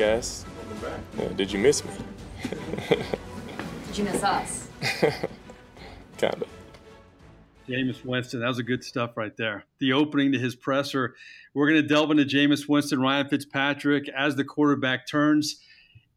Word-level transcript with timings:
guys. 0.00 0.46
Welcome 0.56 0.88
back. 1.18 1.26
Uh, 1.26 1.34
did 1.34 1.52
you 1.52 1.58
miss 1.58 1.84
me? 1.84 1.90
Did 3.88 3.98
you 3.98 4.04
miss 4.04 4.24
us? 4.24 4.68
Kinda. 6.16 6.46
Jameis 7.68 8.02
Winston, 8.02 8.40
that 8.40 8.48
was 8.48 8.58
a 8.58 8.62
good 8.62 8.82
stuff 8.82 9.18
right 9.18 9.36
there. 9.36 9.66
The 9.78 9.92
opening 9.92 10.32
to 10.32 10.38
his 10.38 10.56
presser. 10.56 11.16
We're 11.52 11.68
going 11.68 11.82
to 11.82 11.86
delve 11.86 12.10
into 12.12 12.24
Jameis 12.24 12.66
Winston, 12.66 12.98
Ryan 12.98 13.28
Fitzpatrick 13.28 14.08
as 14.08 14.36
the 14.36 14.44
quarterback 14.44 15.06
turns 15.06 15.60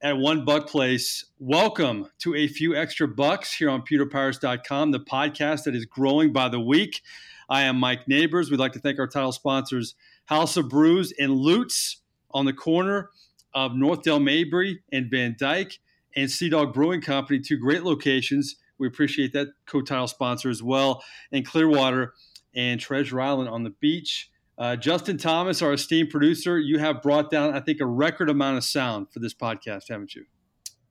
at 0.01 0.15
One 0.15 0.45
Buc 0.45 0.67
Place. 0.67 1.25
Welcome 1.37 2.07
to 2.19 2.35
a 2.35 2.47
few 2.47 2.77
extra 2.77 3.05
bucks 3.05 3.53
here 3.53 3.69
on 3.69 3.81
pewterpirates.com, 3.81 4.91
the 4.91 5.01
podcast 5.01 5.65
that 5.65 5.75
is 5.75 5.83
growing 5.83 6.31
by 6.31 6.47
the 6.47 6.59
week. 6.61 7.01
I 7.49 7.63
am 7.63 7.79
Mike 7.79 8.07
Nabors. 8.07 8.49
We'd 8.49 8.61
like 8.61 8.71
to 8.73 8.79
thank 8.79 8.97
our 8.97 9.07
title 9.07 9.33
sponsors, 9.33 9.95
House 10.23 10.55
of 10.55 10.69
Brews 10.69 11.11
and 11.19 11.33
Lutz 11.33 11.97
on 12.31 12.45
the 12.45 12.53
corner 12.53 13.09
of 13.53 13.71
Northdale 13.71 14.23
Mabry 14.23 14.81
and 14.91 15.09
Van 15.09 15.35
Dyke, 15.39 15.79
and 16.15 16.29
Sea 16.29 16.49
Dog 16.49 16.73
Brewing 16.73 17.01
Company, 17.01 17.39
two 17.39 17.57
great 17.57 17.83
locations. 17.83 18.55
We 18.77 18.87
appreciate 18.87 19.33
that 19.33 19.49
co-title 19.65 20.07
sponsor 20.07 20.49
as 20.49 20.61
well, 20.61 21.03
and 21.31 21.45
Clearwater 21.45 22.13
and 22.55 22.79
Treasure 22.79 23.21
Island 23.21 23.49
on 23.49 23.63
the 23.63 23.71
beach. 23.71 24.29
Uh, 24.57 24.75
Justin 24.75 25.17
Thomas, 25.17 25.61
our 25.61 25.73
esteemed 25.73 26.11
producer, 26.11 26.59
you 26.59 26.77
have 26.77 27.01
brought 27.01 27.31
down, 27.31 27.55
I 27.55 27.59
think, 27.59 27.81
a 27.81 27.85
record 27.85 28.29
amount 28.29 28.57
of 28.57 28.63
sound 28.63 29.07
for 29.11 29.19
this 29.19 29.33
podcast, 29.33 29.89
haven't 29.89 30.13
you? 30.13 30.25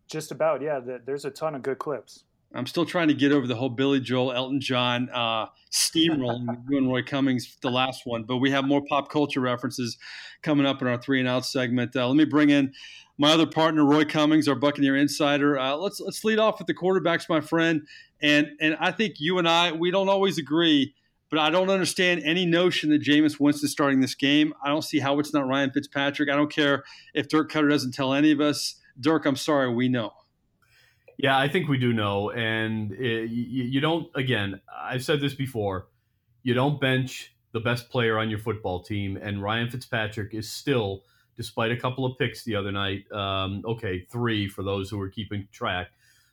Just 0.09 0.33
about, 0.33 0.63
yeah. 0.63 0.81
There's 1.05 1.25
a 1.25 1.31
ton 1.31 1.55
of 1.55 1.63
good 1.63 1.79
clips. 1.79 2.25
I'm 2.55 2.67
still 2.67 2.85
trying 2.85 3.09
to 3.09 3.15
get 3.15 3.33
over 3.33 3.47
the 3.47 3.55
whole 3.55 3.69
Billy 3.69 4.01
Joel, 4.01 4.33
Elton 4.33 4.61
John 4.61 5.09
uh, 5.13 5.47
steamrolling 5.71 6.47
with 6.49 6.59
you 6.69 6.79
and 6.79 6.89
Roy 6.89 7.03
Cummings, 7.03 7.57
the 7.63 7.71
last 7.71 8.05
one. 8.05 8.25
But 8.25 8.39
we 8.39 8.51
have 8.51 8.65
more 8.65 8.83
pop 8.89 9.11
culture 9.11 9.41
references 9.41 9.97
coming 10.43 10.67
up 10.67 10.83
in 10.83 10.89
our 10.89 11.01
three 11.01 11.19
and 11.19 11.29
out 11.29 11.47
segment. 11.47 11.97
Uh, 11.97 12.07
let 12.07 12.17
me 12.17 12.25
bring 12.25 12.51
in 12.51 12.73
my 13.19 13.33
other 13.33 13.47
partner, 13.47 13.85
Roy 13.85 14.05
Cummings, 14.05 14.49
our 14.49 14.55
Buccaneer 14.55 14.97
insider. 14.97 15.59
Uh, 15.59 15.77
let's 15.77 16.01
let's 16.01 16.25
lead 16.25 16.39
off 16.39 16.59
with 16.59 16.67
the 16.67 16.75
quarterbacks, 16.75 17.29
my 17.29 17.41
friend. 17.41 17.87
And 18.21 18.49
and 18.61 18.77
I 18.81 18.93
think 18.93 19.15
you 19.19 19.39
and 19.39 19.49
I 19.49 19.73
we 19.73 19.91
don't 19.91 20.09
always 20.09 20.39
agree, 20.39 20.95
but 21.31 21.39
I 21.39 21.51
don't 21.51 21.71
understand 21.71 22.23
any 22.25 22.47
notion 22.47 22.91
that 22.91 23.03
Jameis 23.03 23.41
Winston 23.41 23.69
starting 23.69 24.01
this 24.01 24.15
game. 24.15 24.53
I 24.63 24.69
don't 24.69 24.83
see 24.83 24.99
how 24.99 25.19
it's 25.19 25.33
not 25.33 25.47
Ryan 25.47 25.71
Fitzpatrick. 25.71 26.29
I 26.29 26.37
don't 26.37 26.53
care 26.53 26.85
if 27.15 27.29
Dirk 27.29 27.51
Koetter 27.51 27.71
doesn't 27.71 27.93
tell 27.93 28.13
any 28.13 28.33
of 28.33 28.41
us. 28.41 28.77
Dirk, 29.01 29.25
I'm 29.25 29.37
sorry, 29.37 29.73
we 29.73 29.89
know. 29.89 30.13
Yeah, 31.23 31.39
I 31.39 31.47
think 31.47 31.69
we 31.69 31.79
do 31.79 31.93
know, 31.93 32.31
and 32.31 32.91
it, 32.93 33.31
you, 33.31 33.63
you 33.63 33.81
don't. 33.81 34.09
Again, 34.17 34.61
I've 34.77 35.05
said 35.05 35.21
this 35.21 35.35
before. 35.35 35.87
You 36.43 36.53
don't 36.53 36.81
bench 36.81 37.33
the 37.53 37.61
best 37.61 37.91
player 37.91 38.19
on 38.19 38.29
your 38.29 38.41
football 38.41 38.83
team, 38.83 39.17
and 39.17 39.41
Ryan 39.41 39.71
Fitzpatrick 39.71 40.35
is 40.35 40.51
still, 40.51 41.05
despite 41.37 41.71
a 41.71 41.77
couple 41.77 42.05
of 42.05 42.19
picks 42.19 42.43
the 42.43 42.57
other 42.57 42.73
night. 42.73 43.11
Um, 43.13 43.63
okay, 43.65 44.05
three 44.11 44.49
for 44.49 44.65
those 44.65 44.91
who 44.91 45.01
are 45.01 45.09
keeping 45.09 45.47
track, 45.53 45.93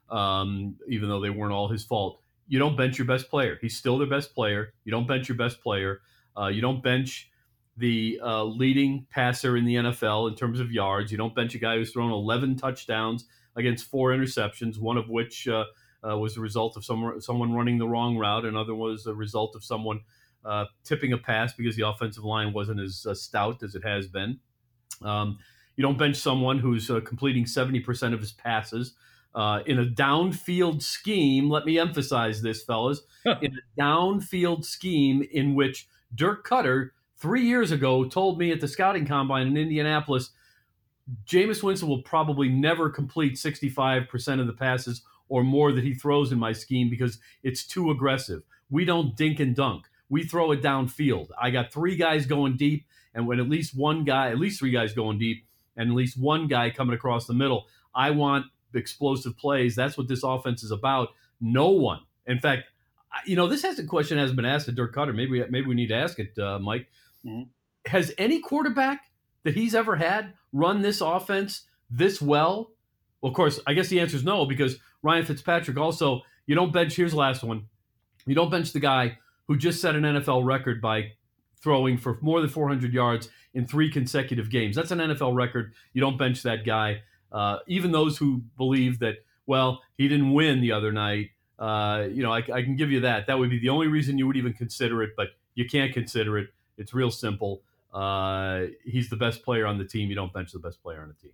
um, 0.10 0.76
even 0.88 1.08
though 1.08 1.20
they 1.20 1.30
weren't 1.30 1.54
all 1.54 1.67
his 1.67 1.86
fault. 1.86 2.20
You 2.48 2.58
don't 2.58 2.76
bench 2.76 2.98
your 2.98 3.06
best 3.06 3.30
player. 3.30 3.60
He's 3.62 3.78
still 3.78 4.00
their 4.00 4.10
best 4.10 4.34
player. 4.34 4.73
You 4.86 4.92
don't 4.92 5.08
bench 5.08 5.30
your 5.30 5.38
best 5.38 5.62
player. 5.62 6.02
Uh, 6.36 6.48
you 6.48 6.62
don't 6.62 6.82
bench 6.82 7.30
the 7.78 8.20
uh, 8.23 8.44
leading 8.44 9.06
passer 9.12 9.56
in 9.56 9.66
the 9.66 9.76
NFL 9.76 10.32
in 10.32 10.36
terms 10.36 10.60
of 10.60 10.72
yards. 10.72 11.12
You 11.12 11.20
don't 11.20 11.36
bench 11.36 11.54
a 11.54 11.60
guy 11.60 11.76
who's 11.76 11.92
thrown 11.92 12.12
11 12.12 12.56
touchdowns 12.56 13.26
against 13.60 13.90
four 13.90 14.12
interceptions, 14.12 14.80
one 14.80 14.98
of 14.98 15.10
which 15.10 15.48
uh, 15.48 15.66
uh, 16.08 16.18
was 16.18 16.36
the 16.36 16.42
result 16.42 16.78
of 16.78 16.86
someone 16.86 17.22
someone 17.22 17.54
running 17.54 17.78
the 17.78 17.88
wrong 17.88 18.18
route, 18.18 18.46
another 18.46 18.74
was 18.74 19.06
a 19.06 19.14
result 19.14 19.56
of 19.56 19.64
someone 19.64 20.02
uh, 20.46 20.66
tipping 20.84 21.14
a 21.14 21.18
pass 21.18 21.54
because 21.54 21.76
the 21.76 21.88
offensive 21.88 22.24
line 22.24 22.54
wasn't 22.54 22.80
as 22.80 23.06
uh, 23.08 23.14
stout 23.14 23.62
as 23.64 23.76
it 23.76 23.84
has 23.84 24.08
been. 24.08 24.40
Um, 25.02 25.40
you 25.76 25.82
don't 25.84 25.98
bench 25.98 26.18
someone 26.18 26.60
who's 26.60 26.89
uh, 26.89 27.00
completing 27.02 27.45
70% 27.45 28.14
of 28.14 28.20
his 28.20 28.33
passes. 28.33 28.94
Uh, 29.36 29.62
in 29.66 29.80
a 29.80 29.86
downfield 29.86 30.82
scheme, 30.82 31.50
let 31.50 31.64
me 31.64 31.78
emphasize 31.78 32.42
this, 32.42 32.64
fellas, 32.64 33.02
in 33.26 33.54
a 33.54 33.82
downfield 33.82 34.66
scheme 34.66 35.23
in 35.32 35.54
which 35.54 35.88
Dirk 36.16 36.48
Koetter 36.48 36.89
three 37.16 37.45
years 37.45 37.72
ago 37.72 38.06
told 38.06 38.39
me 38.39 38.52
at 38.52 38.60
the 38.60 38.67
scouting 38.67 39.06
combine 39.06 39.48
in 39.48 39.56
Indianapolis 39.56 40.32
Jameis 41.25 41.64
Winston 41.64 41.89
will 41.89 42.02
probably 42.02 42.49
never 42.49 42.89
complete 42.89 43.33
65% 43.33 44.39
of 44.39 44.47
the 44.47 44.53
passes 44.53 45.02
or 45.27 45.43
more 45.43 45.71
that 45.71 45.83
he 45.83 45.93
throws 45.93 46.31
in 46.31 46.39
my 46.39 46.52
scheme 46.52 46.89
because 46.89 47.20
it's 47.43 47.65
too 47.65 47.92
aggressive. 47.92 48.43
We 48.70 48.86
don't 48.86 49.15
dink 49.15 49.39
and 49.39 49.55
dunk. 49.55 49.86
We 50.09 50.23
throw 50.23 50.52
it 50.52 50.61
downfield. 50.61 51.30
I 51.39 51.52
got 51.52 51.71
three 51.71 51.95
guys 51.95 52.25
going 52.25 52.58
deep, 52.58 52.86
and 53.14 53.27
when 53.27 53.39
at 53.39 53.47
least 53.47 53.75
one 53.75 54.03
guy, 54.03 54.30
at 54.30 54.39
least 54.39 54.59
three 54.59 54.71
guys 54.71 54.93
going 54.93 55.20
deep, 55.20 55.45
and 55.77 55.89
at 55.89 55.95
least 55.95 56.20
one 56.20 56.47
guy 56.47 56.71
coming 56.71 56.95
across 56.95 57.27
the 57.27 57.33
middle, 57.33 57.67
I 57.93 58.11
want 58.11 58.47
explosive 58.73 59.37
plays. 59.37 59.76
That's 59.76 59.97
what 59.97 60.08
this 60.08 60.23
offense 60.23 60.64
is 60.64 60.71
about. 60.71 61.09
No 61.39 61.70
one. 61.70 62.02
In 62.26 62.39
fact, 62.39 62.64
you 63.26 63.36
know, 63.36 63.47
this 63.47 63.64
has 63.64 63.80
a 63.80 63.83
question 63.83 64.17
hasn't 64.17 64.36
been 64.36 64.45
asked 64.45 64.65
to 64.65 64.71
Dirk 64.71 64.93
Koetter. 64.93 65.15
Maybe 65.15 65.43
maybe 65.49 65.67
we 65.67 65.76
need 65.76 65.87
to 65.87 65.95
ask 65.95 66.20
it, 66.20 66.37
uh, 66.37 66.59
Mike. 66.59 66.87
Mm-hmm. 67.26 67.43
Has 67.86 68.14
any 68.17 68.39
quarterback 68.39 69.08
that 69.44 69.55
he's 69.55 69.76
ever 69.76 69.95
had 69.95 70.33
run 70.52 70.82
this 70.82 71.02
offense 71.02 71.64
this 71.89 72.22
well? 72.22 72.72
Well, 73.22 73.30
of 73.30 73.36
course, 73.36 73.60
I 73.67 73.73
guess 73.73 73.89
the 73.89 74.00
answer 74.00 74.16
is 74.16 74.23
no 74.23 74.45
because 74.45 74.77
Ryan 75.02 75.26
Fitzpatrick 75.26 75.77
also, 75.77 76.22
you 76.45 76.55
don't 76.55 76.73
bench, 76.73 76.95
here's 76.95 77.11
the 77.11 77.17
last 77.17 77.44
one. 77.44 77.66
You 78.26 78.36
don't 78.36 78.52
bench 78.52 78.73
the 78.73 78.80
guy 78.80 79.17
who 79.48 79.58
just 79.58 79.82
set 79.82 79.95
an 79.95 80.04
NFL 80.04 80.45
record 80.45 80.82
by 80.82 81.14
throwing 81.61 81.98
for 81.98 82.17
more 82.22 82.42
than 82.42 82.50
400 82.50 82.94
yards 82.94 83.30
in 83.54 83.66
three 83.66 83.92
consecutive 83.92 84.50
games. 84.50 84.76
That's 84.76 84.92
an 84.92 85.00
NFL 85.00 85.36
record. 85.36 85.73
You 85.94 86.02
don't 86.02 86.17
bench 86.17 86.44
that 86.44 86.66
guy. 86.66 87.02
Uh, 87.32 87.58
even 87.67 87.92
those 87.92 88.17
who 88.17 88.44
believe 88.58 89.00
that, 89.00 89.16
well, 89.45 89.82
he 89.98 90.08
didn't 90.08 90.33
win 90.33 90.61
the 90.61 90.71
other 90.71 90.92
night, 90.92 91.32
uh, 91.58 92.08
you 92.10 92.23
know, 92.23 92.32
I, 92.32 92.38
I 92.38 92.61
can 92.64 92.76
give 92.76 92.89
you 92.92 93.02
that. 93.02 93.27
That 93.27 93.38
would 93.38 93.50
be 93.50 93.60
the 93.60 93.70
only 93.70 93.88
reason 93.88 94.17
you 94.17 94.26
would 94.27 94.38
even 94.38 94.54
consider 94.54 95.04
it, 95.04 95.11
but 95.17 95.27
you 95.56 95.67
can't 95.67 95.94
consider 95.94 96.38
it. 96.38 96.50
It's 96.77 96.94
real 96.94 97.11
simple. 97.11 97.61
Uh, 97.94 98.67
he's 98.86 99.10
the 99.10 99.16
best 99.16 99.44
player 99.44 99.66
on 99.66 99.77
the 99.77 99.86
team. 99.86 100.10
You 100.10 100.16
don't 100.16 100.33
bench 100.33 100.52
the 100.52 100.60
best 100.60 100.82
player 100.82 101.02
on 101.02 101.08
the 101.08 101.16
team. 101.16 101.32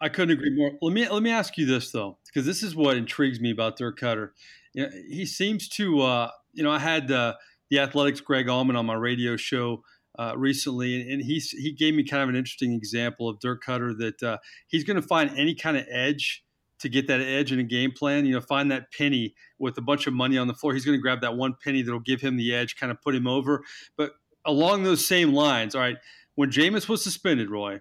I 0.00 0.08
couldn't 0.08 0.32
agree 0.38 0.54
more. 0.54 0.72
Let 0.82 0.92
me 0.92 1.08
let 1.08 1.22
me 1.22 1.30
ask 1.30 1.56
you 1.56 1.64
this 1.64 1.90
though, 1.90 2.18
because 2.26 2.44
this 2.44 2.62
is 2.62 2.76
what 2.76 2.96
intrigues 2.96 3.40
me 3.40 3.50
about 3.50 3.78
Dirk 3.78 3.98
Koetter. 3.98 4.30
You 4.74 4.82
know, 4.82 4.90
he 5.08 5.24
seems 5.24 5.68
to, 5.70 6.00
uh, 6.02 6.30
you 6.52 6.62
know, 6.62 6.70
I 6.70 6.78
had 6.78 7.10
uh, 7.10 7.34
the 7.70 7.78
Athletic's 7.78 8.20
Greg 8.20 8.46
Auman 8.46 8.76
on 8.76 8.84
my 8.84 8.94
radio 8.94 9.36
show 9.36 9.82
uh, 10.18 10.34
recently, 10.36 11.00
and, 11.00 11.10
and 11.10 11.22
he 11.22 11.38
he 11.38 11.72
gave 11.72 11.94
me 11.94 12.04
kind 12.04 12.22
of 12.22 12.28
an 12.28 12.36
interesting 12.36 12.72
example 12.72 13.28
of 13.28 13.40
Dirk 13.40 13.64
Koetter 13.64 13.96
that 13.98 14.22
uh, 14.22 14.38
he's 14.66 14.84
going 14.84 15.00
to 15.00 15.06
find 15.06 15.30
any 15.38 15.54
kind 15.54 15.76
of 15.76 15.86
edge 15.90 16.44
to 16.80 16.88
get 16.88 17.06
that 17.06 17.20
edge 17.20 17.50
in 17.50 17.58
a 17.58 17.64
game 17.64 17.92
plan. 17.92 18.26
You 18.26 18.34
know, 18.34 18.40
find 18.40 18.70
that 18.70 18.92
penny 18.92 19.34
with 19.58 19.78
a 19.78 19.82
bunch 19.82 20.06
of 20.06 20.12
money 20.12 20.36
on 20.36 20.48
the 20.48 20.54
floor. 20.54 20.74
He's 20.74 20.84
going 20.84 20.98
to 20.98 21.02
grab 21.02 21.22
that 21.22 21.36
one 21.36 21.54
penny 21.64 21.82
that'll 21.82 22.00
give 22.00 22.20
him 22.20 22.36
the 22.36 22.54
edge, 22.54 22.76
kind 22.76 22.92
of 22.92 23.00
put 23.00 23.14
him 23.14 23.26
over. 23.26 23.62
But 23.96 24.12
along 24.44 24.82
those 24.82 25.04
same 25.04 25.32
lines, 25.32 25.74
all 25.74 25.80
right, 25.80 25.96
when 26.34 26.50
Jameis 26.50 26.88
was 26.88 27.02
suspended, 27.02 27.50
Roy, 27.50 27.80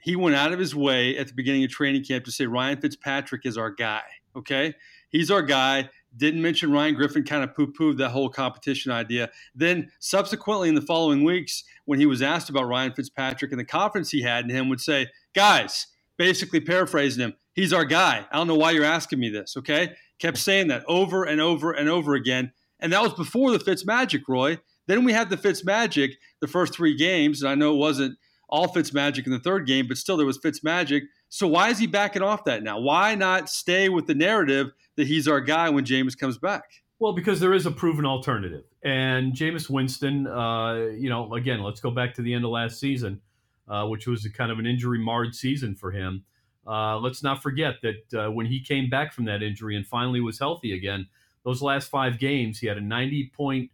he 0.00 0.16
went 0.16 0.36
out 0.36 0.52
of 0.52 0.58
his 0.58 0.74
way 0.74 1.16
at 1.16 1.28
the 1.28 1.34
beginning 1.34 1.64
of 1.64 1.70
training 1.70 2.04
camp 2.04 2.24
to 2.24 2.32
say 2.32 2.46
Ryan 2.46 2.80
Fitzpatrick 2.80 3.44
is 3.44 3.58
our 3.58 3.70
guy. 3.70 4.02
Okay. 4.34 4.74
He's 5.10 5.30
our 5.30 5.42
guy. 5.42 5.90
Didn't 6.16 6.42
mention 6.42 6.72
Ryan 6.72 6.94
Griffin, 6.94 7.22
kind 7.22 7.44
of 7.44 7.54
poo 7.54 7.72
pooed 7.72 7.98
that 7.98 8.10
whole 8.10 8.28
competition 8.28 8.90
idea. 8.90 9.30
Then, 9.54 9.90
subsequently, 10.00 10.68
in 10.68 10.74
the 10.74 10.80
following 10.80 11.22
weeks, 11.22 11.64
when 11.84 12.00
he 12.00 12.06
was 12.06 12.22
asked 12.22 12.48
about 12.50 12.66
Ryan 12.66 12.92
Fitzpatrick 12.92 13.52
and 13.52 13.60
the 13.60 13.64
confidence 13.64 14.10
he 14.10 14.22
had 14.22 14.44
in 14.44 14.50
him, 14.50 14.68
would 14.68 14.80
say, 14.80 15.08
Guys, 15.34 15.86
basically 16.16 16.60
paraphrasing 16.60 17.22
him, 17.22 17.34
he's 17.54 17.72
our 17.72 17.84
guy. 17.84 18.26
I 18.30 18.36
don't 18.36 18.48
know 18.48 18.56
why 18.56 18.72
you're 18.72 18.84
asking 18.84 19.20
me 19.20 19.28
this. 19.30 19.56
Okay. 19.56 19.94
Kept 20.18 20.38
saying 20.38 20.68
that 20.68 20.84
over 20.86 21.24
and 21.24 21.40
over 21.40 21.72
and 21.72 21.88
over 21.88 22.14
again. 22.14 22.52
And 22.80 22.92
that 22.92 23.02
was 23.02 23.14
before 23.14 23.52
the 23.52 23.60
Fitz 23.60 23.84
magic, 23.86 24.28
Roy. 24.28 24.58
Then 24.90 25.04
we 25.04 25.12
had 25.12 25.30
the 25.30 25.36
Fitz 25.36 25.64
magic 25.64 26.18
the 26.40 26.48
first 26.48 26.74
three 26.74 26.96
games, 26.96 27.42
and 27.42 27.48
I 27.48 27.54
know 27.54 27.72
it 27.72 27.78
wasn't 27.78 28.18
all 28.48 28.66
Fitz 28.66 28.92
magic 28.92 29.24
in 29.24 29.30
the 29.30 29.38
third 29.38 29.64
game, 29.64 29.86
but 29.86 29.96
still 29.96 30.16
there 30.16 30.26
was 30.26 30.36
Fitz 30.38 30.64
magic. 30.64 31.04
So 31.28 31.46
why 31.46 31.68
is 31.68 31.78
he 31.78 31.86
backing 31.86 32.22
off 32.22 32.42
that 32.46 32.64
now? 32.64 32.80
Why 32.80 33.14
not 33.14 33.48
stay 33.48 33.88
with 33.88 34.08
the 34.08 34.16
narrative 34.16 34.72
that 34.96 35.06
he's 35.06 35.28
our 35.28 35.40
guy 35.40 35.70
when 35.70 35.84
Jameis 35.84 36.18
comes 36.18 36.38
back? 36.38 36.64
Well, 36.98 37.12
because 37.12 37.38
there 37.38 37.54
is 37.54 37.66
a 37.66 37.70
proven 37.70 38.04
alternative, 38.04 38.64
and 38.82 39.32
Jameis 39.32 39.70
Winston. 39.70 40.26
Uh, 40.26 40.88
you 40.98 41.08
know, 41.08 41.32
again, 41.34 41.62
let's 41.62 41.80
go 41.80 41.92
back 41.92 42.12
to 42.14 42.22
the 42.22 42.34
end 42.34 42.44
of 42.44 42.50
last 42.50 42.80
season, 42.80 43.20
uh, 43.68 43.86
which 43.86 44.08
was 44.08 44.26
kind 44.36 44.50
of 44.50 44.58
an 44.58 44.66
injury 44.66 44.98
marred 44.98 45.36
season 45.36 45.76
for 45.76 45.92
him. 45.92 46.24
Uh, 46.66 46.98
let's 46.98 47.22
not 47.22 47.44
forget 47.44 47.76
that 47.82 48.20
uh, 48.20 48.28
when 48.28 48.46
he 48.46 48.60
came 48.60 48.90
back 48.90 49.12
from 49.12 49.26
that 49.26 49.40
injury 49.40 49.76
and 49.76 49.86
finally 49.86 50.20
was 50.20 50.40
healthy 50.40 50.72
again, 50.72 51.06
those 51.44 51.62
last 51.62 51.88
five 51.88 52.18
games, 52.18 52.58
he 52.58 52.66
had 52.66 52.76
a 52.76 52.80
90 52.80 53.30
point 53.36 53.70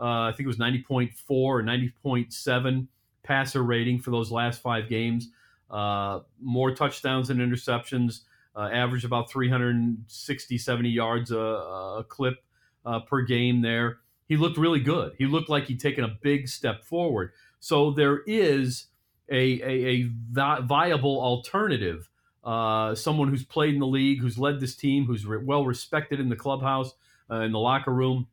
uh, 0.00 0.28
I 0.28 0.32
think 0.32 0.44
it 0.44 0.46
was 0.46 0.56
90.4 0.56 1.12
or 1.28 1.62
90.7 1.62 2.86
passer 3.22 3.62
rating 3.62 3.98
for 4.00 4.10
those 4.10 4.30
last 4.30 4.62
five 4.62 4.88
games. 4.88 5.28
Uh, 5.70 6.20
more 6.40 6.74
touchdowns 6.74 7.28
than 7.28 7.38
interceptions, 7.38 8.20
uh, 8.56 8.68
average 8.72 9.04
about 9.04 9.30
360, 9.30 10.58
70 10.58 10.88
yards 10.88 11.30
a, 11.30 11.38
a 11.38 12.04
clip 12.08 12.42
uh, 12.84 13.00
per 13.00 13.22
game 13.22 13.62
there. 13.62 13.98
He 14.26 14.36
looked 14.36 14.56
really 14.56 14.80
good. 14.80 15.12
He 15.18 15.26
looked 15.26 15.48
like 15.48 15.64
he'd 15.66 15.80
taken 15.80 16.04
a 16.04 16.16
big 16.22 16.48
step 16.48 16.84
forward. 16.84 17.32
So 17.60 17.90
there 17.90 18.22
is 18.26 18.86
a, 19.30 19.60
a, 19.62 19.86
a 19.86 20.02
vi- 20.32 20.60
viable 20.60 21.20
alternative, 21.20 22.08
uh, 22.42 22.94
someone 22.94 23.28
who's 23.28 23.44
played 23.44 23.74
in 23.74 23.80
the 23.80 23.86
league, 23.86 24.20
who's 24.20 24.38
led 24.38 24.60
this 24.60 24.74
team, 24.74 25.04
who's 25.04 25.26
re- 25.26 25.44
well 25.44 25.64
respected 25.64 26.20
in 26.20 26.28
the 26.28 26.36
clubhouse, 26.36 26.94
uh, 27.30 27.40
in 27.40 27.52
the 27.52 27.58
locker 27.58 27.92
room, 27.92 28.26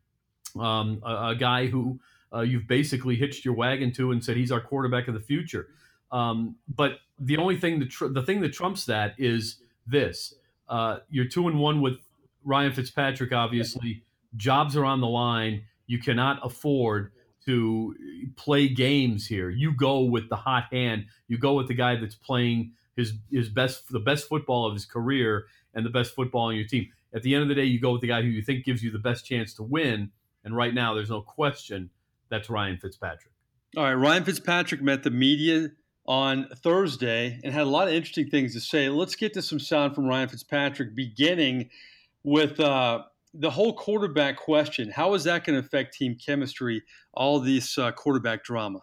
um, 0.59 1.01
a, 1.03 1.29
a, 1.29 1.35
guy 1.35 1.67
who 1.67 1.99
uh, 2.33 2.41
you've 2.41 2.67
basically 2.67 3.15
hitched 3.15 3.45
your 3.45 3.53
wagon 3.53 3.91
to 3.93 4.11
and 4.11 4.23
said 4.23 4.37
he's 4.37 4.51
our 4.51 4.61
quarterback 4.61 5.07
of 5.07 5.13
the 5.13 5.19
future. 5.19 5.67
Um, 6.11 6.55
but 6.73 6.99
the 7.19 7.37
only 7.37 7.57
thing 7.57 7.79
that 7.79 7.89
tr- 7.89 8.07
the 8.07 8.21
thing 8.21 8.41
that 8.41 8.53
trumps 8.53 8.85
that 8.85 9.15
is 9.17 9.57
this: 9.85 10.33
uh, 10.69 10.99
you're 11.09 11.25
two 11.25 11.47
and 11.47 11.59
one 11.59 11.81
with 11.81 11.97
Ryan 12.43 12.71
Fitzpatrick. 12.73 13.33
Obviously, 13.33 14.03
jobs 14.35 14.75
are 14.75 14.85
on 14.85 15.01
the 15.01 15.07
line. 15.07 15.63
You 15.87 15.99
cannot 15.99 16.39
afford 16.43 17.11
to 17.45 17.95
play 18.35 18.67
games 18.67 19.25
here. 19.25 19.49
You 19.49 19.73
go 19.73 20.01
with 20.01 20.29
the 20.29 20.35
hot 20.35 20.65
hand. 20.71 21.05
You 21.27 21.37
go 21.37 21.53
with 21.53 21.67
the 21.67 21.73
guy 21.73 21.95
that's 21.95 22.15
playing 22.15 22.73
his 22.95 23.13
his 23.31 23.49
best 23.49 23.91
the 23.91 23.99
best 23.99 24.27
football 24.27 24.65
of 24.65 24.73
his 24.73 24.85
career 24.85 25.45
and 25.73 25.85
the 25.85 25.89
best 25.89 26.13
football 26.13 26.47
on 26.47 26.55
your 26.55 26.67
team. 26.67 26.89
At 27.13 27.23
the 27.23 27.33
end 27.33 27.43
of 27.43 27.49
the 27.49 27.55
day, 27.55 27.63
you 27.63 27.79
go 27.79 27.93
with 27.93 28.01
the 28.01 28.07
guy 28.07 28.21
who 28.21 28.27
you 28.27 28.41
think 28.41 28.65
gives 28.65 28.83
you 28.83 28.91
the 28.91 28.99
best 28.99 29.25
chance 29.25 29.53
to 29.55 29.63
win. 29.63 30.11
And 30.47 30.55
right 30.55 30.73
now, 30.73 30.93
there's 30.93 31.09
no 31.09 31.21
question 31.21 31.89
that's 32.29 32.49
Ryan 32.49 32.77
Fitzpatrick. 32.77 33.33
All 33.75 33.83
right, 33.83 33.93
Ryan 33.93 34.23
Fitzpatrick 34.23 34.81
met 34.81 35.03
the 35.03 35.11
media 35.11 35.71
on 36.05 36.47
Thursday 36.55 37.37
and 37.43 37.53
had 37.53 37.63
a 37.63 37.69
lot 37.69 37.89
of 37.89 37.93
interesting 37.93 38.29
things 38.29 38.53
to 38.53 38.61
say. 38.61 38.87
Let's 38.87 39.17
get 39.17 39.33
to 39.33 39.41
some 39.41 39.59
sound 39.59 39.93
from 39.93 40.05
Ryan 40.05 40.29
Fitzpatrick, 40.29 40.95
beginning 40.95 41.69
with 42.23 42.61
uh, 42.61 43.03
the 43.33 43.49
whole 43.49 43.73
quarterback 43.73 44.37
question. 44.37 44.89
How 44.89 45.13
is 45.15 45.25
that 45.25 45.43
going 45.43 45.59
to 45.59 45.65
affect 45.65 45.95
team 45.95 46.15
chemistry? 46.15 46.81
All 47.13 47.41
this 47.41 47.77
uh, 47.77 47.91
quarterback 47.91 48.45
drama. 48.45 48.79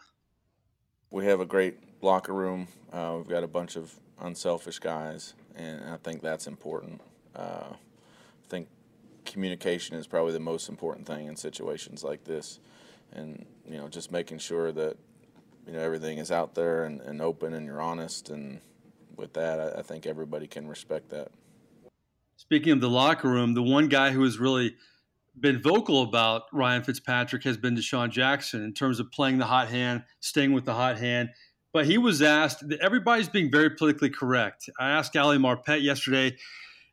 We 1.10 1.24
have 1.24 1.40
a 1.40 1.46
great 1.46 1.78
locker 2.02 2.34
room. 2.34 2.68
Uh, 2.92 3.14
we've 3.16 3.28
got 3.28 3.42
a 3.42 3.48
bunch 3.48 3.76
of 3.76 3.94
unselfish 4.20 4.80
guys, 4.80 5.32
and 5.56 5.82
I 5.88 5.96
think 5.96 6.20
that's 6.20 6.46
important. 6.46 7.00
Uh, 7.34 7.68
I 7.70 8.48
think 8.50 8.68
communication 9.24 9.96
is 9.96 10.06
probably 10.06 10.32
the 10.32 10.40
most 10.40 10.68
important 10.68 11.06
thing 11.06 11.26
in 11.26 11.36
situations 11.36 12.04
like 12.04 12.24
this, 12.24 12.60
and 13.12 13.44
you 13.68 13.76
know, 13.76 13.88
just 13.88 14.12
making 14.12 14.38
sure 14.38 14.72
that 14.72 14.96
you 15.66 15.72
know 15.72 15.80
everything 15.80 16.18
is 16.18 16.30
out 16.30 16.54
there 16.54 16.84
and, 16.84 17.00
and 17.00 17.20
open, 17.20 17.54
and 17.54 17.66
you're 17.66 17.80
honest, 17.80 18.30
and 18.30 18.60
with 19.16 19.32
that, 19.34 19.60
I, 19.60 19.80
I 19.80 19.82
think 19.82 20.06
everybody 20.06 20.46
can 20.46 20.68
respect 20.68 21.10
that. 21.10 21.28
Speaking 22.36 22.72
of 22.72 22.80
the 22.80 22.90
locker 22.90 23.28
room, 23.28 23.54
the 23.54 23.62
one 23.62 23.88
guy 23.88 24.10
who 24.10 24.22
has 24.24 24.38
really 24.38 24.74
been 25.38 25.60
vocal 25.60 26.02
about 26.02 26.42
Ryan 26.52 26.82
Fitzpatrick 26.82 27.42
has 27.44 27.56
been 27.56 27.76
DeSean 27.76 28.10
Jackson 28.10 28.62
in 28.62 28.72
terms 28.72 29.00
of 29.00 29.10
playing 29.10 29.38
the 29.38 29.46
hot 29.46 29.68
hand, 29.68 30.04
staying 30.20 30.52
with 30.52 30.64
the 30.64 30.74
hot 30.74 30.98
hand. 30.98 31.30
But 31.72 31.86
he 31.86 31.98
was 31.98 32.22
asked, 32.22 32.62
everybody's 32.80 33.28
being 33.28 33.50
very 33.50 33.70
politically 33.70 34.10
correct. 34.10 34.70
I 34.78 34.90
asked 34.90 35.16
Ali 35.16 35.38
Marpet 35.38 35.82
yesterday 35.82 36.36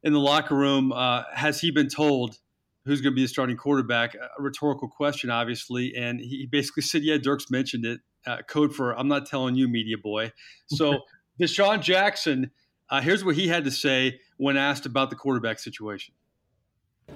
in 0.03 0.13
the 0.13 0.19
locker 0.19 0.55
room, 0.55 0.91
uh, 0.91 1.23
has 1.33 1.61
he 1.61 1.71
been 1.71 1.87
told 1.87 2.37
who's 2.85 3.01
going 3.01 3.13
to 3.13 3.15
be 3.15 3.21
the 3.21 3.27
starting 3.27 3.57
quarterback? 3.57 4.15
A 4.15 4.41
rhetorical 4.41 4.87
question, 4.87 5.29
obviously. 5.29 5.95
And 5.95 6.19
he 6.19 6.47
basically 6.51 6.83
said, 6.83 7.03
yeah, 7.03 7.17
Dirk's 7.17 7.51
mentioned 7.51 7.85
it. 7.85 7.99
Uh, 8.25 8.37
code 8.47 8.73
for 8.73 8.97
I'm 8.97 9.07
not 9.07 9.25
telling 9.25 9.55
you, 9.55 9.67
media 9.67 9.97
boy. 9.97 10.31
So 10.67 10.99
DeSean 11.39 11.81
Jackson, 11.81 12.51
uh, 12.89 13.01
here's 13.01 13.25
what 13.25 13.35
he 13.35 13.47
had 13.47 13.63
to 13.65 13.71
say 13.71 14.19
when 14.37 14.57
asked 14.57 14.85
about 14.85 15.09
the 15.09 15.15
quarterback 15.15 15.59
situation. 15.59 16.13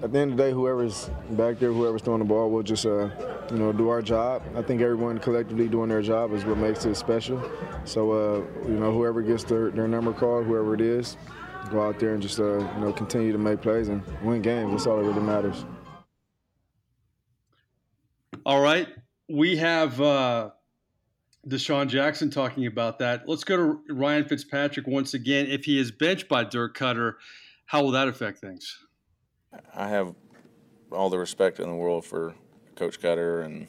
At 0.02 0.12
the 0.12 0.20
end 0.20 0.32
of 0.32 0.38
the 0.38 0.44
day, 0.44 0.52
whoever's 0.52 1.10
back 1.32 1.60
there, 1.60 1.72
whoever's 1.72 2.02
throwing 2.02 2.20
the 2.20 2.26
ball, 2.26 2.50
we'll 2.50 2.64
just, 2.64 2.86
uh, 2.86 3.10
you 3.50 3.58
know, 3.58 3.72
do 3.72 3.88
our 3.88 4.02
job. 4.02 4.44
I 4.56 4.62
think 4.62 4.82
everyone 4.82 5.20
collectively 5.20 5.70
doing 5.70 5.90
their 5.90 6.02
job 6.02 6.34
is 6.34 6.44
what 6.44 6.58
makes 6.58 6.86
it 6.86 6.96
special. 6.96 7.42
So, 7.86 8.12
uh, 8.12 8.68
you 8.68 8.78
know, 8.78 8.92
whoever 8.92 9.22
gets 9.22 9.46
their, 9.46 9.70
their 9.70 9.88
number 9.88 10.12
called, 10.12 10.46
whoever 10.48 10.74
it 10.74 10.82
is, 10.82 11.16
go 11.70 11.82
out 11.82 12.00
there 12.00 12.14
and 12.14 12.22
just, 12.22 12.40
uh, 12.40 12.58
you 12.58 12.82
know, 12.82 12.94
continue 12.94 13.32
to 13.32 13.38
make 13.38 13.62
plays 13.62 13.90
and 13.90 14.04
win 14.24 14.42
games. 14.42 14.72
That's 14.72 14.88
all 14.88 14.98
that 14.98 15.04
really 15.04 15.22
matters. 15.22 15.66
All 18.46 18.62
right. 18.62 18.88
We 19.28 19.58
have 19.58 20.00
uh, 20.00 20.52
DeSean 21.48 21.88
Jackson 21.88 22.30
talking 22.30 22.68
about 22.68 23.00
that. 23.00 23.28
Let's 23.28 23.44
go 23.44 23.58
to 23.58 23.94
Ryan 23.94 24.26
Fitzpatrick 24.26 24.88
once 24.88 25.14
again. 25.14 25.48
If 25.48 25.66
he 25.66 25.80
is 25.80 25.92
benched 25.92 26.28
by 26.28 26.44
Dirk 26.44 26.78
Koetter, 26.78 27.14
how 27.66 27.84
will 27.84 27.92
that 27.92 28.08
affect 28.08 28.40
things? 28.40 28.86
I 29.74 29.88
have 29.88 30.14
all 30.92 31.10
the 31.10 31.18
respect 31.18 31.60
in 31.60 31.68
the 31.68 31.76
world 31.76 32.06
for 32.06 32.36
Coach 32.76 33.00
Koetter, 33.00 33.44
and 33.44 33.68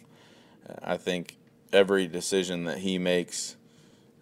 I 0.82 0.96
think 0.96 1.36
every 1.72 2.06
decision 2.06 2.64
that 2.64 2.78
he 2.78 2.98
makes 2.98 3.56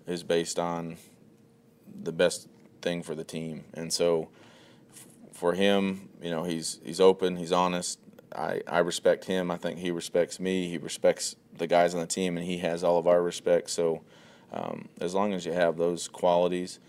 is 0.06 0.22
based 0.22 0.58
on 0.58 0.96
the 2.02 2.12
best 2.12 2.48
thing 2.84 3.02
for 3.02 3.16
the 3.16 3.24
team. 3.24 3.64
And 3.74 3.92
so, 3.92 4.28
for 5.32 5.54
him, 5.54 6.08
you 6.22 6.30
know, 6.30 6.44
he's 6.44 6.78
he's 6.84 7.00
open, 7.00 7.36
he's 7.36 7.52
honest. 7.52 7.98
I, 8.36 8.62
I 8.66 8.78
respect 8.78 9.24
him. 9.26 9.50
I 9.50 9.56
think 9.56 9.78
he 9.78 9.90
respects 9.90 10.40
me. 10.40 10.68
He 10.68 10.78
respects 10.78 11.36
the 11.56 11.66
guys 11.66 11.94
on 11.94 12.00
the 12.00 12.06
team, 12.06 12.36
and 12.36 12.44
he 12.44 12.58
has 12.58 12.82
all 12.82 12.98
of 12.98 13.06
our 13.06 13.22
respect. 13.22 13.70
So, 13.70 14.02
um, 14.52 14.88
as 15.00 15.14
long 15.14 15.32
as 15.32 15.46
you 15.46 15.52
have 15.52 15.76
those 15.76 16.08
qualities, 16.08 16.80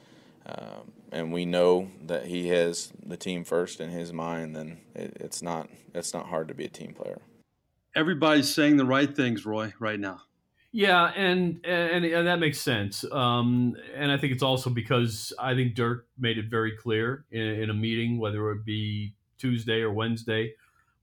uh, 0.45 0.79
and 1.11 1.31
we 1.31 1.45
know 1.45 1.89
that 2.05 2.25
he 2.25 2.49
has 2.49 2.91
the 3.05 3.17
team 3.17 3.43
first 3.43 3.79
in 3.79 3.89
his 3.89 4.11
mind, 4.11 4.55
then 4.55 4.79
it, 4.93 5.17
it's 5.19 5.41
not 5.41 5.69
it's 5.93 6.13
not 6.13 6.27
hard 6.27 6.47
to 6.47 6.53
be 6.53 6.65
a 6.65 6.69
team 6.69 6.93
player. 6.93 7.21
Everybody's 7.95 8.53
saying 8.53 8.77
the 8.77 8.85
right 8.85 9.15
things, 9.15 9.45
Roy, 9.45 9.73
right 9.79 9.99
now. 9.99 10.21
Yeah, 10.77 11.05
and 11.15 11.65
and, 11.65 12.03
and 12.03 12.27
that 12.27 12.37
makes 12.37 12.59
sense. 12.59 13.05
Um, 13.09 13.77
and 13.95 14.11
I 14.11 14.17
think 14.17 14.33
it's 14.33 14.43
also 14.43 14.69
because 14.69 15.31
I 15.39 15.55
think 15.55 15.73
Dirk 15.73 16.05
made 16.19 16.37
it 16.37 16.49
very 16.49 16.75
clear 16.75 17.23
in, 17.31 17.41
in, 17.41 17.69
a 17.69 17.73
meeting, 17.73 18.17
whether 18.17 18.51
it 18.51 18.65
be 18.65 19.13
Tuesday 19.37 19.79
or 19.79 19.93
Wednesday, 19.93 20.53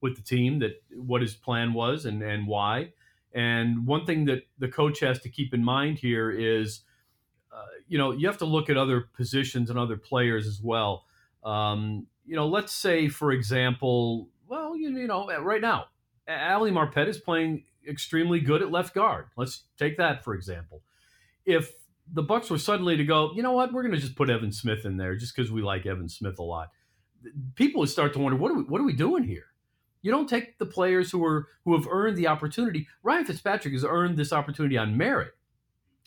with 0.02 0.14
the 0.14 0.20
team 0.20 0.58
that 0.58 0.82
what 0.94 1.22
his 1.22 1.32
plan 1.32 1.72
was 1.72 2.04
and 2.04 2.22
and 2.22 2.46
why. 2.46 2.92
And 3.32 3.86
one 3.86 4.04
thing 4.04 4.26
that 4.26 4.42
the 4.58 4.68
coach 4.68 5.00
has 5.00 5.20
to 5.20 5.30
keep 5.30 5.54
in 5.54 5.64
mind 5.64 5.98
here 5.98 6.30
is 6.30 6.82
uh, 7.50 7.64
you 7.88 7.96
know, 7.96 8.12
you 8.12 8.26
have 8.26 8.38
to 8.38 8.44
look 8.44 8.68
at 8.68 8.76
other 8.76 9.08
positions 9.16 9.70
and 9.70 9.78
other 9.78 9.96
players 9.96 10.46
as 10.46 10.60
well. 10.60 11.06
Um, 11.44 12.06
you 12.26 12.36
know, 12.36 12.46
let's 12.46 12.74
say, 12.74 13.08
for 13.08 13.32
example, 13.32 14.28
well, 14.46 14.76
you, 14.76 14.90
you 14.90 15.06
know, 15.06 15.26
right 15.40 15.62
now, 15.62 15.86
Ali 16.28 16.70
Marpet 16.70 17.08
is 17.08 17.16
playing 17.16 17.64
extremely 17.88 18.40
good 18.40 18.62
at 18.62 18.70
left 18.70 18.94
guard. 18.94 19.26
Let's 19.36 19.64
take 19.78 19.96
that 19.96 20.24
for 20.24 20.34
example. 20.34 20.82
If 21.44 21.72
the 22.12 22.22
Bucks 22.22 22.50
were 22.50 22.58
suddenly 22.58 22.96
to 22.96 23.04
go, 23.04 23.32
you 23.34 23.42
know 23.42 23.52
what, 23.52 23.72
we're 23.72 23.82
going 23.82 23.94
to 23.94 24.00
just 24.00 24.16
put 24.16 24.30
Evan 24.30 24.52
Smith 24.52 24.84
in 24.84 24.96
there 24.96 25.16
just 25.16 25.34
because 25.34 25.50
we 25.50 25.62
like 25.62 25.86
Evan 25.86 26.08
Smith 26.08 26.38
a 26.38 26.42
lot. 26.42 26.70
People 27.54 27.80
would 27.80 27.88
start 27.88 28.12
to 28.14 28.18
wonder, 28.18 28.36
what 28.36 28.50
are 28.50 28.56
we, 28.56 28.62
what 28.64 28.80
are 28.80 28.84
we 28.84 28.92
doing 28.92 29.24
here? 29.24 29.46
You 30.02 30.10
don't 30.10 30.28
take 30.28 30.58
the 30.58 30.66
players 30.66 31.12
who 31.12 31.24
are 31.24 31.46
who 31.64 31.76
have 31.76 31.86
earned 31.88 32.16
the 32.16 32.26
opportunity. 32.26 32.88
Ryan 33.02 33.24
Fitzpatrick 33.24 33.72
has 33.72 33.84
earned 33.84 34.16
this 34.16 34.32
opportunity 34.32 34.76
on 34.76 34.96
merit. 34.96 35.32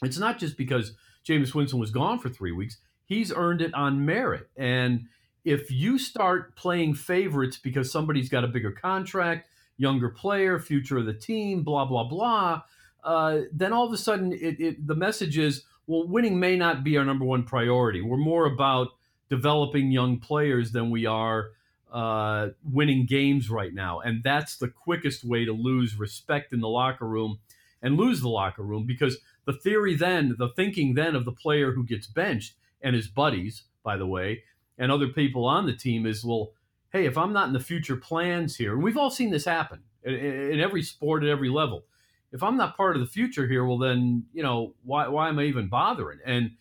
It's 0.04 0.20
not 0.20 0.38
just 0.38 0.58
because 0.58 0.94
Jameis 1.26 1.56
Winston 1.56 1.80
was 1.80 1.92
gone 1.92 2.20
for 2.20 2.30
three 2.30 2.52
weeks. 2.52 2.78
He's 3.06 3.32
earned 3.32 3.62
it 3.62 3.74
on 3.74 4.06
merit. 4.06 4.50
And 4.58 5.06
if 5.46 5.72
you 5.72 5.98
start 5.98 6.56
playing 6.56 6.96
favorites 6.96 7.58
because 7.58 7.92
somebody's 7.92 8.30
got 8.30 8.44
a 8.44 8.50
bigger 8.50 8.72
contract, 8.72 9.48
younger 9.78 10.10
player, 10.10 10.60
future 10.60 10.98
of 10.98 11.06
the 11.06 11.14
team, 11.14 11.64
blah, 11.64 11.86
blah, 11.86 12.08
blah, 12.08 12.62
uh, 13.04 13.42
then 13.54 13.72
all 13.72 13.86
of 13.86 13.94
a 13.94 13.98
sudden 13.98 14.34
it, 14.34 14.60
it, 14.60 14.88
the 14.88 14.96
message 14.96 15.38
is, 15.38 15.64
well, 15.88 16.08
winning 16.08 16.40
may 16.40 16.58
not 16.58 16.84
be 16.84 16.98
our 16.98 17.06
number 17.06 17.24
one 17.24 17.44
priority. 17.44 18.02
We're 18.02 18.18
more 18.18 18.48
about 18.48 18.90
developing 19.30 19.92
young 19.92 20.20
players 20.20 20.72
than 20.72 20.90
we 20.90 21.06
are 21.06 21.52
uh, 21.94 22.50
winning 22.64 23.06
games 23.06 23.50
right 23.50 23.74
now. 23.74 24.00
And 24.00 24.24
that's 24.24 24.58
the 24.58 24.68
quickest 24.68 25.24
way 25.24 25.46
to 25.46 25.54
lose 25.54 25.96
respect 25.96 26.52
in 26.52 26.60
the 26.60 26.68
locker 26.68 27.08
room 27.08 27.40
and 27.82 27.96
lose 27.96 28.22
the 28.22 28.30
locker 28.30 28.64
room 28.64 28.86
because 28.88 29.18
the 29.46 29.54
theory 29.54 29.96
then, 29.96 30.36
the 30.40 30.50
thinking 30.50 30.96
then 30.96 31.16
of 31.16 31.26
the 31.26 31.32
player 31.32 31.72
who 31.72 31.86
gets 31.86 32.08
benched 32.08 32.56
and 32.82 32.96
his 32.96 33.08
buddies, 33.08 33.64
by 33.84 33.98
the 33.98 34.08
way, 34.08 34.44
and 34.78 34.92
other 34.92 35.08
people 35.08 35.46
on 35.46 35.68
the 35.68 35.76
team 35.76 36.06
is, 36.06 36.26
well, 36.26 36.52
hey, 36.96 37.06
if 37.06 37.18
I'm 37.18 37.34
not 37.34 37.48
in 37.48 37.54
the 37.54 37.60
future 37.60 37.98
plans 37.98 38.56
here, 38.56 38.74
and 38.74 38.82
we've 38.82 38.98
all 38.98 39.10
seen 39.10 39.30
this 39.30 39.44
happen 39.44 39.82
in, 40.04 40.14
in 40.14 40.60
every 40.62 40.82
sport 40.82 41.24
at 41.24 41.30
every 41.30 41.50
level. 41.50 41.84
If 42.32 42.42
I'm 42.42 42.56
not 42.56 42.78
part 42.78 42.96
of 42.96 43.02
the 43.02 43.08
future 43.08 43.48
here, 43.48 43.66
well, 43.66 43.78
then, 43.78 44.24
you 44.34 44.42
know, 44.42 44.76
why, 44.82 45.10
why 45.10 45.28
am 45.28 45.38
I 45.38 45.44
even 45.44 45.68
bothering? 45.68 46.20
And, 46.26 46.52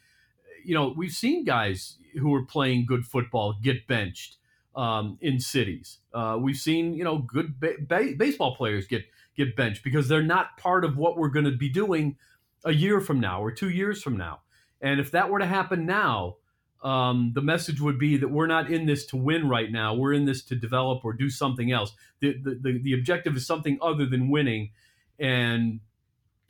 you 0.65 0.75
know, 0.75 0.93
we've 0.97 1.13
seen 1.13 1.45
guys 1.45 1.99
who 2.21 2.35
are 2.35 2.43
playing 2.43 2.85
good 2.87 3.05
football 3.05 3.55
get 3.63 3.87
benched 3.87 4.39
um, 4.75 5.19
in 5.21 5.39
cities. 5.39 5.99
Uh, 6.13 6.37
we've 6.41 6.57
seen, 6.57 6.95
you 6.95 7.05
know, 7.05 7.19
good 7.19 7.61
ba- 7.61 7.77
ba- 7.81 8.15
baseball 8.17 8.57
players 8.57 8.89
get 8.89 9.05
get 9.37 9.55
benched 9.55 9.85
because 9.85 10.09
they're 10.09 10.23
not 10.23 10.57
part 10.59 10.85
of 10.85 10.97
what 10.97 11.17
we're 11.17 11.29
going 11.29 11.45
to 11.45 11.57
be 11.57 11.69
doing 11.69 12.17
a 12.65 12.73
year 12.73 13.01
from 13.01 13.21
now 13.21 13.41
or 13.41 13.53
two 13.53 13.69
years 13.69 14.03
from 14.03 14.17
now. 14.17 14.41
And 14.81 14.99
if 14.99 15.11
that 15.13 15.31
were 15.31 15.39
to 15.39 15.47
happen 15.47 15.87
now, 15.87 16.37
um, 16.85 17.33
the 17.35 17.41
message 17.41 17.81
would 17.81 17.99
be 17.99 18.19
that 18.19 18.29
we're 18.29 18.47
not 18.47 18.71
in 18.71 18.85
this 18.85 19.07
to 19.07 19.17
win 19.17 19.49
right 19.49 19.73
now. 19.73 19.95
We're 19.95 20.13
in 20.13 20.27
this 20.27 20.43
to 20.45 20.55
develop 20.55 21.05
or 21.05 21.15
do 21.15 21.31
something 21.31 21.73
else. 21.73 21.93
The, 22.21 22.35
the, 22.35 22.59
the, 22.61 22.79
the 22.79 22.93
objective 22.93 23.35
is 23.37 23.47
something 23.47 23.79
other 23.81 24.05
than 24.05 24.29
winning. 24.29 24.71
And 25.19 25.81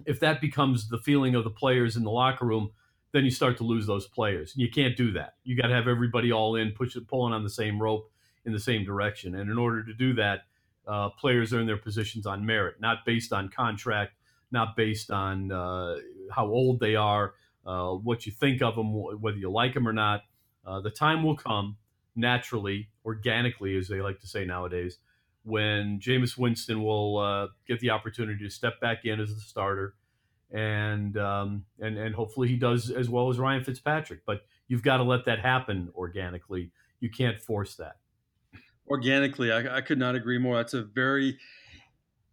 if 0.05 0.19
that 0.21 0.41
becomes 0.41 0.89
the 0.89 0.99
feeling 0.99 1.37
of 1.37 1.45
the 1.45 1.51
players 1.51 1.97
in 1.97 2.03
the 2.03 2.11
locker 2.11 2.45
room, 2.45 2.73
then 3.13 3.25
you 3.25 3.31
start 3.31 3.57
to 3.59 3.65
lose 3.65 3.87
those 3.87 4.09
players. 4.09 4.53
You 4.57 4.69
can't 4.69 4.97
do 4.97 5.13
that. 5.13 5.35
You 5.45 5.57
got 5.57 5.69
to 5.69 5.75
have 5.75 5.87
everybody 5.87 6.33
all 6.33 6.57
in, 6.57 6.73
push 6.73 6.97
pulling 7.07 7.33
on 7.33 7.45
the 7.45 7.51
same 7.51 7.81
rope 7.81 8.11
in 8.45 8.53
the 8.53 8.59
same 8.59 8.85
direction. 8.85 9.37
And 9.37 9.49
in 9.49 9.57
order 9.57 9.85
to 9.85 9.95
do 9.95 10.15
that, 10.15 10.41
uh, 10.87 11.11
players 11.11 11.55
earn 11.55 11.67
their 11.67 11.77
positions 11.77 12.27
on 12.27 12.45
merit, 12.45 12.81
not 12.81 13.05
based 13.07 13.33
on 13.33 13.49
contract, 13.51 14.15
not 14.51 14.75
based 14.77 15.13
on 15.13 15.53
uh, 15.53 15.97
how 16.33 16.47
old 16.47 16.81
they 16.81 16.97
are, 16.97 17.35
uh, 17.67 17.91
what 17.91 18.27
you 18.27 18.33
think 18.33 18.63
of 18.63 18.77
them, 18.77 18.93
whether 19.21 19.37
you 19.37 19.51
like 19.51 19.75
them 19.75 19.89
or 19.89 19.93
not. 19.93 20.23
Uh, 20.67 20.81
the 20.81 20.91
time 20.91 21.23
will 21.23 21.37
come 21.37 21.77
naturally, 22.17 22.89
organically, 23.05 23.77
as 23.77 23.89
they 23.89 24.01
like 24.01 24.21
to 24.21 24.27
say 24.27 24.45
nowadays, 24.45 24.99
when 25.43 26.01
Jameis 26.01 26.39
Winston 26.39 26.83
will 26.83 27.19
uh, 27.19 27.49
get 27.67 27.81
the 27.81 27.91
opportunity 27.91 28.43
to 28.45 28.51
step 28.51 28.81
back 28.81 29.05
in 29.05 29.21
as 29.21 29.35
the 29.35 29.41
starter, 29.41 29.95
and 30.51 31.17
um, 31.19 31.65
and 31.81 31.99
and 31.99 32.15
hopefully 32.15 32.49
he 32.49 32.57
does 32.57 32.91
as 32.91 33.09
well 33.09 33.29
as 33.29 33.39
Ryan 33.39 33.65
Fitzpatrick. 33.65 34.21
But 34.27 34.43
you've 34.69 34.83
got 34.83 34.99
to 34.99 35.03
let 35.03 35.25
that 35.27 35.41
happen 35.41 35.91
organically. 35.95 36.71
You 37.01 37.11
can't 37.11 37.41
force 37.41 37.75
that. 37.77 37.97
Organically, 38.89 39.51
I, 39.51 39.79
I 39.79 39.81
could 39.81 39.99
not 39.99 40.15
agree 40.15 40.39
more. 40.39 40.57
That's 40.57 40.75
a 40.75 40.83
very 40.83 41.39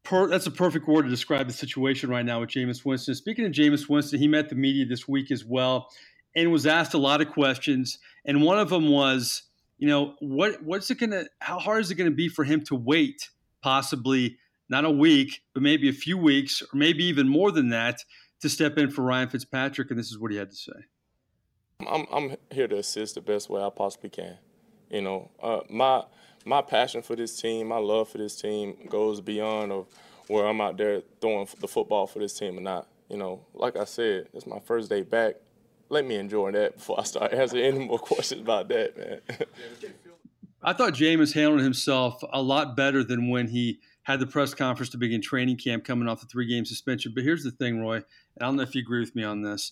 Per, 0.03 0.27
that's 0.27 0.47
a 0.47 0.51
perfect 0.51 0.87
word 0.87 1.03
to 1.03 1.09
describe 1.09 1.47
the 1.47 1.53
situation 1.53 2.09
right 2.09 2.25
now 2.25 2.39
with 2.39 2.49
Jameis 2.49 2.83
Winston. 2.83 3.13
Speaking 3.15 3.45
of 3.45 3.51
Jameis 3.51 3.87
Winston, 3.87 4.19
he 4.19 4.27
met 4.27 4.49
the 4.49 4.55
media 4.55 4.85
this 4.85 5.07
week 5.07 5.31
as 5.31 5.45
well 5.45 5.89
and 6.35 6.51
was 6.51 6.65
asked 6.65 6.93
a 6.93 6.97
lot 6.97 7.21
of 7.21 7.29
questions. 7.29 7.99
And 8.25 8.41
one 8.41 8.57
of 8.57 8.69
them 8.69 8.89
was, 8.89 9.43
you 9.77 9.87
know, 9.87 10.15
what 10.19 10.61
what's 10.63 10.89
it 10.91 10.99
gonna 10.99 11.25
how 11.39 11.59
hard 11.59 11.81
is 11.81 11.91
it 11.91 11.95
gonna 11.95 12.11
be 12.11 12.29
for 12.29 12.43
him 12.43 12.63
to 12.65 12.75
wait 12.75 13.29
possibly 13.61 14.37
not 14.69 14.85
a 14.85 14.91
week, 14.91 15.41
but 15.53 15.61
maybe 15.61 15.89
a 15.89 15.93
few 15.93 16.17
weeks, 16.17 16.61
or 16.61 16.77
maybe 16.77 17.03
even 17.05 17.27
more 17.27 17.51
than 17.51 17.69
that, 17.69 18.03
to 18.41 18.49
step 18.49 18.77
in 18.77 18.89
for 18.89 19.03
Ryan 19.03 19.29
Fitzpatrick? 19.29 19.89
And 19.89 19.99
this 19.99 20.11
is 20.11 20.17
what 20.17 20.31
he 20.31 20.37
had 20.37 20.49
to 20.49 20.55
say. 20.55 20.71
I'm 21.87 22.05
I'm 22.11 22.37
here 22.51 22.67
to 22.67 22.77
assist 22.77 23.15
the 23.15 23.21
best 23.21 23.49
way 23.49 23.61
I 23.61 23.69
possibly 23.69 24.09
can. 24.09 24.37
You 24.89 25.01
know, 25.01 25.31
uh, 25.41 25.61
my 25.69 26.03
my 26.45 26.61
passion 26.61 27.01
for 27.01 27.15
this 27.15 27.39
team, 27.39 27.67
my 27.67 27.77
love 27.77 28.09
for 28.09 28.17
this 28.17 28.39
team 28.39 28.75
goes 28.89 29.21
beyond 29.21 29.71
of 29.71 29.87
where 30.27 30.45
I'm 30.45 30.61
out 30.61 30.77
there 30.77 31.01
throwing 31.19 31.47
the 31.59 31.67
football 31.67 32.07
for 32.07 32.19
this 32.19 32.37
team 32.37 32.57
or 32.57 32.61
not. 32.61 32.87
You 33.09 33.17
know, 33.17 33.45
like 33.53 33.75
I 33.75 33.83
said, 33.83 34.29
it's 34.33 34.47
my 34.47 34.59
first 34.59 34.89
day 34.89 35.01
back. 35.01 35.35
Let 35.89 36.05
me 36.05 36.15
enjoy 36.15 36.51
that 36.51 36.75
before 36.77 36.99
I 36.99 37.03
start 37.03 37.33
answering 37.33 37.63
any 37.63 37.85
more 37.85 37.99
questions 37.99 38.41
about 38.41 38.69
that, 38.69 38.97
man. 38.97 39.21
I 40.63 40.73
thought 40.73 40.93
Jameis 40.93 41.33
handled 41.33 41.61
himself 41.61 42.23
a 42.31 42.41
lot 42.41 42.77
better 42.77 43.03
than 43.03 43.29
when 43.29 43.47
he 43.47 43.79
had 44.03 44.19
the 44.19 44.27
press 44.27 44.53
conference 44.53 44.89
to 44.89 44.97
begin 44.97 45.21
training 45.21 45.57
camp 45.57 45.83
coming 45.83 46.07
off 46.07 46.21
the 46.21 46.27
three 46.27 46.47
game 46.47 46.65
suspension. 46.65 47.13
But 47.13 47.23
here's 47.23 47.43
the 47.43 47.51
thing, 47.51 47.81
Roy, 47.81 47.95
and 47.95 48.05
I 48.39 48.45
don't 48.45 48.55
know 48.55 48.63
if 48.63 48.75
you 48.75 48.81
agree 48.81 48.99
with 48.99 49.15
me 49.15 49.23
on 49.23 49.41
this. 49.41 49.71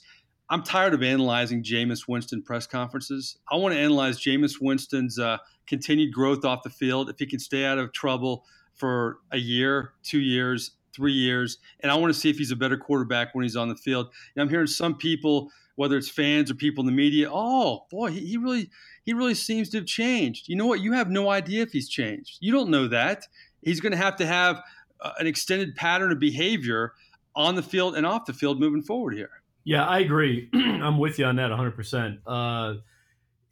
I'm 0.49 0.63
tired 0.63 0.95
of 0.95 1.03
analyzing 1.03 1.63
Jameis 1.63 2.07
Winston 2.07 2.41
press 2.41 2.65
conferences. 2.65 3.37
I 3.51 3.55
want 3.55 3.75
to 3.75 3.79
analyze 3.79 4.19
Jameis 4.19 4.55
Winston's 4.59 5.19
uh, 5.19 5.37
continued 5.67 6.11
growth 6.11 6.43
off 6.43 6.63
the 6.63 6.71
field. 6.71 7.09
If 7.09 7.19
he 7.19 7.27
can 7.27 7.39
stay 7.39 7.65
out 7.65 7.77
of 7.77 7.93
trouble 7.93 8.45
for 8.73 9.19
a 9.31 9.37
year, 9.37 9.93
two 10.01 10.19
years, 10.19 10.71
three 10.95 11.13
years, 11.13 11.59
and 11.81 11.91
I 11.91 11.95
want 11.95 12.11
to 12.11 12.19
see 12.19 12.31
if 12.31 12.37
he's 12.37 12.49
a 12.51 12.55
better 12.55 12.77
quarterback 12.77 13.35
when 13.35 13.43
he's 13.43 13.55
on 13.55 13.69
the 13.69 13.75
field. 13.75 14.07
And 14.35 14.41
I'm 14.41 14.49
hearing 14.49 14.65
some 14.65 14.97
people, 14.97 15.51
whether 15.75 15.97
it's 15.97 16.09
fans 16.09 16.49
or 16.49 16.55
people 16.55 16.81
in 16.81 16.87
the 16.87 16.93
media, 16.93 17.29
oh 17.31 17.85
boy, 17.91 18.09
he, 18.09 18.25
he 18.25 18.37
really 18.37 18.71
he 19.03 19.13
really 19.13 19.35
seems 19.35 19.69
to 19.69 19.77
have 19.77 19.85
changed. 19.85 20.49
You 20.49 20.55
know 20.55 20.65
what? 20.65 20.81
You 20.81 20.93
have 20.93 21.09
no 21.09 21.29
idea 21.29 21.61
if 21.61 21.71
he's 21.71 21.89
changed. 21.89 22.37
You 22.41 22.51
don't 22.51 22.69
know 22.69 22.87
that. 22.87 23.27
He's 23.61 23.79
going 23.79 23.91
to 23.91 23.97
have 23.97 24.15
to 24.15 24.25
have 24.25 24.61
uh, 25.01 25.11
an 25.19 25.27
extended 25.27 25.75
pattern 25.75 26.11
of 26.11 26.19
behavior 26.19 26.93
on 27.35 27.55
the 27.55 27.63
field 27.63 27.95
and 27.95 28.05
off 28.05 28.25
the 28.25 28.33
field 28.33 28.59
moving 28.59 28.81
forward 28.81 29.13
here. 29.13 29.38
Yeah, 29.69 29.85
I 29.85 29.99
agree. 29.99 30.49
I'm 30.55 30.97
with 30.97 31.19
you 31.19 31.25
on 31.25 31.35
that 31.35 31.51
100%. 31.51 32.17
Uh, 32.25 32.79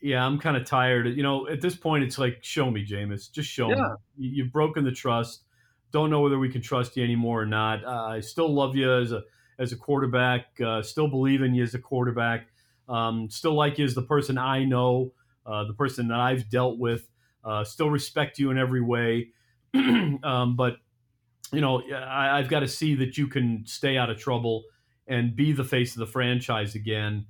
yeah, 0.01 0.25
I'm 0.25 0.39
kind 0.39 0.57
of 0.57 0.65
tired. 0.65 1.15
You 1.15 1.21
know, 1.21 1.47
at 1.47 1.61
this 1.61 1.75
point, 1.75 2.05
it's 2.05 2.17
like, 2.17 2.39
show 2.41 2.71
me, 2.71 2.83
Jameis. 2.83 3.31
Just 3.31 3.47
show 3.47 3.69
yeah. 3.69 3.75
me. 4.17 4.27
You've 4.29 4.51
broken 4.51 4.83
the 4.83 4.91
trust. 4.91 5.43
Don't 5.91 6.09
know 6.09 6.21
whether 6.21 6.39
we 6.39 6.49
can 6.49 6.59
trust 6.59 6.97
you 6.97 7.03
anymore 7.03 7.43
or 7.43 7.45
not. 7.45 7.85
Uh, 7.85 8.07
I 8.07 8.21
still 8.21 8.51
love 8.51 8.75
you 8.75 8.91
as 8.91 9.11
a 9.11 9.25
as 9.59 9.73
a 9.73 9.75
quarterback. 9.75 10.59
Uh, 10.59 10.81
still 10.81 11.07
believe 11.07 11.43
in 11.43 11.53
you 11.53 11.61
as 11.61 11.75
a 11.75 11.79
quarterback. 11.79 12.47
Um, 12.89 13.29
still 13.29 13.53
like 13.53 13.77
you 13.77 13.85
as 13.85 13.93
the 13.93 14.01
person 14.01 14.39
I 14.39 14.65
know, 14.65 15.13
uh, 15.45 15.65
the 15.65 15.75
person 15.75 16.07
that 16.07 16.19
I've 16.19 16.49
dealt 16.49 16.79
with. 16.79 17.07
Uh, 17.45 17.63
still 17.63 17.91
respect 17.91 18.39
you 18.39 18.49
in 18.49 18.57
every 18.57 18.81
way. 18.81 19.27
um, 19.75 20.55
but 20.55 20.77
you 21.53 21.61
know, 21.61 21.83
I, 21.93 22.39
I've 22.39 22.49
got 22.49 22.61
to 22.61 22.67
see 22.67 22.95
that 22.95 23.19
you 23.19 23.27
can 23.27 23.67
stay 23.67 23.97
out 23.97 24.09
of 24.09 24.17
trouble 24.17 24.63
and 25.07 25.35
be 25.35 25.53
the 25.53 25.63
face 25.63 25.93
of 25.93 25.99
the 25.99 26.07
franchise 26.07 26.75
again. 26.75 27.25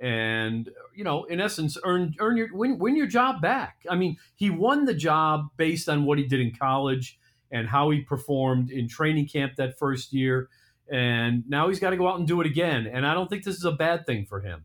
And 0.00 0.68
you 0.94 1.04
know 1.04 1.24
in 1.24 1.40
essence 1.40 1.78
earn 1.84 2.14
earn 2.18 2.36
your 2.36 2.48
win, 2.52 2.78
win 2.78 2.96
your 2.96 3.06
job 3.06 3.40
back. 3.40 3.84
I 3.88 3.94
mean 3.94 4.16
he 4.34 4.50
won 4.50 4.84
the 4.84 4.94
job 4.94 5.48
based 5.56 5.88
on 5.88 6.04
what 6.04 6.18
he 6.18 6.24
did 6.26 6.40
in 6.40 6.52
college 6.52 7.18
and 7.50 7.68
how 7.68 7.90
he 7.90 8.00
performed 8.00 8.70
in 8.70 8.88
training 8.88 9.28
camp 9.28 9.56
that 9.56 9.78
first 9.78 10.12
year. 10.12 10.48
And 10.90 11.44
now 11.48 11.68
he's 11.68 11.78
got 11.78 11.90
to 11.90 11.96
go 11.96 12.08
out 12.08 12.18
and 12.18 12.26
do 12.26 12.40
it 12.40 12.46
again. 12.46 12.86
And 12.86 13.06
i 13.06 13.14
don't 13.14 13.30
think 13.30 13.44
this 13.44 13.56
is 13.56 13.64
a 13.64 13.72
bad 13.72 14.04
thing 14.04 14.26
for 14.26 14.40
him. 14.40 14.64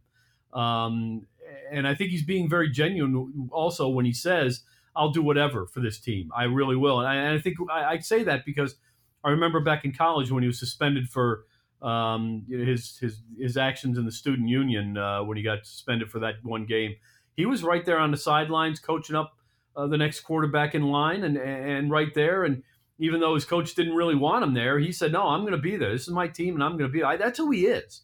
Um, 0.54 1.28
and 1.72 1.88
i 1.88 1.94
think 1.94 2.10
he's 2.10 2.26
being 2.26 2.50
very 2.50 2.70
genuine 2.70 3.50
also 3.52 3.88
when 3.88 4.06
he 4.06 4.14
says 4.14 4.64
i'll 4.96 5.12
do 5.12 5.22
whatever 5.22 5.68
for 5.68 5.82
this 5.82 6.00
team. 6.00 6.32
I 6.36 6.46
really 6.46 6.76
will. 6.76 7.00
And 7.00 7.08
i, 7.08 7.16
and 7.16 7.38
I 7.38 7.42
think 7.42 7.58
I, 7.72 7.84
I 7.84 8.00
say 8.00 8.24
that 8.24 8.44
because 8.44 8.76
i 9.24 9.30
remember 9.30 9.60
back 9.60 9.86
in 9.86 9.94
college 9.94 10.32
when 10.32 10.42
he 10.42 10.48
was 10.48 10.60
suspended 10.60 11.10
for 11.10 11.44
um, 11.82 12.46
his 12.50 12.98
his 12.98 13.22
his 13.40 13.58
actions 13.58 13.98
in 13.98 14.06
the 14.06 14.12
student 14.12 14.50
union 14.50 14.98
uh, 14.98 15.24
when 15.24 15.38
he 15.38 15.44
got 15.44 15.66
suspended 15.66 16.10
for 16.10 16.20
that 16.20 16.36
one 16.44 16.66
game. 16.66 16.96
He 17.36 17.46
was 17.46 17.64
right 17.64 17.86
there 17.86 18.00
on 18.00 18.12
the 18.12 18.18
sidelines, 18.18 18.80
coaching 18.80 19.16
up 19.16 19.34
uh, 19.76 19.88
the 19.88 19.98
next 19.98 20.22
quarterback 20.22 20.74
in 20.76 20.84
line, 20.84 21.24
and 21.24 21.38
and 21.38 21.92
right 21.92 22.14
there. 22.14 22.44
And 22.44 22.64
even 23.00 23.20
though 23.20 23.36
his 23.36 23.46
coach 23.46 23.76
didn't 23.76 23.96
really 23.96 24.16
want 24.16 24.44
him 24.44 24.54
there, 24.54 24.80
he 24.80 24.92
said, 24.92 25.12
"No, 25.12 25.28
I'm 25.28 25.42
going 25.42 25.52
to 25.52 25.60
be 25.60 25.78
there. 25.78 25.92
This 25.92 26.08
is 26.08 26.14
my 26.14 26.28
team, 26.28 26.56
and 26.56 26.64
I'm 26.64 26.78
going 26.78 26.90
to 26.90 26.94
be." 26.94 27.04
I, 27.04 27.18
that's 27.18 27.38
who 27.38 27.52
he 27.52 27.68
is. 27.68 28.02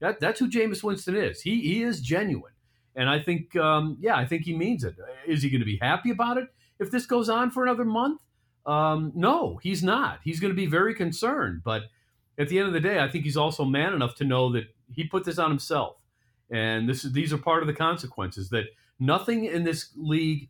That 0.00 0.18
that's 0.18 0.40
who 0.40 0.48
Jameis 0.48 0.82
Winston 0.82 1.14
is. 1.14 1.42
He 1.42 1.60
he 1.60 1.82
is 1.82 2.00
genuine, 2.00 2.52
and 2.96 3.08
I 3.08 3.20
think 3.20 3.54
um, 3.56 3.98
yeah, 4.00 4.16
I 4.16 4.26
think 4.26 4.44
he 4.44 4.56
means 4.56 4.82
it. 4.82 4.96
Is 5.26 5.42
he 5.42 5.50
going 5.50 5.60
to 5.60 5.66
be 5.66 5.78
happy 5.80 6.10
about 6.10 6.38
it 6.38 6.48
if 6.78 6.90
this 6.90 7.04
goes 7.04 7.28
on 7.28 7.50
for 7.50 7.64
another 7.64 7.84
month? 7.84 8.22
Um, 8.64 9.12
no, 9.14 9.58
he's 9.62 9.82
not. 9.82 10.20
He's 10.24 10.40
going 10.40 10.52
to 10.52 10.56
be 10.56 10.66
very 10.66 10.94
concerned, 10.94 11.62
but 11.64 11.82
at 12.40 12.48
the 12.48 12.58
end 12.58 12.66
of 12.66 12.72
the 12.72 12.80
day, 12.80 12.98
I 12.98 13.08
think 13.08 13.24
he's 13.24 13.36
also 13.36 13.66
man 13.66 13.92
enough 13.92 14.14
to 14.16 14.24
know 14.24 14.50
that 14.52 14.64
he 14.90 15.04
put 15.04 15.24
this 15.24 15.38
on 15.38 15.50
himself, 15.50 15.96
and 16.50 16.88
this 16.88 17.04
is 17.04 17.12
these 17.12 17.34
are 17.34 17.38
part 17.38 17.62
of 17.62 17.66
the 17.66 17.74
consequences. 17.74 18.48
That 18.48 18.64
nothing 18.98 19.44
in 19.44 19.64
this 19.64 19.90
league 19.94 20.48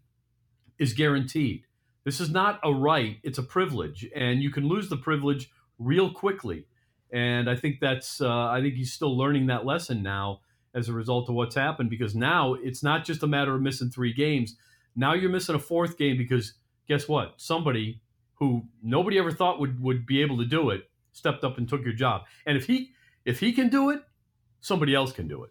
is 0.78 0.92
guaranteed. 0.92 1.64
This 2.04 2.20
is 2.20 2.30
not 2.30 2.60
a 2.62 2.72
right; 2.72 3.18
it's 3.24 3.38
a 3.38 3.42
privilege, 3.42 4.08
and 4.14 4.40
you 4.40 4.50
can 4.50 4.68
lose 4.68 4.88
the 4.88 4.96
privilege 4.96 5.50
real 5.80 6.12
quickly. 6.12 6.66
And 7.12 7.50
I 7.50 7.56
think 7.56 7.80
that's 7.80 8.20
uh, 8.20 8.46
I 8.46 8.60
think 8.60 8.74
he's 8.74 8.92
still 8.92 9.18
learning 9.18 9.48
that 9.48 9.66
lesson 9.66 10.00
now 10.00 10.42
as 10.72 10.88
a 10.88 10.92
result 10.92 11.28
of 11.28 11.34
what's 11.34 11.56
happened. 11.56 11.90
Because 11.90 12.14
now 12.14 12.54
it's 12.54 12.84
not 12.84 13.04
just 13.04 13.24
a 13.24 13.26
matter 13.26 13.56
of 13.56 13.62
missing 13.62 13.90
three 13.90 14.12
games. 14.12 14.56
Now 14.94 15.14
you're 15.14 15.28
missing 15.28 15.56
a 15.56 15.58
fourth 15.58 15.98
game 15.98 16.16
because 16.16 16.54
guess 16.86 17.08
what? 17.08 17.34
Somebody 17.38 18.00
who 18.34 18.66
nobody 18.80 19.18
ever 19.18 19.32
thought 19.32 19.58
would 19.58 19.82
would 19.82 20.06
be 20.06 20.22
able 20.22 20.38
to 20.38 20.44
do 20.44 20.70
it 20.70 20.89
stepped 21.12 21.44
up 21.44 21.58
and 21.58 21.68
took 21.68 21.82
your 21.82 21.92
job. 21.92 22.22
And 22.46 22.56
if 22.56 22.66
he 22.66 22.92
if 23.24 23.40
he 23.40 23.52
can 23.52 23.68
do 23.68 23.90
it, 23.90 24.00
somebody 24.60 24.94
else 24.94 25.12
can 25.12 25.28
do 25.28 25.44
it. 25.44 25.50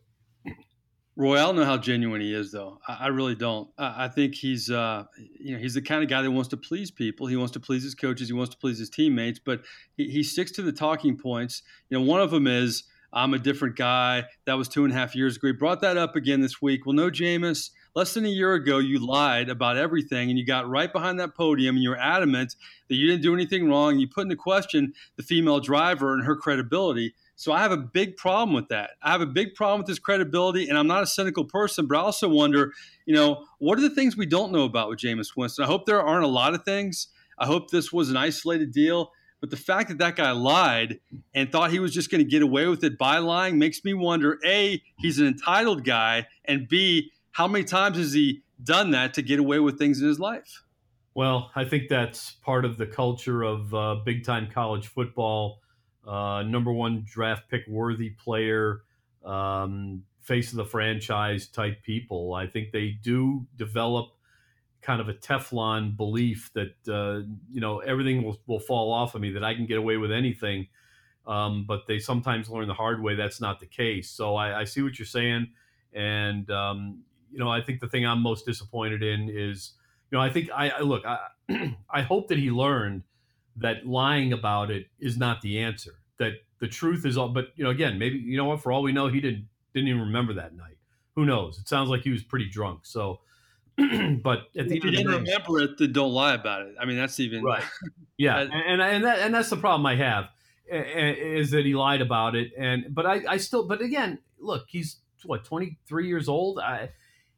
Roy, 1.20 1.34
I 1.34 1.42
don't 1.42 1.58
know 1.58 1.66
how 1.66 1.78
genuine 1.78 2.22
he 2.22 2.34
is, 2.34 2.54
though. 2.54 2.80
I, 2.88 2.94
I 3.01 3.08
really 3.08 3.36
don't. 3.36 3.70
I, 3.78 4.06
I, 4.06 4.08
think 4.08 4.36
he's, 4.36 4.72
uh, 4.72 5.04
you 5.38 5.54
know, 5.54 5.60
he's 5.60 5.74
the 5.74 5.82
kind 5.82 6.01
of 6.01 6.10
guy 6.10 6.22
that 6.22 6.32
wants 6.32 6.48
to 6.51 6.58
please 6.58 6.92
people. 6.92 7.28
He 7.28 7.36
wants 7.36 7.51
to 7.54 7.60
please 7.60 7.84
his 7.84 7.94
coaches. 7.94 8.30
He 8.30 8.34
wants 8.34 8.51
to 8.51 8.58
please 8.58 8.80
his 8.80 8.89
teammates. 8.89 9.38
But 9.38 9.63
he, 9.98 10.10
he 10.10 10.24
sticks 10.24 10.50
to 10.51 10.62
the 10.62 10.72
talking 10.72 11.18
points. 11.18 11.62
You 11.89 12.00
know, 12.00 12.06
one 12.06 12.22
of 12.22 12.32
them 12.32 12.48
is, 12.48 12.86
"I'm 13.12 13.34
a 13.34 13.38
different 13.38 13.75
guy." 13.75 14.28
That 14.46 14.54
was 14.54 14.70
two 14.70 14.86
and 14.86 14.94
a 14.94 14.96
half 14.96 15.13
years 15.13 15.36
ago. 15.36 15.48
He 15.48 15.51
brought 15.51 15.82
that 15.82 15.98
up 15.98 16.16
again 16.16 16.39
this 16.39 16.62
week. 16.62 16.86
Well, 16.86 16.96
no, 16.96 17.10
Jameis. 17.10 17.72
Less 17.96 18.13
than 18.13 18.25
a 18.25 18.29
year 18.29 18.53
ago, 18.53 18.77
you 18.77 19.00
lied 19.00 19.50
about 19.50 19.77
everything 19.77 20.29
and 20.29 20.38
you 20.38 20.46
got 20.46 20.69
right 20.69 20.91
behind 20.91 21.19
that 21.19 21.36
podium 21.36 21.75
and 21.75 21.84
you 21.84 21.89
were 21.89 21.98
adamant 21.98 22.55
that 22.88 22.96
you 22.96 23.08
didn't 23.08 23.24
do 23.24 23.34
anything 23.34 23.67
wrong. 23.67 24.00
You 24.00 24.08
put 24.08 24.24
into 24.24 24.36
question 24.36 24.93
the 25.15 25.24
female 25.24 25.60
driver 25.60 26.13
and 26.13 26.24
her 26.25 26.36
credibility. 26.36 27.15
So 27.36 27.53
I 27.53 27.60
have 27.60 27.72
a 27.72 27.77
big 27.77 28.17
problem 28.17 28.53
with 28.53 28.67
that. 28.67 28.91
I 29.01 29.12
have 29.12 29.22
a 29.22 29.25
big 29.25 29.55
problem 29.55 29.79
with 29.79 29.88
this 29.88 29.98
credibility, 29.98 30.67
and 30.67 30.77
I'm 30.77 30.88
not 30.88 31.03
a 31.03 31.08
cynical 31.08 31.46
person, 31.46 31.88
but 31.88 31.98
I 31.98 32.01
also 32.01 32.27
wonder, 32.27 32.74
you 33.05 33.15
know, 33.15 33.46
what 33.60 33.77
are 33.77 33.81
the 33.81 33.89
things 33.89 34.17
we 34.17 34.25
don't 34.25 34.51
know 34.51 34.65
about 34.65 34.89
with 34.89 35.00
Jameis 35.00 35.38
Winston? 35.38 35.63
I 35.63 35.67
hope 35.67 35.86
there 35.86 36.01
aren't 36.01 36.25
a 36.25 36.27
lot 36.27 36.53
of 36.53 36.65
things. 36.65 37.08
I 37.38 37.46
hope 37.46 37.72
this 37.72 37.93
was 37.93 38.10
an 38.10 38.17
isolated 38.17 38.74
deal. 38.74 39.13
But 39.39 39.51
the 39.51 39.58
fact 39.58 39.88
that 39.88 40.00
that 40.00 40.17
guy 40.17 40.31
lied 40.31 41.00
and 41.34 41.50
thought 41.50 41.72
he 41.72 41.79
was 41.79 41.93
just 41.93 42.12
going 42.12 42.24
to 42.24 42.29
get 42.29 42.41
away 42.41 42.67
with 42.67 42.84
it 42.84 42.98
by 42.98 43.19
lying 43.19 43.58
makes 43.58 43.86
me 43.86 43.93
wonder 43.93 44.38
A, 44.46 44.84
he's 44.98 45.19
an 45.19 45.27
entitled 45.27 45.86
guy, 45.86 46.27
and 46.43 46.67
B, 46.67 47.12
how 47.32 47.48
many 47.48 47.64
times 47.64 47.98
has 47.98 48.14
he 48.14 48.44
done 48.62 48.92
that 48.92 49.14
to 49.16 49.22
get 49.22 49.40
away 49.40 49.60
with 49.60 49.78
things 49.78 50.02
in 50.02 50.08
his 50.08 50.20
life? 50.20 50.64
Well, 51.16 51.52
I 51.56 51.66
think 51.66 51.90
that's 51.90 52.32
part 52.32 52.66
of 52.66 52.78
the 52.78 52.86
culture 52.86 53.44
of 53.44 53.74
uh, 53.74 53.96
big 54.06 54.24
time 54.24 54.50
college 54.52 54.88
football. 54.88 55.60
Uh, 56.08 56.44
number 56.44 56.72
one 56.72 57.06
draft 57.06 57.50
pick 57.50 57.68
worthy 57.68 58.12
player, 58.12 58.84
um, 59.26 60.04
face 60.22 60.52
of 60.52 60.58
the 60.58 60.66
franchise 60.66 61.48
type 61.48 61.84
people. 61.84 62.34
I 62.34 62.48
think 62.48 62.72
they 62.72 62.98
do 63.04 63.46
develop 63.56 64.12
kind 64.82 65.02
of 65.02 65.10
a 65.10 65.14
Teflon 65.14 65.98
belief 65.98 66.52
that 66.54 66.76
uh, 66.88 67.28
you 67.52 67.60
know 67.60 67.80
everything 67.80 68.24
will, 68.24 68.40
will 68.48 68.60
fall 68.60 68.94
off 68.94 69.16
of 69.16 69.22
me, 69.22 69.32
that 69.32 69.44
I 69.44 69.56
can 69.56 69.66
get 69.66 69.78
away 69.78 69.98
with 69.98 70.12
anything. 70.12 70.68
Um, 71.28 71.66
but 71.68 71.86
they 71.88 72.00
sometimes 72.00 72.50
learn 72.50 72.68
the 72.68 72.74
hard 72.74 73.04
way 73.04 73.16
that's 73.16 73.42
not 73.42 73.60
the 73.60 73.68
case. 73.68 74.10
So 74.10 74.36
I, 74.36 74.62
I 74.62 74.64
see 74.64 74.82
what 74.82 74.98
you're 74.98 75.06
saying, 75.06 75.50
and 75.94 76.50
um, 76.50 77.04
you 77.32 77.40
know 77.40 77.50
I 77.50 77.62
think 77.62 77.80
the 77.80 77.88
thing 77.88 78.06
I'm 78.06 78.22
most 78.22 78.46
disappointed 78.46 79.04
in 79.04 79.30
is 79.30 79.74
you 80.12 80.18
know 80.18 80.24
I 80.24 80.30
think 80.30 80.50
I, 80.54 80.70
I 80.70 80.80
look 80.82 81.04
I 81.06 81.20
I 81.90 82.02
hope 82.02 82.28
that 82.30 82.38
he 82.38 82.52
learned 82.52 83.04
that 83.58 83.86
lying 83.86 84.34
about 84.34 84.72
it 84.72 84.88
is 85.00 85.18
not 85.18 85.42
the 85.42 85.60
answer. 85.60 85.96
That 86.18 86.34
the 86.60 86.68
truth 86.68 87.06
is 87.06 87.18
all. 87.18 87.30
But 87.30 87.48
you 87.56 87.64
know 87.64 87.70
again 87.70 87.98
maybe 88.00 88.18
you 88.18 88.38
know 88.38 88.46
what 88.46 88.62
for 88.62 88.72
all 88.72 88.82
we 88.82 88.92
know 88.92 89.08
he 89.08 89.22
didn't 89.22 89.48
didn't 89.74 89.90
even 89.90 90.02
remember 90.02 90.34
that 90.36 90.56
night. 90.56 90.78
Who 91.16 91.26
knows? 91.26 91.60
It 91.60 91.68
sounds 91.68 91.90
like 91.90 92.02
he 92.02 92.12
was 92.12 92.24
pretty 92.24 92.50
drunk. 92.50 92.86
So 92.86 93.20
but 94.24 94.48
at 94.58 94.68
the 94.68 94.78
if 94.78 94.84
you 94.84 94.92
didn't 94.92 95.12
remember 95.12 95.60
it, 95.62 95.78
then 95.78 95.94
don't 95.94 96.12
lie 96.12 96.34
about 96.34 96.64
it. 96.64 96.76
I 96.80 96.86
mean, 96.86 96.98
that's 96.98 97.20
even 97.20 97.44
right. 97.44 97.64
Yeah, 98.18 98.40
and 98.40 98.52
and 98.52 98.82
and, 98.82 99.06
that, 99.06 99.20
and 99.20 99.34
that's 99.34 99.50
the 99.50 99.56
problem 99.56 99.86
I 99.86 99.96
have 99.96 100.26
is 100.70 101.52
that 101.52 101.66
he 101.66 101.74
lied 101.74 102.02
about 102.02 102.36
it. 102.36 102.52
And 102.58 102.88
but 102.90 103.06
I, 103.06 103.22
I 103.28 103.38
still, 103.38 103.66
but 103.66 103.82
again, 103.82 104.20
look, 104.40 104.66
he's 104.68 104.98
what 105.24 105.46
twenty 105.46 105.78
three 105.88 106.08
years 106.08 106.28
old. 106.28 106.60
I, 106.60 106.90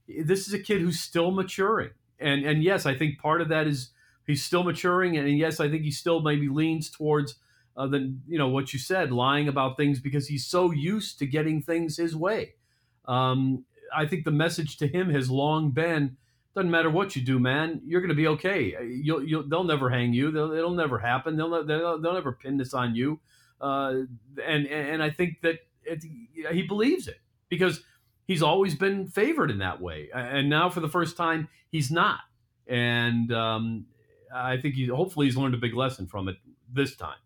this 0.07 0.47
is 0.47 0.53
a 0.53 0.59
kid 0.59 0.81
who's 0.81 0.99
still 0.99 1.31
maturing, 1.31 1.91
and 2.19 2.45
and 2.45 2.63
yes, 2.63 2.85
I 2.85 2.95
think 2.95 3.19
part 3.19 3.41
of 3.41 3.49
that 3.49 3.67
is 3.67 3.91
he's 4.25 4.43
still 4.43 4.63
maturing, 4.63 5.17
and 5.17 5.37
yes, 5.37 5.59
I 5.59 5.69
think 5.69 5.83
he 5.83 5.91
still 5.91 6.21
maybe 6.21 6.47
leans 6.49 6.89
towards. 6.89 7.35
Uh, 7.77 7.87
the 7.87 8.13
you 8.27 8.37
know 8.37 8.49
what 8.49 8.73
you 8.73 8.79
said, 8.79 9.13
lying 9.13 9.47
about 9.47 9.77
things 9.77 10.01
because 10.01 10.27
he's 10.27 10.45
so 10.45 10.71
used 10.71 11.17
to 11.17 11.25
getting 11.25 11.61
things 11.61 11.95
his 11.95 12.13
way. 12.13 12.53
Um, 13.05 13.63
I 13.95 14.05
think 14.05 14.25
the 14.25 14.31
message 14.31 14.75
to 14.77 14.87
him 14.87 15.09
has 15.09 15.29
long 15.29 15.71
been, 15.71 16.17
doesn't 16.55 16.71
matter 16.71 16.89
what 16.89 17.15
you 17.15 17.21
do, 17.21 17.39
man. 17.39 17.81
You're 17.85 18.01
going 18.01 18.09
to 18.09 18.15
be 18.15 18.27
okay. 18.27 18.75
You'll, 18.83 19.23
you'll, 19.23 19.47
they'll 19.47 19.63
never 19.63 19.89
hang 19.89 20.13
you. 20.13 20.31
They'll, 20.31 20.51
it'll 20.51 20.73
never 20.73 20.99
happen. 20.99 21.37
They'll, 21.37 21.63
they'll, 21.63 21.99
they'll 21.99 22.13
never 22.13 22.33
pin 22.33 22.57
this 22.57 22.73
on 22.73 22.95
you. 22.95 23.19
Uh, 23.59 24.01
and 24.43 24.65
and 24.67 25.03
I 25.03 25.11
think 25.11 25.41
that 25.41 25.59
it, 25.83 26.03
he 26.51 26.63
believes 26.63 27.07
it 27.07 27.19
because 27.47 27.83
he's 28.31 28.41
always 28.41 28.75
been 28.75 29.07
favored 29.07 29.51
in 29.51 29.57
that 29.57 29.81
way. 29.81 30.09
And 30.13 30.49
now 30.49 30.69
for 30.69 30.79
the 30.79 30.87
first 30.87 31.17
time, 31.17 31.49
he's 31.69 31.91
not. 31.91 32.19
And 32.65 33.29
um, 33.33 33.87
I 34.33 34.55
think 34.55 34.75
he 34.75 34.85
hopefully 34.87 35.25
he's 35.25 35.35
learned 35.35 35.53
a 35.53 35.57
big 35.57 35.75
lesson 35.75 36.07
from 36.07 36.29
it 36.29 36.37
this 36.71 36.95
time. 36.95 37.17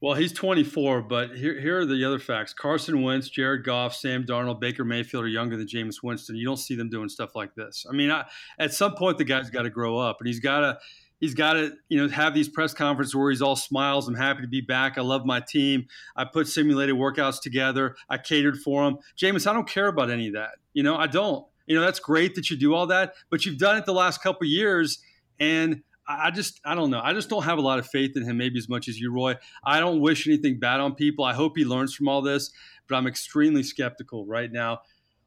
Well, 0.00 0.14
he's 0.14 0.32
24, 0.32 1.02
but 1.02 1.36
here, 1.36 1.60
here 1.60 1.78
are 1.78 1.86
the 1.86 2.04
other 2.04 2.18
facts. 2.18 2.52
Carson 2.52 3.02
Wentz, 3.02 3.28
Jared 3.28 3.64
Goff, 3.64 3.94
Sam 3.94 4.24
Darnold, 4.24 4.58
Baker 4.58 4.82
Mayfield 4.82 5.24
are 5.24 5.28
younger 5.28 5.56
than 5.56 5.66
Jameis 5.66 6.02
Winston. 6.02 6.36
You 6.36 6.46
don't 6.46 6.56
see 6.56 6.74
them 6.74 6.88
doing 6.88 7.10
stuff 7.10 7.36
like 7.36 7.54
this. 7.54 7.86
I 7.88 7.92
mean, 7.92 8.10
I, 8.10 8.24
at 8.58 8.72
some 8.72 8.94
point, 8.94 9.18
the 9.18 9.24
guy's 9.24 9.50
got 9.50 9.62
to 9.62 9.70
grow 9.70 9.98
up, 9.98 10.16
and 10.18 10.26
he's 10.26 10.40
got 10.40 10.60
to 10.60 10.78
he's 11.20 11.34
got 11.34 11.52
to 11.52 11.72
you 11.88 12.00
know 12.00 12.08
have 12.08 12.34
these 12.34 12.48
press 12.48 12.74
conferences 12.74 13.14
where 13.14 13.30
he's 13.30 13.42
all 13.42 13.56
smiles. 13.56 14.08
I'm 14.08 14.14
happy 14.14 14.42
to 14.42 14.48
be 14.48 14.60
back. 14.60 14.98
I 14.98 15.02
love 15.02 15.24
my 15.24 15.40
team. 15.40 15.86
I 16.16 16.24
put 16.24 16.48
simulated 16.48 16.96
workouts 16.96 17.40
together. 17.40 17.96
I 18.08 18.18
catered 18.18 18.58
for 18.58 18.86
him. 18.86 18.98
Jameis, 19.16 19.46
I 19.46 19.52
don't 19.52 19.68
care 19.68 19.86
about 19.86 20.10
any 20.10 20.28
of 20.28 20.34
that. 20.34 20.56
You 20.72 20.82
know, 20.82 20.96
I 20.96 21.06
don't. 21.06 21.46
You 21.66 21.76
know, 21.76 21.82
that's 21.82 22.00
great 22.00 22.34
that 22.34 22.50
you 22.50 22.56
do 22.56 22.74
all 22.74 22.88
that, 22.88 23.14
but 23.30 23.46
you've 23.46 23.58
done 23.58 23.76
it 23.76 23.84
the 23.86 23.94
last 23.94 24.22
couple 24.22 24.44
years, 24.46 24.98
and 25.38 25.82
I 26.08 26.32
just, 26.32 26.60
I 26.64 26.74
don't 26.74 26.90
know. 26.90 27.00
I 27.00 27.12
just 27.12 27.28
don't 27.28 27.44
have 27.44 27.58
a 27.58 27.60
lot 27.60 27.78
of 27.78 27.86
faith 27.86 28.16
in 28.16 28.24
him, 28.24 28.36
maybe 28.36 28.58
as 28.58 28.68
much 28.68 28.88
as 28.88 28.98
you, 28.98 29.12
Roy. 29.12 29.36
I 29.62 29.78
don't 29.78 30.00
wish 30.00 30.26
anything 30.26 30.58
bad 30.58 30.80
on 30.80 30.96
people. 30.96 31.24
I 31.24 31.34
hope 31.34 31.56
he 31.56 31.64
learns 31.64 31.94
from 31.94 32.08
all 32.08 32.22
this, 32.22 32.50
but 32.88 32.96
I'm 32.96 33.06
extremely 33.06 33.62
skeptical 33.62 34.26
right 34.26 34.50
now. 34.50 34.80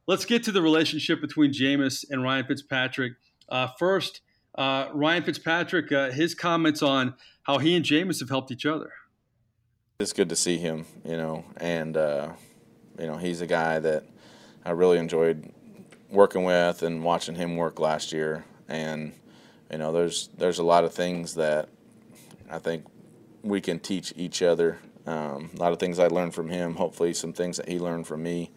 Let's 0.06 0.26
get 0.26 0.44
to 0.44 0.52
the 0.52 0.62
relationship 0.62 1.22
between 1.22 1.54
Jameis 1.54 2.04
and 2.10 2.22
Ryan 2.22 2.46
Fitzpatrick. 2.46 3.14
Uh, 3.48 3.70
first, 3.80 4.20
uh, 4.56 4.90
Ryan 4.94 5.24
Fitzpatrick, 5.24 5.92
uh, 5.92 6.12
his 6.12 6.36
comments 6.36 6.82
on 6.82 7.16
how 7.44 7.58
he 7.58 7.76
and 7.76 7.86
Jameis 7.86 8.20
have 8.20 8.30
helped 8.30 8.52
each 8.52 8.66
other. 8.66 8.92
It's 10.00 10.14
good 10.14 10.30
to 10.30 10.36
see 10.36 10.58
him, 10.58 10.86
you 11.06 11.18
know, 11.18 11.46
and, 11.58 11.96
uh, 11.96 12.34
you 13.00 13.08
know, 13.08 13.18
he's 13.18 13.42
a 13.42 13.48
guy 13.48 13.80
that 13.80 14.04
I 14.66 14.72
really 14.72 14.98
enjoyed 14.98 15.52
working 16.10 16.44
with 16.44 16.84
and 16.84 17.04
watching 17.04 17.36
him 17.36 17.56
work 17.56 17.80
last 17.80 18.12
year. 18.12 18.46
And, 18.68 19.14
you 19.72 19.78
know, 19.78 19.92
there's 19.92 20.30
there's 20.38 20.60
a 20.60 20.64
lot 20.64 20.84
of 20.84 20.94
things 20.94 21.36
that 21.36 21.70
I 22.50 22.60
think 22.60 22.86
we 23.42 23.62
can 23.62 23.80
teach 23.80 24.14
each 24.16 24.42
other. 24.42 24.80
Um, 25.06 25.50
a 25.56 25.60
lot 25.60 25.74
of 25.74 25.80
things 25.80 26.00
I 26.00 26.08
learned 26.08 26.34
from 26.34 26.50
him. 26.50 26.76
Hopefully, 26.76 27.14
some 27.14 27.34
things 27.34 27.58
that 27.58 27.68
he 27.68 27.80
learned 27.80 28.08
from 28.08 28.24
me. 28.24 28.52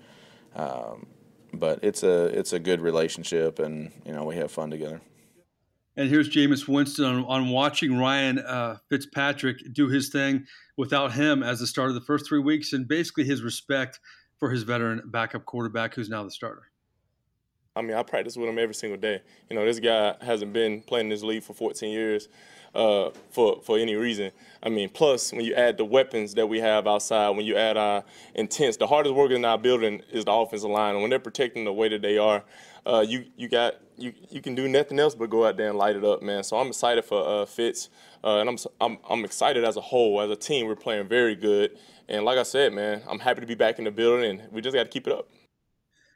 Um, 0.55 1.07
but 1.53 1.81
it's 1.83 2.03
a 2.03 2.27
it's 2.27 2.53
a 2.53 2.59
good 2.59 2.81
relationship, 2.81 3.59
and 3.59 3.93
you 4.05 4.13
know 4.13 4.25
we 4.25 4.37
have 4.37 4.51
fun 4.51 4.71
together. 4.71 5.01
And 5.97 6.11
here's 6.11 6.29
Jameis 6.29 6.69
Winston 6.69 7.07
on, 7.07 7.25
on 7.25 7.49
watching 7.49 7.97
Ryan 7.97 8.39
uh, 8.39 8.77
Fitzpatrick 8.91 9.73
do 9.73 9.89
his 9.89 10.11
thing 10.11 10.47
without 10.77 11.13
him 11.13 11.43
as 11.43 11.61
the 11.61 11.67
start 11.67 11.89
of 11.89 11.95
the 11.95 12.03
first 12.03 12.27
three 12.27 12.39
weeks, 12.39 12.73
and 12.75 12.87
basically 12.87 13.25
his 13.25 13.43
respect 13.43 13.99
for 14.39 14.51
his 14.51 14.63
veteran 14.63 15.03
backup 15.07 15.47
quarterback, 15.47 15.95
who's 15.95 16.11
now 16.11 16.23
the 16.23 16.31
starter. 16.31 16.71
I 17.75 17.83
mean, 17.83 17.95
I 17.95 18.03
practice 18.03 18.37
with 18.37 18.49
him 18.49 18.59
every 18.59 18.75
single 18.75 18.99
day. 18.99 19.23
You 19.51 19.57
know, 19.57 19.65
this 19.65 19.81
guy 19.81 20.17
hasn't 20.21 20.53
been 20.53 20.83
playing 20.83 21.11
this 21.11 21.23
league 21.23 21.43
for 21.43 21.53
14 21.53 21.91
years 21.91 22.29
uh, 22.75 23.11
for 23.31 23.61
for 23.63 23.79
any 23.79 23.95
reason. 23.95 24.31
I 24.63 24.69
mean, 24.71 24.89
plus 24.89 25.33
when 25.33 25.45
you 25.45 25.55
add 25.55 25.77
the 25.77 25.85
weapons 25.85 26.35
that 26.35 26.47
we 26.47 26.61
have 26.61 26.87
outside, 26.87 27.31
when 27.31 27.45
you 27.45 27.57
add 27.57 27.77
our 27.77 28.05
intense, 28.35 28.77
the 28.77 28.87
hardest 28.87 29.15
work 29.15 29.31
in 29.31 29.45
our 29.45 29.59
building 29.59 30.03
is 30.11 30.25
the 30.25 30.33
offensive 30.33 30.71
line, 30.71 30.95
and 30.95 31.03
when 31.03 31.11
they're 31.11 31.19
protecting 31.19 31.65
the 31.65 31.73
way 31.73 31.89
that 31.89 32.01
they 32.01 32.17
are, 32.17 32.45
uh, 32.87 33.05
you 33.07 33.25
you 33.37 33.49
got 33.49 33.75
you 33.97 34.13
you 34.31 34.41
can 34.41 34.55
do 34.55 34.69
nothing 34.69 34.99
else 34.99 35.15
but 35.15 35.29
go 35.29 35.47
out 35.47 35.57
there 35.57 35.69
and 35.69 35.77
light 35.77 35.97
it 35.97 36.05
up, 36.05 36.23
man. 36.23 36.45
So 36.45 36.57
I'm 36.57 36.69
excited 36.69 37.05
for 37.05 37.27
uh, 37.27 37.45
Fitz, 37.45 37.89
uh, 38.23 38.39
and 38.39 38.49
I'm, 38.49 38.57
I'm 38.81 38.99
I'm 39.09 39.25
excited 39.25 39.65
as 39.65 39.77
a 39.77 39.81
whole, 39.81 40.21
as 40.21 40.31
a 40.31 40.37
team. 40.37 40.67
We're 40.67 40.77
playing 40.77 41.09
very 41.09 41.35
good, 41.35 41.77
and 42.09 42.25
like 42.25 42.39
I 42.39 42.45
said, 42.45 42.73
man, 42.73 43.03
I'm 43.09 43.19
happy 43.19 43.41
to 43.41 43.47
be 43.47 43.57
back 43.57 43.79
in 43.79 43.85
the 43.85 43.91
building, 43.91 44.41
and 44.41 44.53
we 44.53 44.61
just 44.61 44.75
got 44.75 44.85
to 44.85 44.89
keep 44.89 45.07
it 45.07 45.13
up. 45.13 45.29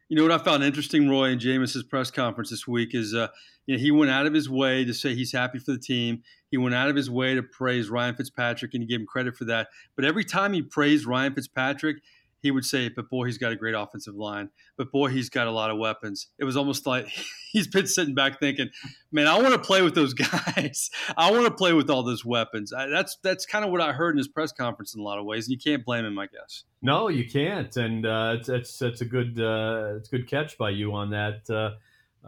You 0.09 0.17
know 0.17 0.25
what 0.25 0.33
I 0.33 0.43
found 0.43 0.65
interesting, 0.65 1.09
Roy, 1.09 1.31
in 1.31 1.39
Jameis's 1.39 1.85
press 1.85 2.11
conference 2.11 2.51
this 2.51 2.67
week 2.67 2.97
is, 2.97 3.15
uh, 3.15 3.29
you 3.67 3.77
know, 3.77 3.81
he 3.81 3.93
went 3.93 4.11
out 4.11 4.27
of 4.27 4.35
his 4.35 4.51
way 4.51 4.85
to 4.85 4.93
say 4.93 5.15
he's 5.15 5.31
happy 5.31 5.61
for 5.61 5.71
the 5.71 5.79
team. 5.79 6.25
He 6.51 6.57
went 6.57 6.75
out 6.75 6.89
of 6.89 6.97
his 6.97 7.09
way 7.09 7.37
to 7.37 7.45
praise 7.45 7.89
Ryan 7.89 8.17
Fitzpatrick, 8.17 8.75
and 8.75 8.83
he 8.83 8.89
gave 8.89 8.99
him 8.99 9.07
credit 9.07 9.37
for 9.37 9.45
that. 9.45 9.69
But 9.95 10.05
every 10.05 10.25
time 10.25 10.53
he 10.53 10.63
praised 10.63 11.07
Ryan 11.07 11.33
Fitzpatrick, 11.33 11.99
he 12.43 12.51
would 12.51 12.65
say, 12.65 12.89
"But 12.89 13.11
boy, 13.11 13.27
he's 13.27 13.39
got 13.39 13.53
a 13.53 13.57
great 13.57 13.75
offensive 13.75 14.15
line. 14.15 14.51
But 14.77 14.91
boy, 14.91 15.09
he's 15.09 15.29
got 15.29 15.47
a 15.47 15.51
lot 15.51 15.71
of 15.71 15.79
weapons." 15.79 16.29
It 16.39 16.45
was 16.45 16.57
almost 16.57 16.87
like 16.87 17.07
he's 17.53 17.67
been 17.67 17.87
sitting 17.87 18.15
back 18.15 18.41
thinking, 18.41 18.71
"Man, 19.13 19.27
I 19.27 19.41
want 19.41 19.55
to 19.55 19.61
play 19.61 19.83
with 19.83 19.95
those 19.95 20.15
guys. 20.55 20.91
I 21.17 21.31
want 21.31 21.45
to 21.45 21.51
play 21.51 21.73
with 21.73 21.91
all 21.91 22.03
those 22.03 22.25
weapons." 22.25 22.73
I, 22.73 22.87
that's 22.87 23.19
that's 23.23 23.47
kind 23.47 23.65
of 23.65 23.71
what 23.71 23.81
I 23.81 23.93
heard 23.93 24.13
in 24.13 24.19
his 24.19 24.29
press 24.29 24.53
conference 24.53 24.95
in 24.95 25.01
a 25.01 25.05
lot 25.05 25.19
of 25.19 25.25
ways, 25.25 25.47
and 25.47 25.53
you 25.53 25.59
can't 25.59 25.85
blame 25.85 26.05
him, 26.05 26.19
I 26.19 26.27
guess. 26.27 26.65
No, 26.83 27.09
you 27.09 27.29
can't, 27.29 27.75
and 27.77 28.07
uh, 28.07 28.37
it's, 28.39 28.49
it's 28.49 28.83
it's 28.83 29.01
a 29.01 29.07
good 29.07 29.41
uh, 29.41 29.97
it's 29.97 30.13
a 30.13 30.17
good 30.17 30.29
catch 30.29 30.57
by 30.57 30.71
you 30.71 30.95
on 30.95 31.11
that. 31.11 31.49
Uh, 31.51 31.73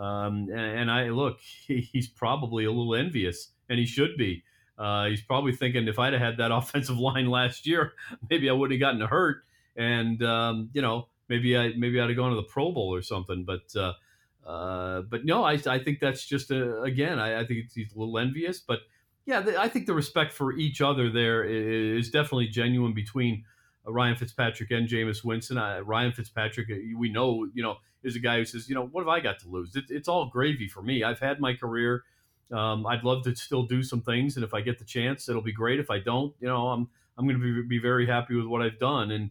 um, 0.00 0.48
and, 0.50 0.80
and, 0.80 0.90
I 0.90 1.10
look, 1.10 1.38
he, 1.40 1.80
he's 1.80 2.08
probably 2.08 2.64
a 2.64 2.70
little 2.70 2.94
envious, 2.94 3.48
and 3.68 3.78
he 3.78 3.84
should 3.86 4.16
be. 4.16 4.42
Uh, 4.78 5.06
he's 5.06 5.20
probably 5.20 5.52
thinking 5.52 5.86
if 5.86 5.98
I'd 5.98 6.14
have 6.14 6.22
had 6.22 6.36
that 6.38 6.50
offensive 6.52 6.98
line 6.98 7.26
last 7.26 7.66
year, 7.66 7.92
maybe 8.30 8.48
I 8.48 8.52
wouldn't 8.52 8.80
have 8.80 8.80
gotten 8.80 9.06
hurt 9.06 9.44
and 9.76 10.22
um, 10.22 10.70
you 10.72 10.82
know 10.82 11.08
maybe 11.28 11.56
I 11.56 11.72
maybe 11.76 12.00
I'd 12.00 12.08
have 12.08 12.16
gone 12.16 12.30
to 12.30 12.36
the 12.36 12.42
Pro 12.42 12.72
Bowl 12.72 12.94
or 12.94 13.02
something. 13.02 13.44
But 13.44 13.74
uh, 13.76 13.92
uh, 14.48 15.02
but 15.02 15.24
no, 15.24 15.44
I, 15.44 15.58
I 15.66 15.78
think 15.78 16.00
that's 16.00 16.26
just 16.26 16.50
a, 16.50 16.80
again 16.82 17.18
I, 17.18 17.40
I 17.40 17.46
think 17.46 17.70
he's 17.74 17.94
a 17.94 17.98
little 17.98 18.18
envious, 18.18 18.60
but 18.60 18.80
yeah, 19.24 19.40
the, 19.40 19.60
I 19.60 19.68
think 19.68 19.86
the 19.86 19.94
respect 19.94 20.32
for 20.32 20.52
each 20.52 20.80
other 20.80 21.10
there 21.10 21.44
is 21.44 22.10
definitely 22.10 22.48
genuine 22.48 22.92
between 22.92 23.44
uh, 23.86 23.92
Ryan 23.92 24.16
Fitzpatrick 24.16 24.70
and 24.70 24.88
Jameis 24.88 25.24
Winston. 25.24 25.58
Ryan 25.84 26.12
Fitzpatrick, 26.12 26.68
uh, 26.70 26.74
we 26.96 27.08
know, 27.10 27.46
you 27.54 27.62
know, 27.62 27.76
is 28.02 28.16
a 28.16 28.18
guy 28.18 28.38
who 28.38 28.44
says, 28.44 28.68
you 28.68 28.74
know, 28.74 28.86
what 28.86 29.02
have 29.02 29.08
I 29.08 29.20
got 29.20 29.38
to 29.40 29.48
lose? 29.48 29.76
It, 29.76 29.84
it's 29.90 30.08
all 30.08 30.26
gravy 30.26 30.66
for 30.66 30.82
me. 30.82 31.04
I've 31.04 31.20
had 31.20 31.40
my 31.40 31.54
career. 31.54 32.02
Um, 32.50 32.84
I'd 32.84 33.04
love 33.04 33.22
to 33.24 33.36
still 33.36 33.62
do 33.62 33.82
some 33.82 34.02
things, 34.02 34.36
and 34.36 34.44
if 34.44 34.52
I 34.52 34.60
get 34.60 34.78
the 34.78 34.84
chance, 34.84 35.28
it'll 35.28 35.40
be 35.40 35.52
great. 35.52 35.80
If 35.80 35.90
I 35.90 36.00
don't, 36.00 36.34
you 36.40 36.48
know, 36.48 36.68
I'm 36.68 36.88
I'm 37.16 37.26
going 37.26 37.40
to 37.40 37.62
be, 37.62 37.68
be 37.68 37.78
very 37.78 38.06
happy 38.06 38.34
with 38.34 38.46
what 38.46 38.60
I've 38.60 38.78
done. 38.78 39.10
And 39.10 39.30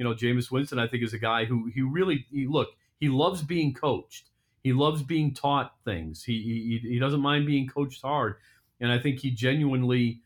you 0.00 0.04
know, 0.04 0.14
Jameis 0.14 0.50
Winston, 0.50 0.78
I 0.78 0.88
think, 0.88 1.02
is 1.02 1.12
a 1.12 1.18
guy 1.18 1.44
who 1.44 1.70
he 1.74 1.82
really 1.82 2.24
he, 2.32 2.46
look. 2.46 2.70
He 2.98 3.10
loves 3.10 3.42
being 3.42 3.74
coached. 3.74 4.30
He 4.64 4.72
loves 4.72 5.02
being 5.02 5.34
taught 5.34 5.74
things. 5.84 6.24
He, 6.24 6.80
he 6.82 6.88
he 6.92 6.98
doesn't 6.98 7.20
mind 7.20 7.44
being 7.44 7.68
coached 7.68 8.00
hard, 8.00 8.36
and 8.80 8.90
I 8.90 8.98
think 8.98 9.18
he 9.18 9.30
genuinely 9.30 10.22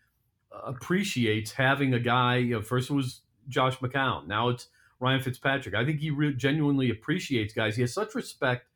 appreciates 0.64 1.50
having 1.50 1.92
a 1.92 1.98
guy. 1.98 2.36
You 2.36 2.54
know, 2.54 2.62
first 2.62 2.88
it 2.88 2.94
was 2.94 3.22
Josh 3.48 3.78
McCown. 3.78 4.28
Now 4.28 4.48
it's 4.50 4.68
Ryan 5.00 5.20
Fitzpatrick. 5.20 5.74
I 5.74 5.84
think 5.84 5.98
he 5.98 6.10
re- 6.10 6.34
genuinely 6.34 6.90
appreciates 6.90 7.52
guys. 7.52 7.74
He 7.74 7.82
has 7.82 7.92
such 7.92 8.14
respect 8.14 8.68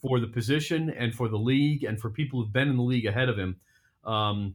for 0.00 0.18
the 0.18 0.28
position 0.28 0.88
and 0.88 1.14
for 1.14 1.28
the 1.28 1.36
league 1.36 1.84
and 1.84 2.00
for 2.00 2.08
people 2.08 2.40
who've 2.40 2.52
been 2.54 2.70
in 2.70 2.78
the 2.78 2.82
league 2.82 3.04
ahead 3.04 3.28
of 3.28 3.38
him. 3.38 3.56
Um, 4.02 4.54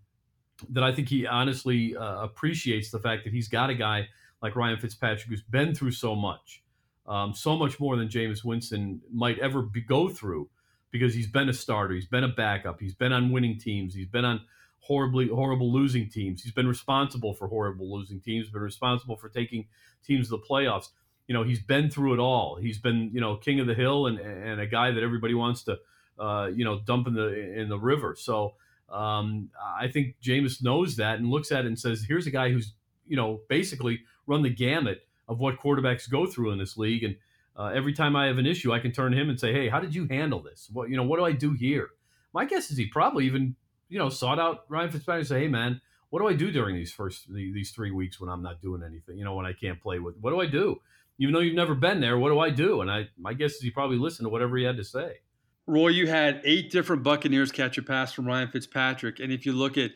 that 0.69 0.83
I 0.83 0.91
think 0.91 1.09
he 1.09 1.27
honestly 1.27 1.95
uh, 1.95 2.23
appreciates 2.23 2.89
the 2.89 2.99
fact 2.99 3.25
that 3.25 3.33
he's 3.33 3.47
got 3.47 3.69
a 3.69 3.75
guy 3.75 4.07
like 4.43 4.55
Ryan 4.55 4.77
Fitzpatrick, 4.77 5.29
who's 5.29 5.41
been 5.41 5.73
through 5.73 5.91
so 5.91 6.13
much. 6.15 6.61
um, 7.07 7.33
so 7.33 7.57
much 7.57 7.79
more 7.79 7.97
than 7.97 8.07
Jameis 8.07 8.43
Winston 8.43 9.01
might 9.11 9.39
ever 9.39 9.61
be, 9.61 9.81
go 9.81 10.09
through 10.09 10.49
because 10.91 11.13
he's 11.13 11.27
been 11.27 11.49
a 11.49 11.53
starter, 11.53 11.93
he's 11.95 12.05
been 12.07 12.23
a 12.23 12.29
backup, 12.29 12.79
he's 12.79 12.93
been 12.93 13.11
on 13.11 13.31
winning 13.31 13.57
teams, 13.57 13.93
he's 13.95 14.07
been 14.07 14.25
on 14.25 14.41
horribly 14.79 15.27
horrible 15.27 15.71
losing 15.71 16.07
teams, 16.09 16.43
he's 16.43 16.53
been 16.53 16.67
responsible 16.67 17.33
for 17.33 17.47
horrible 17.47 17.93
losing 17.93 18.19
teams, 18.21 18.49
been 18.49 18.61
responsible 18.61 19.17
for 19.17 19.29
taking 19.29 19.65
teams 20.05 20.27
to 20.29 20.37
the 20.37 20.43
playoffs. 20.49 20.89
You 21.27 21.33
know, 21.33 21.43
he's 21.43 21.61
been 21.61 21.89
through 21.89 22.13
it 22.13 22.19
all. 22.19 22.57
He's 22.57 22.77
been, 22.77 23.09
you 23.13 23.21
know, 23.21 23.37
king 23.37 23.59
of 23.59 23.67
the 23.67 23.73
hill 23.73 24.07
and, 24.07 24.19
and 24.19 24.59
a 24.59 24.67
guy 24.67 24.91
that 24.91 25.03
everybody 25.03 25.33
wants 25.33 25.63
to, 25.63 25.79
uh, 26.19 26.49
you 26.53 26.65
know, 26.65 26.79
dump 26.79 27.07
in 27.07 27.13
the 27.13 27.59
in 27.59 27.69
the 27.69 27.79
river. 27.79 28.15
So 28.17 28.55
um, 28.89 29.49
I 29.77 29.87
think 29.87 30.15
Jameis 30.21 30.61
knows 30.61 30.97
that 30.97 31.19
and 31.19 31.29
looks 31.29 31.51
at 31.51 31.63
it 31.65 31.67
and 31.67 31.79
says, 31.79 32.05
"Here's 32.07 32.27
a 32.27 32.31
guy 32.31 32.51
who's, 32.51 32.73
you 33.07 33.15
know, 33.15 33.41
basically 33.49 34.01
run 34.27 34.41
the 34.41 34.49
gamut 34.49 35.05
of 35.27 35.39
what 35.39 35.59
quarterbacks 35.59 36.09
go 36.09 36.25
through 36.25 36.51
in 36.51 36.59
this 36.59 36.77
league." 36.77 37.03
And 37.03 37.15
uh, 37.55 37.67
every 37.67 37.93
time 37.93 38.15
I 38.15 38.27
have 38.27 38.37
an 38.37 38.45
issue, 38.45 38.73
I 38.73 38.79
can 38.79 38.91
turn 38.91 39.11
to 39.11 39.17
him 39.17 39.29
and 39.29 39.39
say, 39.39 39.53
"Hey, 39.53 39.69
how 39.69 39.79
did 39.79 39.93
you 39.93 40.07
handle 40.09 40.41
this? 40.41 40.69
What 40.71 40.89
you 40.89 40.97
know, 40.97 41.03
what 41.03 41.17
do 41.17 41.25
I 41.25 41.31
do 41.31 41.53
here?" 41.53 41.89
My 42.33 42.45
guess 42.45 42.71
is 42.71 42.77
he 42.77 42.87
probably 42.87 43.25
even 43.25 43.55
you 43.89 43.99
know 43.99 44.09
sought 44.09 44.39
out 44.39 44.65
Ryan 44.69 44.89
Fitzpatrick 44.91 45.21
and 45.21 45.27
say, 45.27 45.39
"Hey, 45.41 45.47
man, 45.47 45.81
what 46.09 46.19
do 46.19 46.27
I 46.27 46.33
do 46.33 46.51
during 46.51 46.75
these 46.75 46.91
first 46.91 47.31
these 47.33 47.71
three 47.71 47.91
weeks 47.91 48.19
when 48.19 48.29
I'm 48.29 48.43
not 48.43 48.61
doing 48.61 48.83
anything? 48.83 49.17
You 49.17 49.25
know, 49.25 49.35
when 49.35 49.45
I 49.45 49.53
can't 49.53 49.81
play 49.81 49.99
with 49.99 50.15
what 50.19 50.31
do 50.31 50.39
I 50.39 50.45
do? 50.45 50.81
Even 51.19 51.33
though 51.33 51.41
you've 51.41 51.55
never 51.55 51.75
been 51.75 52.01
there, 52.01 52.17
what 52.17 52.29
do 52.29 52.39
I 52.39 52.49
do?" 52.49 52.81
And 52.81 52.91
I 52.91 53.09
my 53.17 53.33
guess 53.33 53.53
is 53.53 53.61
he 53.61 53.71
probably 53.71 53.97
listened 53.97 54.25
to 54.25 54.29
whatever 54.29 54.57
he 54.57 54.63
had 54.63 54.77
to 54.77 54.83
say. 54.83 55.21
Roy, 55.65 55.89
you 55.89 56.07
had 56.07 56.41
eight 56.43 56.71
different 56.71 57.03
Buccaneers 57.03 57.51
catch 57.51 57.77
a 57.77 57.81
pass 57.81 58.11
from 58.11 58.25
Ryan 58.25 58.49
Fitzpatrick, 58.49 59.19
and 59.19 59.31
if 59.31 59.45
you 59.45 59.53
look 59.53 59.77
at 59.77 59.91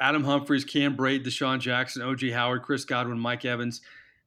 Adam 0.00 0.24
Humphries, 0.24 0.64
Cam 0.64 0.96
Brate, 0.96 1.24
DeSean 1.24 1.60
Jackson, 1.60 2.02
O.J. 2.02 2.30
Howard, 2.30 2.62
Chris 2.62 2.84
Godwin, 2.84 3.18
Mike 3.18 3.44
Evans 3.44 3.80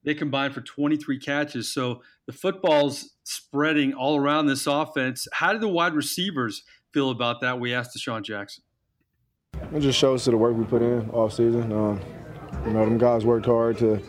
they 0.08 0.14
combined 0.14 0.54
for 0.54 0.62
23 0.62 1.20
catches. 1.20 1.70
So 1.70 2.02
the 2.28 2.32
football's 2.32 3.16
spreading 3.26 3.94
all 3.94 4.18
around 4.18 4.48
this 4.48 4.66
offense. 4.66 5.28
How 5.34 5.52
did 5.52 5.62
the 5.62 5.68
wide 5.68 5.94
receivers 5.94 6.64
feel 6.94 7.10
about 7.10 7.42
that? 7.42 7.60
We 7.60 7.74
asked 7.74 7.98
DeSean 7.98 8.24
Jackson. 8.24 8.64
It 9.74 9.82
just 9.82 10.00
shows 10.00 10.24
to 10.24 10.32
the 10.32 10.38
work 10.38 10.56
we 10.56 10.64
put 10.64 10.82
in 10.82 11.10
off 11.10 11.34
season. 11.34 11.74
Um, 11.74 12.00
you 12.66 12.72
know, 12.72 12.86
them 12.86 12.98
guys 12.98 13.26
worked 13.26 13.48
hard 13.48 13.78
to, 13.80 14.02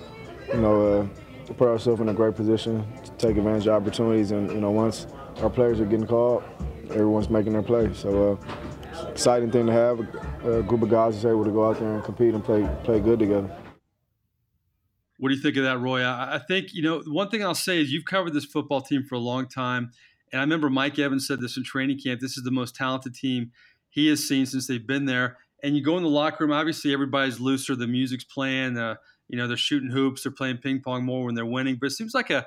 you 0.46 0.60
know, 0.60 0.86
uh, 0.86 1.52
put 1.54 1.68
ourselves 1.68 2.00
in 2.00 2.08
a 2.10 2.14
great 2.14 2.36
position 2.36 2.86
to 3.02 3.10
take 3.12 3.36
advantage 3.36 3.66
of 3.66 3.74
opportunities. 3.74 4.30
And 4.30 4.52
you 4.52 4.60
know, 4.60 4.70
once 4.70 5.08
our 5.38 5.50
players 5.50 5.80
are 5.80 5.84
getting 5.84 6.06
called, 6.06 6.44
everyone's 6.90 7.28
making 7.28 7.54
their 7.54 7.62
play. 7.62 7.92
So, 7.92 8.32
uh, 8.32 8.54
exciting 9.04 9.50
thing 9.50 9.66
to 9.66 9.72
have 9.72 10.00
a, 10.44 10.62
group 10.62 10.82
of 10.82 10.90
guys 10.90 11.16
is 11.16 11.24
able 11.24 11.44
to 11.44 11.50
go 11.50 11.68
out 11.68 11.78
there 11.78 11.94
and 11.94 12.04
compete 12.04 12.34
and 12.34 12.44
play 12.44 12.68
play 12.84 13.00
good 13.00 13.18
together. 13.18 13.50
What 15.18 15.30
do 15.30 15.34
you 15.34 15.42
think 15.42 15.56
of 15.56 15.64
that, 15.64 15.78
Roy? 15.80 16.02
I, 16.02 16.36
I 16.36 16.38
think, 16.38 16.72
you 16.72 16.82
know, 16.82 17.02
one 17.06 17.28
thing 17.28 17.44
I'll 17.44 17.54
say 17.54 17.80
is 17.80 17.92
you've 17.92 18.04
covered 18.04 18.32
this 18.32 18.44
football 18.44 18.80
team 18.80 19.02
for 19.02 19.16
a 19.16 19.20
long 19.20 19.48
time. 19.48 19.90
And 20.32 20.40
I 20.40 20.44
remember 20.44 20.70
Mike 20.70 20.98
Evans 20.98 21.26
said 21.26 21.40
this 21.40 21.56
in 21.56 21.64
training 21.64 21.98
camp. 21.98 22.20
This 22.20 22.36
is 22.36 22.44
the 22.44 22.50
most 22.50 22.76
talented 22.76 23.14
team 23.14 23.50
he 23.90 24.08
has 24.08 24.26
seen 24.26 24.46
since 24.46 24.66
they've 24.66 24.86
been 24.86 25.06
there. 25.06 25.38
And 25.62 25.76
you 25.76 25.82
go 25.82 25.96
in 25.96 26.04
the 26.04 26.08
locker 26.08 26.44
room, 26.44 26.52
obviously 26.52 26.92
everybody's 26.92 27.40
looser. 27.40 27.74
The 27.74 27.88
music's 27.88 28.24
playing. 28.24 28.76
Uh, 28.76 28.96
you 29.28 29.36
know, 29.36 29.48
they're 29.48 29.56
shooting 29.56 29.90
hoops. 29.90 30.22
They're 30.22 30.32
playing 30.32 30.58
ping 30.58 30.80
pong 30.80 31.04
more 31.04 31.24
when 31.24 31.34
they're 31.34 31.44
winning. 31.44 31.78
But 31.80 31.86
it 31.86 31.94
seems 31.94 32.14
like 32.14 32.30
a, 32.30 32.46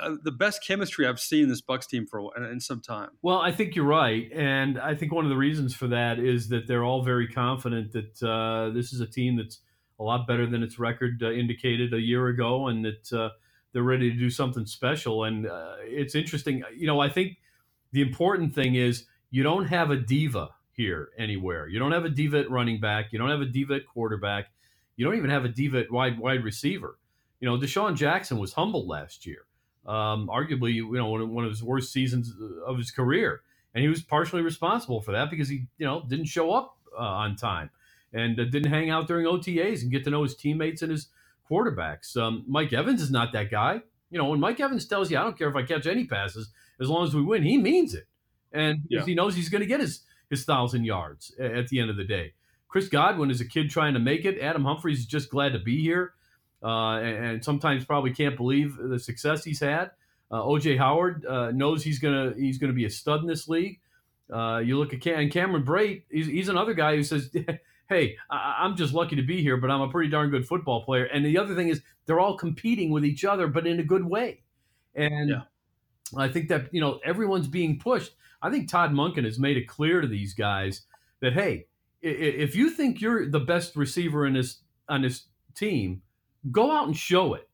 a 0.00 0.16
the 0.22 0.32
best 0.32 0.64
chemistry 0.64 1.06
I've 1.06 1.20
seen 1.20 1.48
this 1.48 1.60
Bucks 1.60 1.86
team 1.86 2.06
for 2.06 2.30
in, 2.36 2.44
in 2.44 2.60
some 2.60 2.80
time. 2.80 3.10
Well, 3.22 3.38
I 3.38 3.52
think 3.52 3.74
you're 3.74 3.84
right, 3.84 4.30
and 4.32 4.78
I 4.78 4.94
think 4.94 5.12
one 5.12 5.24
of 5.24 5.30
the 5.30 5.36
reasons 5.36 5.74
for 5.74 5.88
that 5.88 6.18
is 6.18 6.48
that 6.48 6.66
they're 6.66 6.84
all 6.84 7.02
very 7.02 7.28
confident 7.28 7.92
that 7.92 8.22
uh, 8.22 8.70
this 8.70 8.92
is 8.92 9.00
a 9.00 9.06
team 9.06 9.36
that's 9.36 9.60
a 9.98 10.02
lot 10.02 10.26
better 10.26 10.46
than 10.46 10.62
its 10.62 10.78
record 10.78 11.22
uh, 11.22 11.30
indicated 11.30 11.94
a 11.94 12.00
year 12.00 12.28
ago, 12.28 12.68
and 12.68 12.84
that 12.84 13.12
uh, 13.12 13.30
they're 13.72 13.82
ready 13.82 14.10
to 14.10 14.18
do 14.18 14.30
something 14.30 14.66
special. 14.66 15.24
And 15.24 15.46
uh, 15.46 15.76
it's 15.80 16.14
interesting, 16.14 16.62
you 16.76 16.86
know. 16.86 17.00
I 17.00 17.08
think 17.08 17.38
the 17.92 18.02
important 18.02 18.54
thing 18.54 18.74
is 18.74 19.06
you 19.30 19.42
don't 19.42 19.66
have 19.66 19.90
a 19.90 19.96
diva 19.96 20.50
here 20.72 21.08
anywhere. 21.18 21.66
You 21.68 21.78
don't 21.78 21.92
have 21.92 22.04
a 22.04 22.10
diva 22.10 22.40
at 22.40 22.50
running 22.50 22.80
back. 22.80 23.06
You 23.10 23.18
don't 23.18 23.30
have 23.30 23.40
a 23.40 23.46
diva 23.46 23.76
at 23.76 23.86
quarterback. 23.86 24.46
You 24.96 25.04
don't 25.04 25.16
even 25.16 25.30
have 25.30 25.44
a 25.44 25.48
diva 25.48 25.80
at 25.80 25.90
wide 25.90 26.18
wide 26.18 26.44
receiver. 26.44 26.98
You 27.40 27.48
know, 27.48 27.58
DeSean 27.58 27.96
Jackson 27.96 28.38
was 28.38 28.52
humble 28.52 28.86
last 28.86 29.26
year, 29.26 29.45
um, 29.86 30.28
arguably, 30.28 30.74
you 30.74 30.92
know, 30.92 31.08
one 31.08 31.20
of, 31.20 31.28
one 31.28 31.44
of 31.44 31.50
his 31.50 31.62
worst 31.62 31.92
seasons 31.92 32.32
of 32.66 32.76
his 32.76 32.90
career, 32.90 33.42
and 33.74 33.82
he 33.82 33.88
was 33.88 34.02
partially 34.02 34.42
responsible 34.42 35.00
for 35.00 35.12
that 35.12 35.30
because 35.30 35.48
he, 35.48 35.66
you 35.78 35.86
know, 35.86 36.02
didn't 36.08 36.26
show 36.26 36.52
up 36.52 36.76
uh, 36.98 37.02
on 37.02 37.36
time 37.36 37.70
and 38.12 38.38
uh, 38.40 38.44
didn't 38.44 38.70
hang 38.70 38.90
out 38.90 39.06
during 39.06 39.26
OTAs 39.26 39.82
and 39.82 39.90
get 39.90 40.04
to 40.04 40.10
know 40.10 40.22
his 40.22 40.34
teammates 40.34 40.82
and 40.82 40.90
his 40.90 41.08
quarterbacks. 41.50 42.16
Um, 42.16 42.44
Mike 42.46 42.72
Evans 42.72 43.00
is 43.02 43.10
not 43.10 43.32
that 43.32 43.50
guy. 43.50 43.80
You 44.10 44.18
know, 44.18 44.26
when 44.26 44.40
Mike 44.40 44.60
Evans 44.60 44.86
tells 44.86 45.10
you, 45.10 45.18
I 45.18 45.22
don't 45.22 45.38
care 45.38 45.48
if 45.48 45.56
I 45.56 45.62
catch 45.62 45.86
any 45.86 46.04
passes, 46.04 46.50
as 46.80 46.88
long 46.88 47.04
as 47.04 47.14
we 47.14 47.22
win, 47.22 47.42
he 47.42 47.58
means 47.58 47.94
it. 47.94 48.06
And 48.52 48.82
yeah. 48.88 49.04
he 49.04 49.14
knows 49.14 49.34
he's 49.34 49.48
going 49.48 49.60
to 49.60 49.66
get 49.66 49.80
his, 49.80 50.02
his 50.30 50.44
thousand 50.44 50.84
yards 50.84 51.34
at 51.38 51.68
the 51.68 51.80
end 51.80 51.90
of 51.90 51.96
the 51.96 52.04
day. 52.04 52.32
Chris 52.68 52.88
Godwin 52.88 53.30
is 53.30 53.40
a 53.40 53.44
kid 53.44 53.70
trying 53.70 53.94
to 53.94 54.00
make 54.00 54.24
it. 54.24 54.40
Adam 54.40 54.64
Humphries 54.64 55.00
is 55.00 55.06
just 55.06 55.30
glad 55.30 55.52
to 55.52 55.58
be 55.58 55.80
here. 55.82 56.14
Uh, 56.66 56.98
and, 56.98 57.24
and, 57.24 57.44
sometimes 57.44 57.84
probably 57.84 58.10
can't 58.10 58.36
believe 58.36 58.76
the 58.76 58.98
success 58.98 59.44
he's 59.44 59.60
had. 59.60 59.92
Uh, 60.32 60.42
OJ 60.42 60.76
Howard 60.76 61.24
uh, 61.24 61.52
knows 61.52 61.84
he's 61.84 62.00
gonna 62.00 62.34
he's 62.36 62.58
gonna 62.58 62.72
be 62.72 62.86
a 62.86 62.90
stud 62.90 63.20
in 63.20 63.28
this 63.28 63.46
league. 63.46 63.78
Uh, 64.32 64.58
you 64.58 64.76
look 64.76 64.92
at 64.92 65.00
Cam- 65.00 65.20
and 65.20 65.30
Cameron 65.30 65.64
Brate, 65.64 66.02
he's, 66.10 66.26
he's 66.26 66.48
another 66.48 66.74
guy 66.74 66.96
who 66.96 67.04
says 67.04 67.30
hey, 67.88 68.16
I- 68.28 68.64
am 68.64 68.74
just 68.74 68.92
lucky 68.92 69.14
to 69.14 69.22
be 69.22 69.42
here, 69.42 69.58
but 69.58 69.70
I'm 69.70 69.80
a 69.80 69.88
pretty 69.88 70.10
darn 70.10 70.30
good 70.30 70.44
football 70.44 70.84
player. 70.84 71.04
And 71.04 71.24
the 71.24 71.38
other 71.38 71.54
thing 71.54 71.68
is, 71.68 71.82
they're 72.06 72.18
all 72.18 72.36
competing 72.36 72.90
with 72.90 73.04
each 73.04 73.24
other, 73.24 73.46
but 73.46 73.64
in 73.64 73.78
a 73.78 73.84
good 73.84 74.04
way. 74.04 74.42
And 74.96 75.30
yeah. 75.30 75.42
I 76.16 76.28
think 76.28 76.48
that 76.48 76.74
you 76.74 76.80
know 76.80 76.98
everyone's 77.04 77.46
being 77.46 77.78
pushed. 77.78 78.16
I 78.42 78.50
think 78.50 78.68
Todd 78.68 78.90
Monken 78.90 79.24
has 79.24 79.38
made 79.38 79.56
it 79.56 79.68
clear 79.68 80.00
to 80.00 80.08
these 80.08 80.34
guys 80.34 80.82
that 81.20 81.34
hey, 81.34 81.66
if 82.02 82.56
you 82.56 82.70
think 82.70 83.00
you're 83.00 83.30
the 83.30 83.38
best 83.38 83.76
receiver 83.76 84.26
in 84.26 84.34
this 84.34 84.58
on 84.88 85.02
this 85.02 85.26
team, 85.54 86.02
go 86.50 86.70
out 86.70 86.86
and 86.86 86.96
show 86.96 87.34
it, 87.34 87.48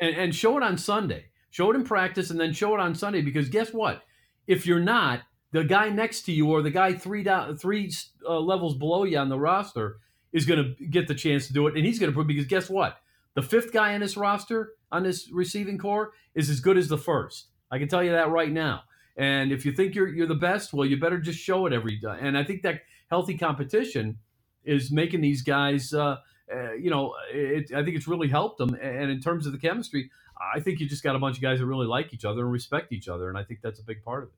and, 0.00 0.14
and 0.16 0.34
show 0.34 0.56
it 0.56 0.62
on 0.62 0.78
Sunday. 0.78 1.26
Show 1.50 1.70
it 1.70 1.76
in 1.76 1.84
practice, 1.84 2.30
and 2.30 2.38
then 2.38 2.52
show 2.52 2.74
it 2.74 2.80
on 2.80 2.94
Sunday. 2.94 3.22
Because 3.22 3.48
guess 3.48 3.72
what? 3.72 4.02
If 4.46 4.66
you're 4.66 4.80
not, 4.80 5.22
the 5.52 5.64
guy 5.64 5.88
next 5.88 6.22
to 6.22 6.32
you 6.32 6.50
or 6.50 6.62
the 6.62 6.70
guy 6.70 6.92
three 6.92 7.22
down 7.22 7.56
three 7.56 7.92
uh, 8.28 8.38
levels 8.38 8.76
below 8.76 9.04
you 9.04 9.18
on 9.18 9.28
the 9.28 9.38
roster 9.38 9.98
is 10.32 10.44
going 10.44 10.76
to 10.78 10.86
get 10.86 11.08
the 11.08 11.14
chance 11.14 11.46
to 11.46 11.52
do 11.52 11.66
it, 11.66 11.76
and 11.76 11.86
he's 11.86 11.98
going 11.98 12.10
to 12.10 12.14
prove 12.14 12.26
because 12.26 12.46
guess 12.46 12.68
what? 12.68 12.98
The 13.34 13.42
fifth 13.42 13.72
guy 13.72 13.92
in 13.92 14.00
this 14.00 14.16
roster 14.16 14.72
on 14.92 15.02
this 15.02 15.30
receiving 15.32 15.78
corps 15.78 16.12
is 16.34 16.50
as 16.50 16.60
good 16.60 16.76
as 16.76 16.88
the 16.88 16.98
first. 16.98 17.46
I 17.70 17.78
can 17.78 17.88
tell 17.88 18.02
you 18.02 18.12
that 18.12 18.30
right 18.30 18.52
now. 18.52 18.82
And 19.16 19.50
if 19.50 19.64
you 19.64 19.72
think 19.72 19.94
you're 19.94 20.08
you're 20.08 20.26
the 20.26 20.34
best, 20.34 20.72
well, 20.72 20.86
you 20.86 20.98
better 20.98 21.18
just 21.18 21.38
show 21.38 21.66
it 21.66 21.72
every 21.72 21.96
day. 21.96 22.18
And 22.20 22.36
I 22.36 22.44
think 22.44 22.62
that 22.62 22.82
healthy 23.08 23.36
competition 23.38 24.18
is 24.64 24.92
making 24.92 25.22
these 25.22 25.42
guys. 25.42 25.92
Uh, 25.92 26.16
uh, 26.52 26.72
you 26.72 26.90
know, 26.90 27.14
it, 27.32 27.72
I 27.72 27.82
think 27.84 27.96
it's 27.96 28.08
really 28.08 28.28
helped 28.28 28.58
them. 28.58 28.74
And 28.74 29.10
in 29.10 29.20
terms 29.20 29.46
of 29.46 29.52
the 29.52 29.58
chemistry, 29.58 30.10
I 30.54 30.60
think 30.60 30.80
you 30.80 30.88
just 30.88 31.02
got 31.02 31.16
a 31.16 31.18
bunch 31.18 31.36
of 31.36 31.42
guys 31.42 31.58
that 31.58 31.66
really 31.66 31.86
like 31.86 32.12
each 32.12 32.24
other 32.24 32.42
and 32.42 32.52
respect 32.52 32.92
each 32.92 33.08
other, 33.08 33.28
and 33.28 33.38
I 33.38 33.44
think 33.44 33.60
that's 33.62 33.80
a 33.80 33.84
big 33.84 34.02
part 34.04 34.24
of 34.24 34.28
it. 34.30 34.34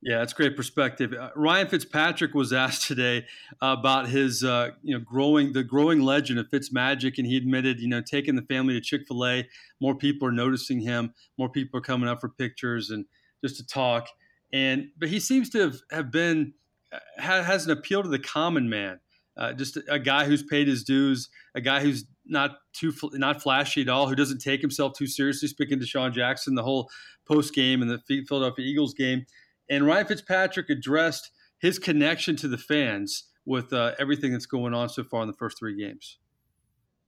Yeah, 0.00 0.18
that's 0.18 0.32
great 0.32 0.54
perspective. 0.54 1.12
Uh, 1.12 1.30
Ryan 1.34 1.66
Fitzpatrick 1.66 2.32
was 2.32 2.52
asked 2.64 2.86
today 2.86 3.26
about 3.60 4.08
his, 4.08 4.44
uh, 4.44 4.70
you 4.82 4.96
know, 4.96 5.04
growing 5.04 5.52
the 5.52 5.64
growing 5.64 6.00
legend 6.00 6.38
of 6.38 6.48
Fitzmagic, 6.48 7.18
and 7.18 7.26
he 7.26 7.36
admitted, 7.36 7.80
you 7.80 7.88
know, 7.88 8.00
taking 8.00 8.36
the 8.36 8.42
family 8.42 8.74
to 8.74 8.80
Chick 8.80 9.02
Fil 9.08 9.26
A, 9.26 9.48
more 9.80 9.96
people 9.96 10.28
are 10.28 10.32
noticing 10.32 10.80
him, 10.80 11.14
more 11.36 11.48
people 11.48 11.78
are 11.78 11.82
coming 11.82 12.08
up 12.08 12.20
for 12.20 12.28
pictures 12.28 12.90
and 12.90 13.06
just 13.42 13.56
to 13.56 13.66
talk. 13.66 14.08
And 14.52 14.88
but 14.96 15.08
he 15.08 15.20
seems 15.20 15.50
to 15.50 15.60
have, 15.60 15.76
have 15.90 16.10
been 16.10 16.54
uh, 16.92 16.98
has 17.18 17.66
an 17.66 17.72
appeal 17.72 18.02
to 18.02 18.08
the 18.08 18.18
common 18.18 18.68
man, 18.68 19.00
uh, 19.38 19.52
just 19.52 19.78
a, 19.88 19.98
guy 19.98 20.24
who's 20.24 20.42
paid 20.42 20.68
his 20.68 20.84
dues, 20.84 21.28
a 21.54 21.60
guy 21.60 21.80
who's 21.80 22.04
not 22.26 22.58
too 22.72 22.92
not 23.14 23.40
flashy 23.40 23.80
at 23.80 23.88
all, 23.88 24.08
who 24.08 24.14
doesn't 24.14 24.38
take 24.38 24.60
himself 24.60 24.92
too 24.94 25.06
seriously. 25.06 25.48
Speaking 25.48 25.78
to 25.80 25.86
Sean 25.86 26.12
Jackson, 26.12 26.54
the 26.54 26.62
whole 26.62 26.90
post 27.26 27.54
game 27.54 27.80
and 27.80 27.90
the 27.90 28.24
Philadelphia 28.26 28.66
Eagles 28.66 28.94
game 28.94 29.24
and 29.68 29.86
Ryan 29.86 30.06
Fitzpatrick 30.06 30.70
addressed 30.70 31.30
his 31.58 31.78
connection 31.78 32.36
to 32.36 32.48
the 32.48 32.58
fans 32.58 33.24
with 33.44 33.72
uh, 33.72 33.92
everything 33.98 34.32
that's 34.32 34.46
going 34.46 34.74
on 34.74 34.88
so 34.88 35.04
far 35.04 35.22
in 35.22 35.26
the 35.26 35.34
first 35.34 35.58
three 35.58 35.76
games. 35.76 36.18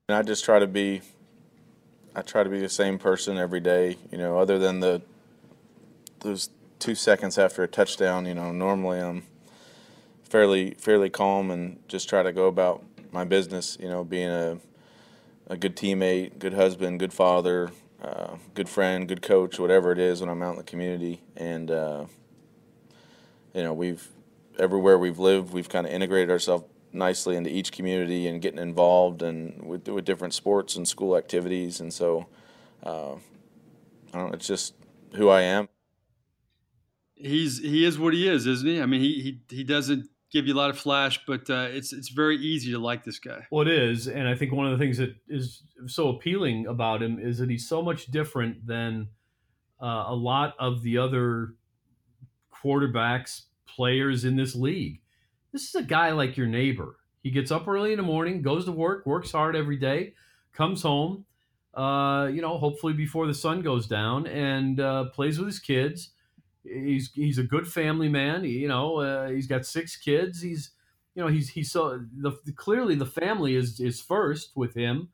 And 0.09 0.16
I 0.16 0.23
just 0.23 0.45
try 0.45 0.59
to 0.59 0.66
be, 0.66 1.03
I 2.14 2.23
try 2.23 2.43
to 2.43 2.51
be 2.51 2.61
the 2.61 2.69
same 2.69 2.99
person 2.99 3.38
every 3.38 3.61
day. 3.61 3.97
You 4.11 4.19
know, 4.19 4.38
other 4.38 4.59
than 4.59 4.81
the 4.81 5.03
those 6.21 6.51
two 6.79 6.95
seconds 6.95 7.38
after 7.38 7.62
a 7.62 7.69
touchdown. 7.69 8.27
You 8.27 8.35
know, 8.35 8.53
normally 8.53 9.01
I'm 9.01 9.23
fairly 10.31 10.75
fairly 10.79 11.11
calm 11.11 11.51
and 11.51 11.79
just 11.88 12.09
try 12.09 12.23
to 12.23 12.33
go 12.33 12.47
about 12.47 12.83
my 13.12 13.25
business. 13.25 13.77
You 13.79 13.88
know, 13.88 14.05
being 14.05 14.31
a 14.31 14.59
a 15.49 15.57
good 15.57 15.77
teammate, 15.77 16.38
good 16.38 16.55
husband, 16.55 17.01
good 17.01 17.12
father, 17.12 17.73
uh, 18.01 18.37
good 18.55 18.69
friend, 18.69 19.09
good 19.09 19.21
coach, 19.21 19.59
whatever 19.59 19.93
it 19.93 19.99
is 19.99 20.21
when 20.21 20.31
I'm 20.31 20.43
out 20.43 20.53
in 20.53 20.59
the 20.59 20.62
community, 20.62 21.21
and 21.37 21.71
uh, 21.71 22.07
you 23.53 23.62
know, 23.62 23.75
we've 23.75 24.09
everywhere 24.59 24.99
we've 24.99 25.19
lived, 25.19 25.53
we've 25.53 25.69
kind 25.69 25.87
of 25.87 25.93
integrated 25.93 26.31
ourselves 26.31 26.64
nicely 26.93 27.37
into 27.37 27.51
each 27.51 27.73
community 27.73 28.27
and 28.27 28.43
getting 28.43 28.59
involved 28.59 29.23
and 29.23 29.62
with, 29.64 29.88
with 29.88 30.05
different 30.05 30.35
sports 30.35 30.77
and 30.77 30.87
school 30.87 31.16
activities. 31.16 31.81
And 31.81 31.93
so, 31.93 32.27
uh, 32.85 33.12
I 34.12 34.19
don't 34.19 34.29
know, 34.29 34.33
it's 34.33 34.47
just 34.47 34.75
who 35.14 35.29
I 35.29 35.43
am. 35.43 35.69
He's 37.14 37.59
he 37.59 37.85
is 37.85 37.99
what 37.99 38.14
he 38.14 38.29
is, 38.29 38.47
isn't 38.47 38.66
he? 38.66 38.81
I 38.81 38.87
mean, 38.87 39.01
he 39.01 39.40
he 39.49 39.57
he 39.57 39.64
doesn't 39.64 40.10
give 40.31 40.47
you 40.47 40.55
a 40.55 40.57
lot 40.57 40.71
of 40.71 40.79
flash, 40.79 41.21
but 41.27 41.49
uh, 41.51 41.69
it's 41.71 41.93
it's 41.93 42.09
very 42.09 42.37
easy 42.37 42.73
to 42.73 42.79
like 42.79 43.05
this 43.05 43.19
guy. 43.19 43.47
Well, 43.51 43.66
it 43.66 43.73
is, 43.73 44.09
and 44.09 44.29
I 44.29 44.35
think 44.35 44.53
one 44.53 44.66
of 44.66 44.73
the 44.73 44.79
things 44.79 44.99
that 44.99 45.14
is 45.29 45.62
so 45.87 46.09
appealing 46.09 46.66
about 46.66 47.03
him 47.03 47.19
is 47.19 47.38
that 47.38 47.51
he's 47.51 47.69
so 47.69 47.83
much 47.83 48.07
different 48.07 48.66
than 48.66 49.09
uh, 49.83 50.05
a 50.09 50.14
lot 50.14 50.55
of 50.59 50.83
the 50.83 50.99
other 50.99 51.55
quarterbacks, 52.53 53.43
players 53.66 54.25
in 54.25 54.37
this 54.37 54.55
league. 54.55 55.01
This 55.53 55.69
is 55.69 55.75
a 55.75 55.83
guy 55.83 56.11
like 56.11 56.37
your 56.37 56.47
neighbor. 56.47 56.97
He 57.23 57.31
gets 57.31 57.51
up 57.51 57.66
early 57.69 57.93
in 57.93 57.97
the 57.97 58.03
morning, 58.03 58.43
goes 58.43 58.64
to 58.64 58.73
work, 58.73 59.05
works 59.05 59.33
hard 59.33 59.57
every 59.57 59.77
day, 59.77 60.14
comes 60.53 60.83
home, 60.83 61.25
uh, 61.75 62.29
you 62.33 62.40
know, 62.40 62.57
hopefully 62.59 62.93
before 62.93 63.27
the 63.27 63.35
sun 63.35 63.62
goes 63.62 63.87
down, 63.87 64.27
and 64.27 64.81
uh, 64.81 65.05
plays 65.07 65.38
with 65.38 65.47
his 65.47 65.59
kids. 65.59 66.11
He's 66.62 67.11
he's 67.14 67.38
a 67.38 67.42
good 67.42 67.66
family 67.66 68.09
man. 68.09 68.44
He, 68.44 68.59
you 68.59 68.68
know, 68.68 68.99
uh, 68.99 69.29
he's 69.29 69.46
got 69.46 69.64
six 69.64 69.96
kids. 69.96 70.42
He's 70.42 70.70
you 71.14 71.23
know 71.23 71.29
he's 71.29 71.49
he's 71.49 71.70
so 71.70 72.01
the, 72.16 72.33
clearly 72.55 72.94
the 72.94 73.07
family 73.07 73.55
is 73.55 73.81
is 73.81 74.01
first 74.01 74.53
with 74.55 74.75
him, 74.75 75.09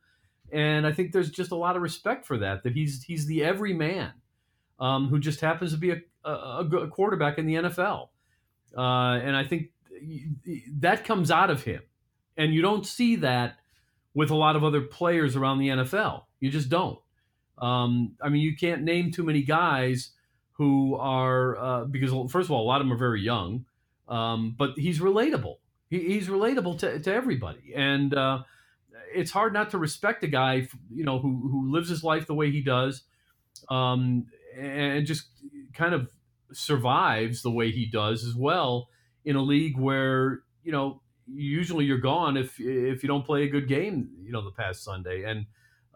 and 0.51 0.85
I 0.85 0.91
think 0.91 1.11
there's 1.11 1.31
just 1.31 1.51
a 1.51 1.55
lot 1.55 1.75
of 1.75 1.81
respect 1.81 2.25
for 2.25 2.37
that. 2.39 2.63
That 2.63 2.73
he's 2.73 3.03
he's 3.03 3.25
the 3.25 3.43
everyman 3.43 4.11
um, 4.79 5.07
who 5.07 5.19
just 5.19 5.41
happens 5.41 5.71
to 5.71 5.77
be 5.77 5.91
a, 5.91 6.01
a, 6.25 6.65
a 6.65 6.87
quarterback 6.89 7.37
in 7.37 7.45
the 7.45 7.55
NFL, 7.55 8.09
uh, 8.77 9.19
and 9.21 9.35
I 9.35 9.45
think 9.45 9.67
that 10.79 11.05
comes 11.05 11.31
out 11.31 11.49
of 11.49 11.63
him, 11.63 11.81
and 12.35 12.53
you 12.53 12.61
don't 12.61 12.85
see 12.85 13.15
that 13.17 13.55
with 14.13 14.31
a 14.31 14.35
lot 14.35 14.55
of 14.55 14.63
other 14.63 14.81
players 14.81 15.35
around 15.35 15.59
the 15.59 15.69
NFL. 15.69 16.23
You 16.39 16.49
just 16.49 16.69
don't. 16.69 16.99
Um, 17.57 18.15
I 18.21 18.29
mean, 18.29 18.41
you 18.41 18.55
can't 18.55 18.83
name 18.83 19.11
too 19.11 19.23
many 19.23 19.41
guys 19.41 20.11
who 20.57 20.95
are 20.95 21.57
uh, 21.57 21.85
because 21.85 22.11
first 22.31 22.47
of 22.47 22.51
all, 22.51 22.63
a 22.63 22.67
lot 22.67 22.81
of 22.81 22.87
them 22.87 22.93
are 22.93 22.99
very 22.99 23.21
young, 23.21 23.65
um, 24.07 24.55
but 24.57 24.71
he's 24.75 24.99
relatable. 24.99 25.57
He, 25.89 25.99
he's 25.99 26.27
relatable 26.27 26.79
to, 26.79 26.99
to 26.99 27.13
everybody, 27.13 27.73
and 27.75 28.13
uh, 28.13 28.43
it's 29.13 29.31
hard 29.31 29.53
not 29.53 29.69
to 29.71 29.77
respect 29.77 30.23
a 30.23 30.27
guy 30.27 30.67
you 30.91 31.03
know 31.03 31.19
who 31.19 31.47
who 31.49 31.71
lives 31.71 31.89
his 31.89 32.03
life 32.03 32.25
the 32.25 32.33
way 32.33 32.51
he 32.51 32.61
does, 32.61 33.03
um, 33.69 34.25
and 34.57 35.05
just 35.05 35.27
kind 35.73 35.93
of 35.93 36.09
survives 36.51 37.41
the 37.43 37.51
way 37.51 37.71
he 37.71 37.85
does 37.85 38.25
as 38.25 38.33
well 38.35 38.89
in 39.25 39.35
a 39.35 39.41
league 39.41 39.77
where 39.77 40.41
you 40.63 40.71
know 40.71 41.01
usually 41.27 41.85
you're 41.85 41.97
gone 41.97 42.35
if 42.35 42.59
if 42.59 43.03
you 43.03 43.07
don't 43.07 43.25
play 43.25 43.43
a 43.43 43.49
good 43.49 43.67
game 43.67 44.09
you 44.23 44.31
know 44.31 44.43
the 44.43 44.51
past 44.51 44.83
Sunday 44.83 45.23
and 45.23 45.45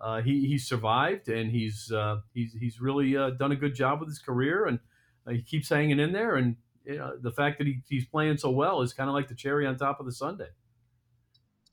uh, 0.01 0.21
he 0.21 0.47
he 0.47 0.57
survived 0.57 1.29
and 1.29 1.51
he's 1.51 1.91
uh, 1.91 2.17
he's 2.33 2.53
he's 2.59 2.81
really 2.81 3.15
uh, 3.15 3.29
done 3.31 3.51
a 3.51 3.55
good 3.55 3.75
job 3.75 3.99
with 3.99 4.09
his 4.09 4.19
career 4.19 4.65
and 4.65 4.79
uh, 5.27 5.31
he 5.31 5.41
keeps 5.41 5.69
hanging 5.69 5.99
in 5.99 6.11
there 6.11 6.35
and 6.35 6.55
you 6.85 6.97
know, 6.97 7.15
the 7.21 7.31
fact 7.31 7.59
that 7.59 7.67
he, 7.67 7.81
he's 7.87 8.05
playing 8.05 8.37
so 8.37 8.49
well 8.49 8.81
is 8.81 8.93
kind 8.93 9.09
of 9.09 9.13
like 9.13 9.27
the 9.27 9.35
cherry 9.35 9.67
on 9.67 9.77
top 9.77 9.99
of 9.99 10.05
the 10.05 10.11
sundae. 10.11 10.49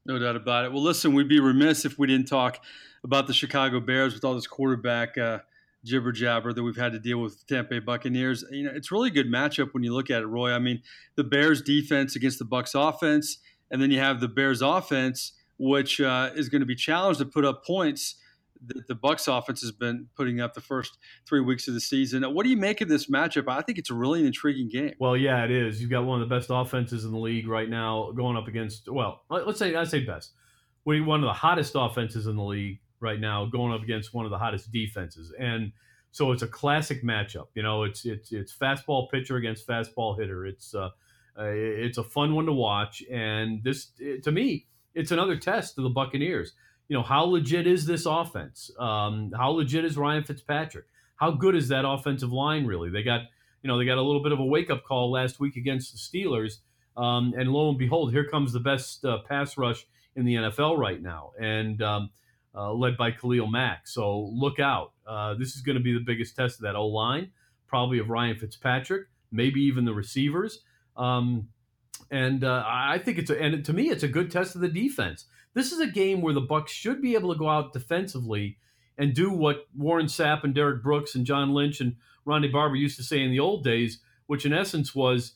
No 0.04 0.18
doubt 0.18 0.36
about 0.36 0.64
it. 0.64 0.72
Well, 0.72 0.82
listen, 0.82 1.14
we'd 1.14 1.28
be 1.28 1.40
remiss 1.40 1.84
if 1.84 1.98
we 1.98 2.06
didn't 2.06 2.28
talk 2.28 2.60
about 3.04 3.26
the 3.26 3.34
Chicago 3.34 3.80
Bears 3.80 4.14
with 4.14 4.24
all 4.24 4.34
this 4.34 4.46
quarterback 4.46 5.18
uh, 5.18 5.40
jibber 5.84 6.12
jabber 6.12 6.52
that 6.52 6.62
we've 6.62 6.76
had 6.76 6.92
to 6.92 6.98
deal 6.98 7.18
with 7.18 7.38
the 7.40 7.54
Tampa 7.54 7.70
Bay 7.70 7.78
Buccaneers. 7.78 8.44
You 8.50 8.64
know, 8.64 8.72
it's 8.74 8.90
really 8.90 9.08
a 9.08 9.12
good 9.12 9.30
matchup 9.30 9.72
when 9.72 9.82
you 9.82 9.94
look 9.94 10.10
at 10.10 10.22
it, 10.22 10.26
Roy. 10.26 10.52
I 10.52 10.58
mean, 10.58 10.82
the 11.16 11.24
Bears 11.24 11.62
defense 11.62 12.16
against 12.16 12.38
the 12.38 12.44
Bucks 12.44 12.74
offense, 12.74 13.38
and 13.70 13.80
then 13.80 13.90
you 13.90 13.98
have 13.98 14.20
the 14.20 14.28
Bears 14.28 14.62
offense 14.62 15.32
which 15.58 16.00
uh, 16.00 16.30
is 16.34 16.48
going 16.48 16.60
to 16.60 16.66
be 16.66 16.76
challenged 16.76 17.20
to 17.20 17.26
put 17.26 17.44
up 17.44 17.64
points 17.64 18.16
that 18.66 18.88
the 18.88 18.94
Bucks 18.94 19.28
offense 19.28 19.60
has 19.60 19.72
been 19.72 20.08
putting 20.16 20.40
up 20.40 20.54
the 20.54 20.60
first 20.60 20.98
three 21.26 21.40
weeks 21.40 21.68
of 21.68 21.74
the 21.74 21.80
season. 21.80 22.22
What 22.22 22.44
do 22.44 22.50
you 22.50 22.56
make 22.56 22.80
of 22.80 22.88
this 22.88 23.06
matchup? 23.06 23.48
I 23.48 23.62
think 23.62 23.78
it's 23.78 23.90
a 23.90 23.94
really 23.94 24.26
intriguing 24.26 24.68
game. 24.68 24.94
Well, 24.98 25.16
yeah, 25.16 25.44
it 25.44 25.50
is. 25.50 25.80
You've 25.80 25.90
got 25.90 26.04
one 26.04 26.20
of 26.20 26.28
the 26.28 26.34
best 26.34 26.48
offenses 26.52 27.04
in 27.04 27.12
the 27.12 27.18
league 27.18 27.48
right 27.48 27.68
now 27.68 28.10
going 28.12 28.36
up 28.36 28.48
against. 28.48 28.90
Well, 28.90 29.22
let's 29.30 29.58
say 29.58 29.74
I 29.74 29.84
say 29.84 30.04
best. 30.04 30.32
We 30.84 31.00
one 31.00 31.20
of 31.20 31.26
the 31.26 31.34
hottest 31.34 31.72
offenses 31.76 32.26
in 32.26 32.36
the 32.36 32.42
league 32.42 32.80
right 33.00 33.20
now 33.20 33.46
going 33.46 33.72
up 33.72 33.82
against 33.82 34.14
one 34.14 34.24
of 34.24 34.30
the 34.30 34.38
hottest 34.38 34.72
defenses, 34.72 35.32
and 35.38 35.72
so 36.10 36.32
it's 36.32 36.42
a 36.42 36.48
classic 36.48 37.04
matchup. 37.04 37.48
You 37.54 37.62
know, 37.62 37.82
it's 37.82 38.04
it's 38.04 38.32
it's 38.32 38.54
fastball 38.56 39.10
pitcher 39.10 39.36
against 39.36 39.66
fastball 39.66 40.18
hitter. 40.18 40.46
It's 40.46 40.74
uh, 40.74 40.90
it's 41.36 41.98
a 41.98 42.02
fun 42.02 42.34
one 42.34 42.46
to 42.46 42.52
watch, 42.52 43.02
and 43.10 43.62
this 43.62 43.92
to 44.22 44.32
me 44.32 44.66
it's 44.98 45.12
another 45.12 45.36
test 45.36 45.76
to 45.76 45.82
the 45.82 45.88
Buccaneers. 45.88 46.52
You 46.88 46.96
know, 46.96 47.04
how 47.04 47.22
legit 47.24 47.66
is 47.66 47.86
this 47.86 48.04
offense? 48.04 48.70
Um, 48.78 49.32
how 49.36 49.50
legit 49.50 49.84
is 49.84 49.96
Ryan 49.96 50.24
Fitzpatrick? 50.24 50.86
How 51.16 51.30
good 51.30 51.54
is 51.54 51.68
that 51.68 51.84
offensive 51.86 52.32
line 52.32 52.66
really? 52.66 52.90
They 52.90 53.02
got, 53.02 53.20
you 53.62 53.68
know, 53.68 53.78
they 53.78 53.84
got 53.84 53.98
a 53.98 54.02
little 54.02 54.22
bit 54.22 54.32
of 54.32 54.40
a 54.40 54.44
wake 54.44 54.70
up 54.70 54.84
call 54.84 55.12
last 55.12 55.38
week 55.38 55.56
against 55.56 55.92
the 55.92 55.98
Steelers, 55.98 56.58
um, 56.96 57.32
and 57.38 57.52
lo 57.52 57.68
and 57.68 57.78
behold, 57.78 58.12
here 58.12 58.24
comes 58.24 58.52
the 58.52 58.60
best 58.60 59.04
uh, 59.04 59.18
pass 59.28 59.56
rush 59.56 59.86
in 60.16 60.24
the 60.24 60.34
NFL 60.34 60.76
right 60.78 61.00
now, 61.00 61.30
and 61.38 61.80
um, 61.80 62.10
uh, 62.54 62.72
led 62.72 62.96
by 62.96 63.12
Khalil 63.12 63.46
Mack. 63.46 63.86
So 63.86 64.30
look 64.32 64.58
out. 64.58 64.92
Uh, 65.06 65.34
this 65.34 65.54
is 65.54 65.62
going 65.62 65.78
to 65.78 65.82
be 65.82 65.92
the 65.92 66.04
biggest 66.04 66.34
test 66.34 66.56
of 66.56 66.62
that 66.62 66.74
O 66.74 66.86
line, 66.86 67.30
probably 67.68 68.00
of 68.00 68.10
Ryan 68.10 68.36
Fitzpatrick, 68.36 69.06
maybe 69.30 69.60
even 69.60 69.84
the 69.84 69.94
receivers. 69.94 70.60
Um, 70.96 71.48
and 72.10 72.44
uh, 72.44 72.64
I 72.66 72.98
think 72.98 73.18
it's 73.18 73.30
a, 73.30 73.40
and 73.40 73.64
to 73.64 73.72
me 73.72 73.90
it's 73.90 74.02
a 74.02 74.08
good 74.08 74.30
test 74.30 74.54
of 74.54 74.60
the 74.60 74.68
defense. 74.68 75.26
This 75.54 75.72
is 75.72 75.80
a 75.80 75.86
game 75.86 76.20
where 76.20 76.34
the 76.34 76.40
Bucks 76.40 76.72
should 76.72 77.02
be 77.02 77.14
able 77.14 77.32
to 77.32 77.38
go 77.38 77.48
out 77.48 77.72
defensively 77.72 78.58
and 78.96 79.14
do 79.14 79.30
what 79.30 79.66
Warren 79.76 80.06
Sapp 80.06 80.44
and 80.44 80.54
Derrick 80.54 80.82
Brooks 80.82 81.14
and 81.14 81.24
John 81.24 81.52
Lynch 81.52 81.80
and 81.80 81.96
Ronde 82.24 82.50
Barber 82.52 82.76
used 82.76 82.96
to 82.96 83.02
say 83.02 83.22
in 83.22 83.30
the 83.30 83.40
old 83.40 83.64
days, 83.64 84.00
which 84.26 84.44
in 84.44 84.52
essence 84.52 84.94
was, 84.94 85.34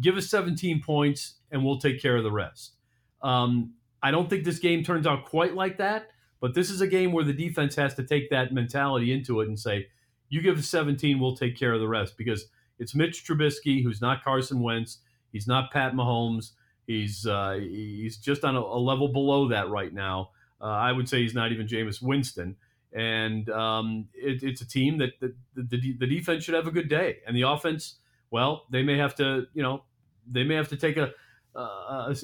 "Give 0.00 0.16
us 0.16 0.28
17 0.28 0.82
points 0.82 1.34
and 1.50 1.64
we'll 1.64 1.78
take 1.78 2.00
care 2.00 2.16
of 2.16 2.24
the 2.24 2.32
rest." 2.32 2.74
Um, 3.22 3.74
I 4.02 4.10
don't 4.10 4.30
think 4.30 4.44
this 4.44 4.58
game 4.58 4.84
turns 4.84 5.06
out 5.06 5.24
quite 5.24 5.54
like 5.54 5.78
that, 5.78 6.08
but 6.40 6.54
this 6.54 6.70
is 6.70 6.80
a 6.80 6.86
game 6.86 7.12
where 7.12 7.24
the 7.24 7.32
defense 7.32 7.74
has 7.76 7.94
to 7.94 8.04
take 8.04 8.30
that 8.30 8.52
mentality 8.52 9.12
into 9.12 9.40
it 9.40 9.48
and 9.48 9.58
say, 9.58 9.88
"You 10.28 10.40
give 10.40 10.58
us 10.58 10.68
17, 10.68 11.18
we'll 11.18 11.36
take 11.36 11.56
care 11.56 11.72
of 11.72 11.80
the 11.80 11.88
rest," 11.88 12.16
because 12.16 12.46
it's 12.78 12.94
Mitch 12.94 13.24
Trubisky, 13.24 13.82
who's 13.82 14.00
not 14.00 14.22
Carson 14.22 14.60
Wentz. 14.60 14.98
He's 15.32 15.46
not 15.46 15.70
Pat 15.70 15.92
Mahomes. 15.92 16.52
He's 16.86 17.26
uh, 17.26 17.58
he's 17.60 18.16
just 18.16 18.44
on 18.44 18.56
a, 18.56 18.60
a, 18.60 18.80
level 18.80 19.08
below 19.08 19.48
that 19.48 19.68
right 19.68 19.92
now. 19.92 20.30
Uh, 20.60 20.66
I 20.66 20.92
would 20.92 21.08
say 21.08 21.20
he's 21.20 21.34
not 21.34 21.52
even 21.52 21.66
Jameis 21.66 22.00
Winston. 22.00 22.56
And 22.92 23.50
um, 23.50 24.06
it, 24.14 24.42
it's 24.42 24.62
a 24.62 24.66
team 24.66 24.98
that, 24.98 25.10
that 25.20 25.34
the, 25.54 25.94
the, 25.98 26.06
defense 26.06 26.44
should 26.44 26.54
have 26.54 26.66
a 26.66 26.70
good 26.70 26.88
day, 26.88 27.18
and 27.26 27.36
the 27.36 27.42
offense, 27.42 27.96
well, 28.30 28.64
they 28.70 28.82
may 28.82 28.96
have 28.96 29.14
to, 29.16 29.46
you 29.52 29.62
know, 29.62 29.82
they 30.26 30.42
may 30.42 30.54
have 30.54 30.68
to 30.68 30.76
take 30.76 30.96
a 30.96 31.12
a, 31.54 32.14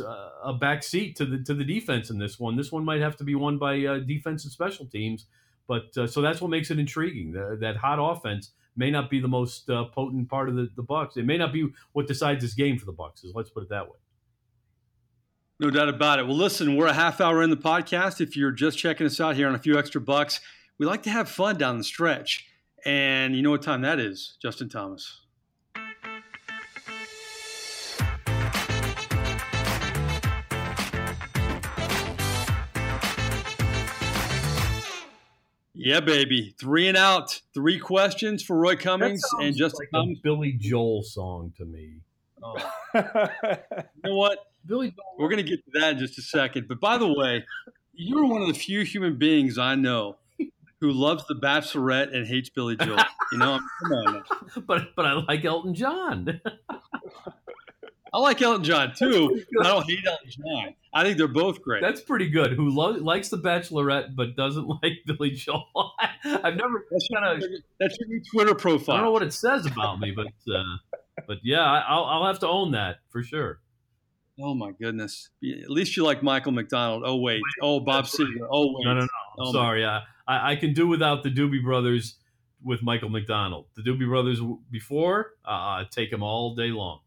a 0.44 0.52
back 0.54 0.82
seat 0.82 1.16
to 1.16 1.24
the 1.24 1.38
to 1.38 1.54
the 1.54 1.64
defense 1.64 2.10
in 2.10 2.18
this 2.18 2.38
one. 2.38 2.56
This 2.56 2.72
one 2.72 2.84
might 2.84 3.00
have 3.00 3.16
to 3.16 3.24
be 3.24 3.34
won 3.34 3.58
by 3.58 3.84
uh, 3.84 3.98
defense 3.98 4.44
and 4.44 4.52
special 4.52 4.86
teams. 4.86 5.26
But 5.66 5.96
uh, 5.96 6.06
so 6.06 6.20
that's 6.20 6.40
what 6.40 6.50
makes 6.50 6.70
it 6.70 6.78
intriguing. 6.78 7.32
The, 7.32 7.56
that 7.60 7.76
hot 7.76 7.98
offense 8.00 8.50
may 8.76 8.90
not 8.90 9.10
be 9.10 9.20
the 9.20 9.28
most 9.28 9.68
uh, 9.70 9.84
potent 9.84 10.28
part 10.28 10.48
of 10.48 10.56
the, 10.56 10.68
the 10.76 10.82
Bucks. 10.82 11.16
It 11.16 11.24
may 11.24 11.38
not 11.38 11.52
be 11.52 11.68
what 11.92 12.06
decides 12.06 12.42
this 12.42 12.54
game 12.54 12.78
for 12.78 12.86
the 12.86 12.92
Bucks. 12.92 13.24
Let's 13.34 13.50
put 13.50 13.62
it 13.62 13.68
that 13.70 13.86
way. 13.86 13.96
No 15.60 15.70
doubt 15.70 15.88
about 15.88 16.18
it. 16.18 16.26
Well, 16.26 16.36
listen, 16.36 16.76
we're 16.76 16.88
a 16.88 16.92
half 16.92 17.20
hour 17.20 17.42
in 17.42 17.50
the 17.50 17.56
podcast. 17.56 18.20
If 18.20 18.36
you're 18.36 18.50
just 18.50 18.76
checking 18.76 19.06
us 19.06 19.20
out 19.20 19.36
here 19.36 19.46
on 19.46 19.54
a 19.54 19.58
few 19.58 19.78
extra 19.78 20.00
bucks, 20.00 20.40
we 20.78 20.86
like 20.86 21.04
to 21.04 21.10
have 21.10 21.28
fun 21.28 21.56
down 21.56 21.78
the 21.78 21.84
stretch. 21.84 22.46
And 22.84 23.36
you 23.36 23.42
know 23.42 23.50
what 23.50 23.62
time 23.62 23.82
that 23.82 24.00
is, 24.00 24.36
Justin 24.42 24.68
Thomas? 24.68 25.23
Yeah, 35.84 36.00
baby. 36.00 36.54
Three 36.58 36.88
and 36.88 36.96
out. 36.96 37.38
Three 37.52 37.78
questions 37.78 38.42
for 38.42 38.56
Roy 38.56 38.74
Cummings 38.74 39.20
and 39.38 39.54
Justin 39.54 39.86
like 39.92 40.02
Thomas. 40.02 40.18
Billy 40.20 40.52
Joel 40.52 41.02
song 41.02 41.52
to 41.58 41.66
me. 41.66 41.96
Oh. 42.42 42.56
you 42.94 43.02
know 44.02 44.16
what? 44.16 44.38
Billy 44.64 44.88
Joel. 44.88 45.04
We're 45.18 45.28
going 45.28 45.44
to 45.44 45.50
get 45.50 45.62
to 45.66 45.80
that 45.80 45.92
in 45.92 45.98
just 45.98 46.16
a 46.16 46.22
second. 46.22 46.68
But 46.68 46.80
by 46.80 46.96
the 46.96 47.12
way, 47.12 47.44
you're 47.92 48.24
one 48.24 48.40
of 48.40 48.48
the 48.48 48.54
few 48.54 48.82
human 48.82 49.18
beings 49.18 49.58
I 49.58 49.74
know 49.74 50.16
who 50.80 50.90
loves 50.90 51.26
The 51.26 51.34
Bachelorette 51.34 52.16
and 52.16 52.26
hates 52.26 52.48
Billy 52.48 52.76
Joel. 52.76 53.04
You 53.32 53.38
know, 53.38 53.60
come 53.82 53.92
on. 53.92 54.24
but 54.66 54.94
but 54.96 55.04
I 55.04 55.12
like 55.12 55.44
Elton 55.44 55.74
John. 55.74 56.40
I 58.14 58.18
like 58.18 58.40
Elton 58.40 58.62
John 58.62 58.94
too. 58.94 59.42
I 59.60 59.64
don't 59.64 59.90
hate 59.90 60.06
Elton 60.06 60.30
John. 60.30 60.74
I 60.92 61.02
think 61.02 61.18
they're 61.18 61.26
both 61.26 61.60
great. 61.60 61.82
That's 61.82 62.00
pretty 62.00 62.30
good. 62.30 62.52
Who 62.52 62.70
lo- 62.70 62.92
likes 62.92 63.28
The 63.28 63.38
Bachelorette 63.38 64.14
but 64.14 64.36
doesn't 64.36 64.68
like 64.82 64.92
Billy 65.04 65.32
Joel? 65.32 65.64
I've 66.24 66.54
never 66.54 66.86
that's 66.92 67.08
kind 67.12 67.42
of 67.42 67.50
that's 67.80 67.98
your 67.98 68.08
new 68.08 68.22
Twitter 68.32 68.54
profile. 68.54 68.94
I 68.94 68.98
don't 68.98 69.06
know 69.06 69.10
what 69.10 69.24
it 69.24 69.32
says 69.32 69.66
about 69.66 69.98
me, 69.98 70.12
but 70.14 70.28
uh, 70.54 70.62
but 71.26 71.38
yeah, 71.42 71.64
I'll, 71.64 72.04
I'll 72.04 72.26
have 72.26 72.38
to 72.40 72.48
own 72.48 72.70
that 72.70 72.98
for 73.10 73.24
sure. 73.24 73.58
Oh 74.40 74.54
my 74.54 74.70
goodness! 74.70 75.30
At 75.44 75.70
least 75.70 75.96
you 75.96 76.04
like 76.04 76.22
Michael 76.22 76.52
McDonald. 76.52 77.02
Oh 77.04 77.16
wait. 77.16 77.42
Oh 77.60 77.80
Bob 77.80 78.04
Seger. 78.04 78.46
Oh 78.48 78.74
wait. 78.76 78.84
No, 78.84 78.94
no, 78.94 79.00
no. 79.00 79.08
Oh, 79.40 79.52
Sorry. 79.52 79.84
I, 79.84 80.02
I 80.28 80.56
can 80.56 80.72
do 80.72 80.86
without 80.86 81.24
the 81.24 81.30
Doobie 81.30 81.62
Brothers 81.62 82.16
with 82.62 82.82
Michael 82.82 83.10
McDonald. 83.10 83.66
The 83.74 83.82
Doobie 83.82 84.08
Brothers 84.08 84.40
before, 84.70 85.32
uh, 85.44 85.84
take 85.90 86.10
them 86.10 86.22
all 86.22 86.54
day 86.54 86.68
long. 86.68 87.00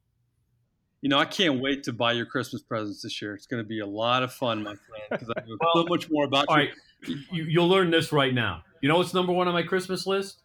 You 1.01 1.09
know, 1.09 1.19
I 1.19 1.25
can't 1.25 1.61
wait 1.61 1.83
to 1.83 1.93
buy 1.93 2.13
your 2.13 2.25
Christmas 2.25 2.61
presents 2.61 3.01
this 3.03 3.21
year. 3.21 3.35
It's 3.35 3.45
going 3.45 3.61
to 3.63 3.67
be 3.67 3.79
a 3.81 3.85
lot 3.85 4.23
of 4.23 4.33
fun, 4.33 4.63
my 4.63 4.75
friend, 4.75 5.03
because 5.11 5.29
I 5.37 5.41
know 5.47 5.57
Well, 5.61 5.83
so 5.83 5.89
much 5.89 6.09
more 6.09 6.25
about 6.25 6.45
All 6.49 6.59
you. 6.59 6.69
right, 6.69 7.17
you, 7.31 7.43
you'll 7.43 7.67
learn 7.69 7.91
this 7.91 8.11
right 8.11 8.33
now. 8.33 8.63
You 8.81 8.89
know 8.89 8.97
what's 8.97 9.13
number 9.13 9.31
one 9.31 9.47
on 9.47 9.53
my 9.53 9.63
Christmas 9.63 10.07
list? 10.07 10.41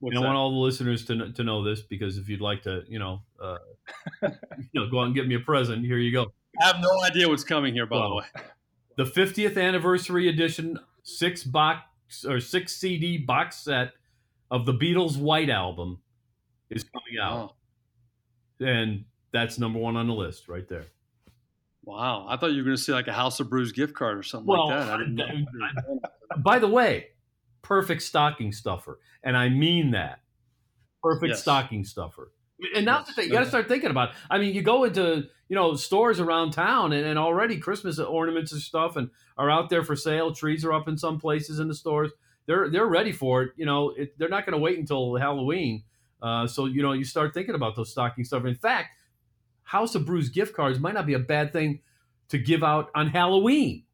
What's 0.00 0.14
and 0.16 0.18
I 0.18 0.22
that? 0.22 0.26
want 0.28 0.38
all 0.38 0.50
the 0.50 0.56
listeners 0.58 1.04
to 1.06 1.32
to 1.32 1.44
know 1.44 1.62
this 1.64 1.82
because 1.82 2.16
if 2.18 2.28
you'd 2.28 2.40
like 2.40 2.62
to, 2.62 2.82
you 2.88 2.98
know, 2.98 3.22
uh, 3.42 3.58
you 4.22 4.30
know, 4.74 4.88
go 4.90 5.00
out 5.00 5.04
and 5.06 5.14
get 5.14 5.26
me 5.26 5.34
a 5.34 5.40
present, 5.40 5.84
here 5.84 5.98
you 5.98 6.12
go. 6.12 6.32
I 6.60 6.66
have 6.66 6.76
no 6.80 7.02
idea 7.04 7.28
what's 7.28 7.44
coming 7.44 7.74
here, 7.74 7.86
by 7.86 7.98
the 8.06 8.14
way. 8.14 8.24
The 8.96 9.04
50th 9.04 9.56
anniversary 9.62 10.28
edition 10.28 10.78
six 11.02 11.42
box 11.44 12.24
or 12.26 12.40
six 12.40 12.74
CD 12.76 13.16
box 13.18 13.56
set 13.58 13.92
of 14.50 14.66
the 14.66 14.74
Beatles' 14.74 15.16
White 15.18 15.48
Album 15.50 16.00
is 16.70 16.82
coming 16.84 17.18
out, 17.22 17.54
Wow. 18.60 18.66
and 18.66 19.04
that's 19.32 19.58
number 19.58 19.78
one 19.78 19.96
on 19.96 20.06
the 20.06 20.14
list 20.14 20.48
right 20.48 20.68
there. 20.68 20.86
wow. 21.84 22.26
I 22.28 22.36
thought 22.36 22.52
you 22.52 22.58
were 22.58 22.64
going 22.64 22.76
to 22.76 22.82
see 22.82 22.92
like 22.92 23.08
a 23.08 23.12
House 23.12 23.40
of 23.40 23.48
Brews 23.50 23.72
gift 23.72 23.94
card 23.94 24.18
or 24.18 24.22
something 24.22 24.46
Well, 24.46 24.68
like 24.68 24.78
that. 24.86 24.90
I 24.94 24.98
didn't 24.98 25.14
know. 25.16 26.00
By 26.38 26.58
the 26.58 26.68
way, 26.68 27.08
perfect 27.62 28.02
stocking 28.02 28.52
stuffer, 28.52 28.98
and 29.22 29.36
I 29.36 29.48
mean 29.48 29.92
that. 29.92 30.20
Perfect 31.02 31.30
Yes. 31.30 31.42
stocking 31.42 31.84
stuffer. 31.84 32.32
And 32.74 32.84
now 32.84 33.04
Yes. 33.16 33.26
you 33.26 33.32
got 33.32 33.40
to 33.40 33.48
start 33.48 33.68
thinking 33.68 33.90
about. 33.90 34.10
It. 34.10 34.16
I 34.30 34.38
mean, 34.38 34.54
you 34.54 34.60
go 34.62 34.84
into 34.84 35.28
you 35.48 35.56
know 35.56 35.74
stores 35.74 36.20
around 36.20 36.50
town, 36.52 36.92
and, 36.92 37.06
and 37.06 37.18
already 37.18 37.56
Christmas 37.58 37.98
ornaments 37.98 38.52
and 38.52 38.60
stuff, 38.60 38.96
and 38.96 39.10
are 39.38 39.50
out 39.50 39.70
there 39.70 39.82
for 39.82 39.96
sale. 39.96 40.32
Trees 40.34 40.64
are 40.64 40.72
up 40.72 40.86
in 40.86 40.98
some 40.98 41.18
places 41.18 41.58
in 41.58 41.68
the 41.68 41.74
stores. 41.74 42.10
They're 42.46 42.68
they're 42.70 42.86
ready 42.86 43.12
for 43.12 43.42
it. 43.44 43.52
You 43.56 43.64
know, 43.66 43.90
it, 43.96 44.18
they're 44.18 44.28
not 44.28 44.44
going 44.44 44.52
to 44.52 44.62
wait 44.62 44.78
until 44.78 45.16
Halloween. 45.16 45.84
Uh, 46.22 46.46
so 46.46 46.66
you 46.66 46.82
know, 46.82 46.92
you 46.92 47.04
start 47.04 47.32
thinking 47.32 47.54
about 47.54 47.76
those 47.76 47.90
stocking 47.90 48.24
stuffer. 48.24 48.46
In 48.48 48.54
fact, 48.56 48.88
House 49.70 49.94
of 49.94 50.04
Brews 50.04 50.30
gift 50.30 50.52
cards 50.52 50.80
might 50.80 50.94
not 50.94 51.06
be 51.06 51.14
a 51.14 51.20
bad 51.20 51.52
thing 51.52 51.78
to 52.30 52.38
give 52.38 52.64
out 52.64 52.90
on 52.92 53.06
Halloween. 53.06 53.84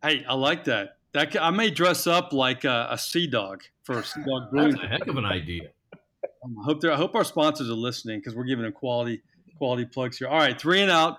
Hey, 0.00 0.24
I 0.28 0.34
like 0.34 0.62
that. 0.66 0.98
That 1.14 1.42
I 1.42 1.50
may 1.50 1.68
dress 1.68 2.06
up 2.06 2.32
like 2.32 2.62
a, 2.62 2.86
a 2.92 2.96
sea 2.96 3.26
dog 3.26 3.64
for 3.82 3.98
a 3.98 4.04
sea 4.04 4.20
dog 4.24 4.52
brewing. 4.52 4.70
That's 4.76 4.84
a 4.84 4.86
heck 4.86 5.06
of 5.08 5.16
an 5.16 5.24
idea. 5.24 5.70
Um, 6.44 6.58
I 6.60 6.64
hope 6.64 6.84
I 6.84 6.94
hope 6.94 7.16
our 7.16 7.24
sponsors 7.24 7.68
are 7.68 7.74
listening 7.74 8.20
because 8.20 8.36
we're 8.36 8.44
giving 8.44 8.62
them 8.62 8.72
quality 8.72 9.20
quality 9.58 9.84
plugs 9.84 10.18
here. 10.18 10.28
All 10.28 10.38
right, 10.38 10.56
three 10.56 10.80
and 10.80 10.92
out. 10.92 11.18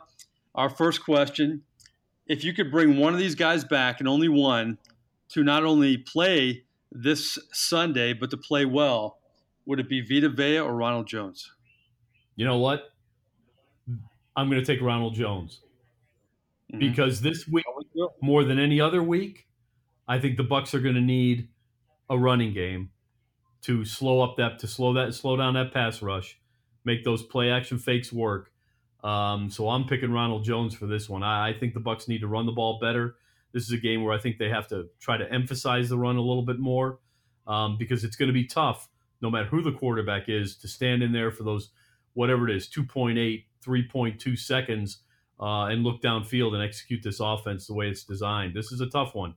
Our 0.55 0.69
first 0.69 1.03
question: 1.03 1.63
If 2.27 2.45
you 2.45 2.53
could 2.53 2.71
bring 2.71 2.95
one 2.95 3.11
of 3.11 3.19
these 3.19 3.35
guys 3.35 3.65
back 3.65 3.99
and 3.99 4.07
only 4.07 4.29
one 4.29 4.77
to 5.31 5.43
not 5.43 5.65
only 5.65 5.97
play 5.97 6.63
this 6.93 7.37
Sunday 7.51 8.13
but 8.13 8.29
to 8.29 8.37
play 8.37 8.63
well, 8.63 9.17
would 9.65 9.81
it 9.81 9.89
be 9.89 9.99
Vita 9.99 10.29
Vea 10.29 10.59
or 10.59 10.73
Ronald 10.73 11.07
Jones? 11.07 11.51
You 12.37 12.45
know 12.45 12.59
what? 12.59 12.93
I'm 14.37 14.49
going 14.49 14.63
to 14.63 14.65
take 14.65 14.81
Ronald 14.81 15.15
Jones 15.15 15.61
Mhm. 16.73 16.79
because 16.79 17.21
this 17.21 17.47
week, 17.47 17.65
more 18.21 18.43
than 18.43 18.59
any 18.59 18.79
other 18.79 19.01
week, 19.03 19.47
I 20.07 20.19
think 20.19 20.37
the 20.37 20.43
Bucs 20.43 20.73
are 20.73 20.79
going 20.79 20.95
to 20.95 21.01
need 21.01 21.49
a 22.09 22.17
running 22.17 22.53
game 22.53 22.91
to 23.63 23.83
slow 23.83 24.21
up 24.21 24.37
that 24.37 24.59
to 24.59 24.67
slow 24.67 24.93
that 24.93 25.13
slow 25.13 25.35
down 25.35 25.55
that 25.55 25.73
pass 25.73 26.01
rush, 26.01 26.39
make 26.85 27.03
those 27.03 27.23
play 27.23 27.49
action 27.51 27.77
fakes 27.79 28.13
work. 28.13 28.51
Um, 29.03 29.49
so 29.49 29.69
I'm 29.69 29.85
picking 29.85 30.11
Ronald 30.11 30.43
Jones 30.43 30.75
for 30.75 30.87
this 30.87 31.09
one. 31.09 31.23
I, 31.23 31.49
I 31.49 31.53
think 31.53 31.73
the 31.73 31.79
Bucs 31.81 32.07
need 32.07 32.21
to 32.21 32.27
run 32.27 32.45
the 32.45 32.51
ball 32.51 32.79
better. 32.79 33.15
This 33.53 33.63
is 33.63 33.71
a 33.71 33.77
game 33.77 34.03
where 34.03 34.13
I 34.13 34.19
think 34.19 34.37
they 34.37 34.49
have 34.49 34.67
to 34.69 34.89
try 34.99 35.17
to 35.17 35.31
emphasize 35.31 35.89
the 35.89 35.97
run 35.97 36.15
a 36.17 36.21
little 36.21 36.43
bit 36.43 36.59
more 36.59 36.99
um, 37.47 37.77
because 37.77 38.03
it's 38.03 38.15
going 38.15 38.27
to 38.27 38.33
be 38.33 38.45
tough, 38.45 38.89
no 39.21 39.29
matter 39.31 39.47
who 39.47 39.61
the 39.61 39.71
quarterback 39.71 40.27
is, 40.29 40.55
to 40.57 40.67
stand 40.67 41.01
in 41.03 41.11
there 41.11 41.31
for 41.31 41.43
those 41.43 41.71
whatever 42.13 42.49
it 42.49 42.55
is 42.55 42.67
2.8, 42.69 43.45
3.2 43.67 44.37
seconds 44.37 44.99
uh, 45.39 45.65
and 45.65 45.83
look 45.83 46.01
downfield 46.01 46.53
and 46.53 46.63
execute 46.63 47.03
this 47.03 47.19
offense 47.19 47.67
the 47.67 47.73
way 47.73 47.87
it's 47.87 48.03
designed. 48.03 48.55
This 48.55 48.71
is 48.71 48.81
a 48.81 48.87
tough 48.87 49.13
one. 49.13 49.35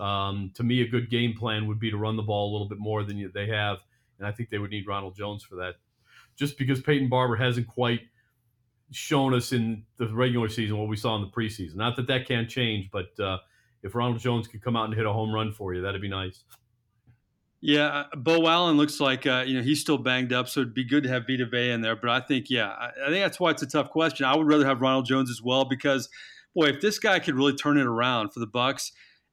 Um, 0.00 0.50
to 0.54 0.62
me, 0.62 0.82
a 0.82 0.88
good 0.88 1.10
game 1.10 1.34
plan 1.34 1.66
would 1.66 1.78
be 1.78 1.90
to 1.90 1.96
run 1.96 2.16
the 2.16 2.22
ball 2.22 2.50
a 2.50 2.52
little 2.52 2.68
bit 2.68 2.78
more 2.78 3.02
than 3.02 3.30
they 3.34 3.46
have, 3.48 3.78
and 4.18 4.26
I 4.26 4.32
think 4.32 4.50
they 4.50 4.58
would 4.58 4.70
need 4.70 4.86
Ronald 4.86 5.16
Jones 5.16 5.42
for 5.42 5.56
that. 5.56 5.74
Just 6.36 6.58
because 6.58 6.80
Peyton 6.82 7.08
Barber 7.08 7.36
hasn't 7.36 7.66
quite 7.66 8.00
shown 8.92 9.34
us 9.34 9.52
in 9.52 9.84
the 9.96 10.06
regular 10.08 10.48
season 10.48 10.78
what 10.78 10.88
we 10.88 10.96
saw 10.96 11.16
in 11.16 11.22
the 11.22 11.28
preseason. 11.28 11.76
Not 11.76 11.96
that 11.96 12.06
that 12.08 12.26
can't 12.26 12.48
change, 12.48 12.90
but 12.90 13.18
uh, 13.18 13.38
if 13.82 13.94
Ronald 13.94 14.20
Jones 14.20 14.46
could 14.46 14.62
come 14.62 14.76
out 14.76 14.84
and 14.84 14.94
hit 14.94 15.06
a 15.06 15.12
home 15.12 15.32
run 15.32 15.52
for 15.52 15.74
you, 15.74 15.82
that'd 15.82 16.00
be 16.00 16.08
nice. 16.08 16.44
Yeah, 17.66 17.86
uh, 17.86 18.16
Beau 18.16 18.46
Allen 18.46 18.76
looks 18.76 19.00
like 19.00 19.26
uh, 19.26 19.42
you 19.44 19.56
know 19.56 19.62
he's 19.62 19.80
still 19.80 19.98
banged 19.98 20.32
up, 20.32 20.48
so 20.48 20.60
it'd 20.60 20.72
be 20.72 20.84
good 20.84 21.02
to 21.02 21.08
have 21.08 21.26
Vita 21.26 21.46
Vea 21.46 21.72
in 21.72 21.80
there. 21.80 21.96
But 21.96 22.10
I 22.10 22.20
think, 22.20 22.48
yeah, 22.48 22.68
I, 22.68 22.90
I 23.04 23.08
think 23.08 23.24
that's 23.24 23.40
why 23.40 23.50
it's 23.50 23.62
a 23.62 23.66
tough 23.66 23.90
question. 23.90 24.24
I 24.24 24.36
would 24.36 24.46
rather 24.46 24.64
have 24.64 24.80
Ronald 24.80 25.06
Jones 25.06 25.30
as 25.30 25.42
well 25.42 25.64
because, 25.64 26.08
boy, 26.54 26.66
if 26.66 26.80
this 26.80 27.00
guy 27.00 27.18
could 27.18 27.34
really 27.34 27.54
turn 27.54 27.76
it 27.76 27.84
around 27.84 28.32
for 28.32 28.38
the 28.38 28.46
Bucs, 28.46 28.92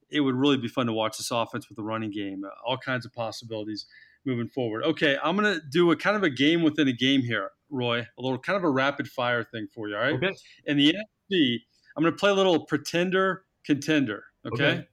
it 0.09 0.21
would 0.21 0.33
really 0.33 0.57
be 0.57 0.67
fun 0.67 0.87
to 0.87 0.93
watch 0.93 1.19
this 1.19 1.29
offense 1.29 1.69
with 1.69 1.75
the 1.75 1.83
running 1.83 2.09
game. 2.09 2.43
Uh, 2.43 2.49
all 2.65 2.75
kinds 2.75 3.05
of 3.05 3.13
possibilities 3.13 3.85
moving 4.25 4.47
forward. 4.47 4.83
Okay, 4.83 5.15
I'm 5.23 5.35
gonna 5.35 5.59
do 5.71 5.91
a 5.91 5.95
kind 5.95 6.17
of 6.17 6.23
a 6.23 6.31
game 6.31 6.63
within 6.63 6.87
a 6.87 6.93
game 6.93 7.21
here, 7.21 7.51
Roy. 7.69 7.99
A 7.99 8.21
little 8.21 8.39
kind 8.39 8.57
of 8.57 8.63
a 8.63 8.69
rapid 8.69 9.07
fire 9.07 9.43
thing 9.43 9.67
for 9.71 9.89
you. 9.89 9.95
All 9.95 10.01
right. 10.01 10.15
Okay. 10.15 10.33
In 10.65 10.77
the 10.77 10.95
NFC, 11.31 11.59
I'm 11.95 12.03
gonna 12.03 12.15
play 12.15 12.31
a 12.31 12.33
little 12.33 12.65
pretender 12.65 13.43
contender. 13.63 14.23
okay. 14.43 14.63
Okay. 14.63 14.87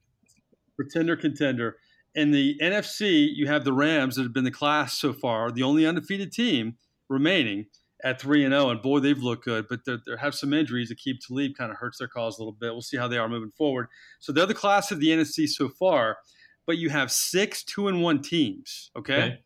pretender 0.76 1.16
contender. 1.16 1.76
In 2.14 2.32
the 2.32 2.58
NFC, 2.60 3.28
you 3.32 3.46
have 3.46 3.64
the 3.64 3.72
Rams 3.72 4.16
that 4.16 4.22
have 4.22 4.32
been 4.32 4.44
the 4.44 4.50
class 4.50 4.94
so 4.94 5.12
far, 5.12 5.50
the 5.52 5.62
only 5.62 5.86
undefeated 5.86 6.32
team 6.32 6.76
remaining 7.08 7.66
at 8.02 8.20
three 8.20 8.44
and 8.44 8.52
zero. 8.52 8.70
And 8.70 8.82
boy, 8.82 8.98
they've 8.98 9.18
looked 9.22 9.44
good, 9.44 9.66
but 9.68 9.84
they 9.84 9.96
have 10.20 10.34
some 10.34 10.52
injuries 10.52 10.88
that 10.88 10.98
keep 10.98 11.20
Talib 11.20 11.52
kind 11.56 11.70
of 11.70 11.76
hurts 11.78 11.98
their 11.98 12.08
cause 12.08 12.38
a 12.38 12.42
little 12.42 12.52
bit. 12.58 12.72
We'll 12.72 12.82
see 12.82 12.96
how 12.96 13.06
they 13.08 13.18
are 13.18 13.28
moving 13.28 13.50
forward. 13.50 13.88
So 14.18 14.32
they're 14.32 14.46
the 14.46 14.54
class 14.54 14.90
of 14.90 14.98
the 15.00 15.08
NFC 15.08 15.48
so 15.48 15.68
far, 15.68 16.18
but 16.66 16.78
you 16.78 16.88
have 16.90 17.12
six 17.12 17.62
two 17.62 17.86
and 17.88 18.02
one 18.02 18.22
teams. 18.22 18.90
Okay, 18.96 19.14
Okay. 19.14 19.38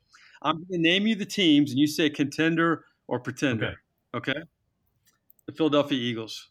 I'm 0.42 0.56
going 0.56 0.66
to 0.72 0.78
name 0.78 1.06
you 1.06 1.14
the 1.14 1.24
teams, 1.26 1.70
and 1.70 1.78
you 1.78 1.86
say 1.86 2.10
contender 2.10 2.84
or 3.08 3.18
pretender. 3.18 3.76
Okay. 4.14 4.34
The 5.46 5.52
Philadelphia 5.52 5.98
Eagles. 5.98 6.50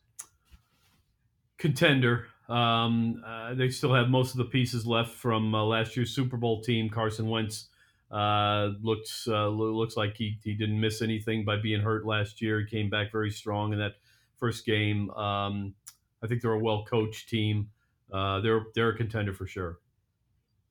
contender. 1.57 2.27
Um, 2.53 3.23
uh, 3.25 3.55
they 3.55 3.69
still 3.69 3.93
have 3.95 4.09
most 4.09 4.31
of 4.31 4.37
the 4.37 4.45
pieces 4.45 4.85
left 4.85 5.15
from 5.15 5.55
uh, 5.55 5.63
last 5.63 5.97
year's 5.97 6.11
Super 6.11 6.37
Bowl 6.37 6.61
team. 6.61 6.87
Carson 6.87 7.27
Wentz 7.27 7.69
uh, 8.11 8.69
looks 8.79 9.27
uh, 9.27 9.47
looks 9.47 9.97
like 9.97 10.15
he, 10.15 10.37
he 10.43 10.53
didn't 10.53 10.79
miss 10.79 11.01
anything 11.01 11.45
by 11.45 11.57
being 11.57 11.81
hurt 11.81 12.05
last 12.05 12.43
year. 12.43 12.59
He 12.59 12.67
came 12.67 12.91
back 12.91 13.11
very 13.11 13.31
strong 13.31 13.73
in 13.73 13.79
that 13.79 13.93
first 14.39 14.67
game. 14.67 15.09
Um, 15.11 15.73
I 16.23 16.27
think 16.27 16.43
they're 16.43 16.51
a 16.53 16.59
well 16.59 16.85
coached 16.85 17.27
team. 17.27 17.69
Uh, 18.11 18.39
they're 18.41 18.65
they're 18.75 18.89
a 18.89 18.97
contender 18.97 19.33
for 19.33 19.47
sure, 19.47 19.79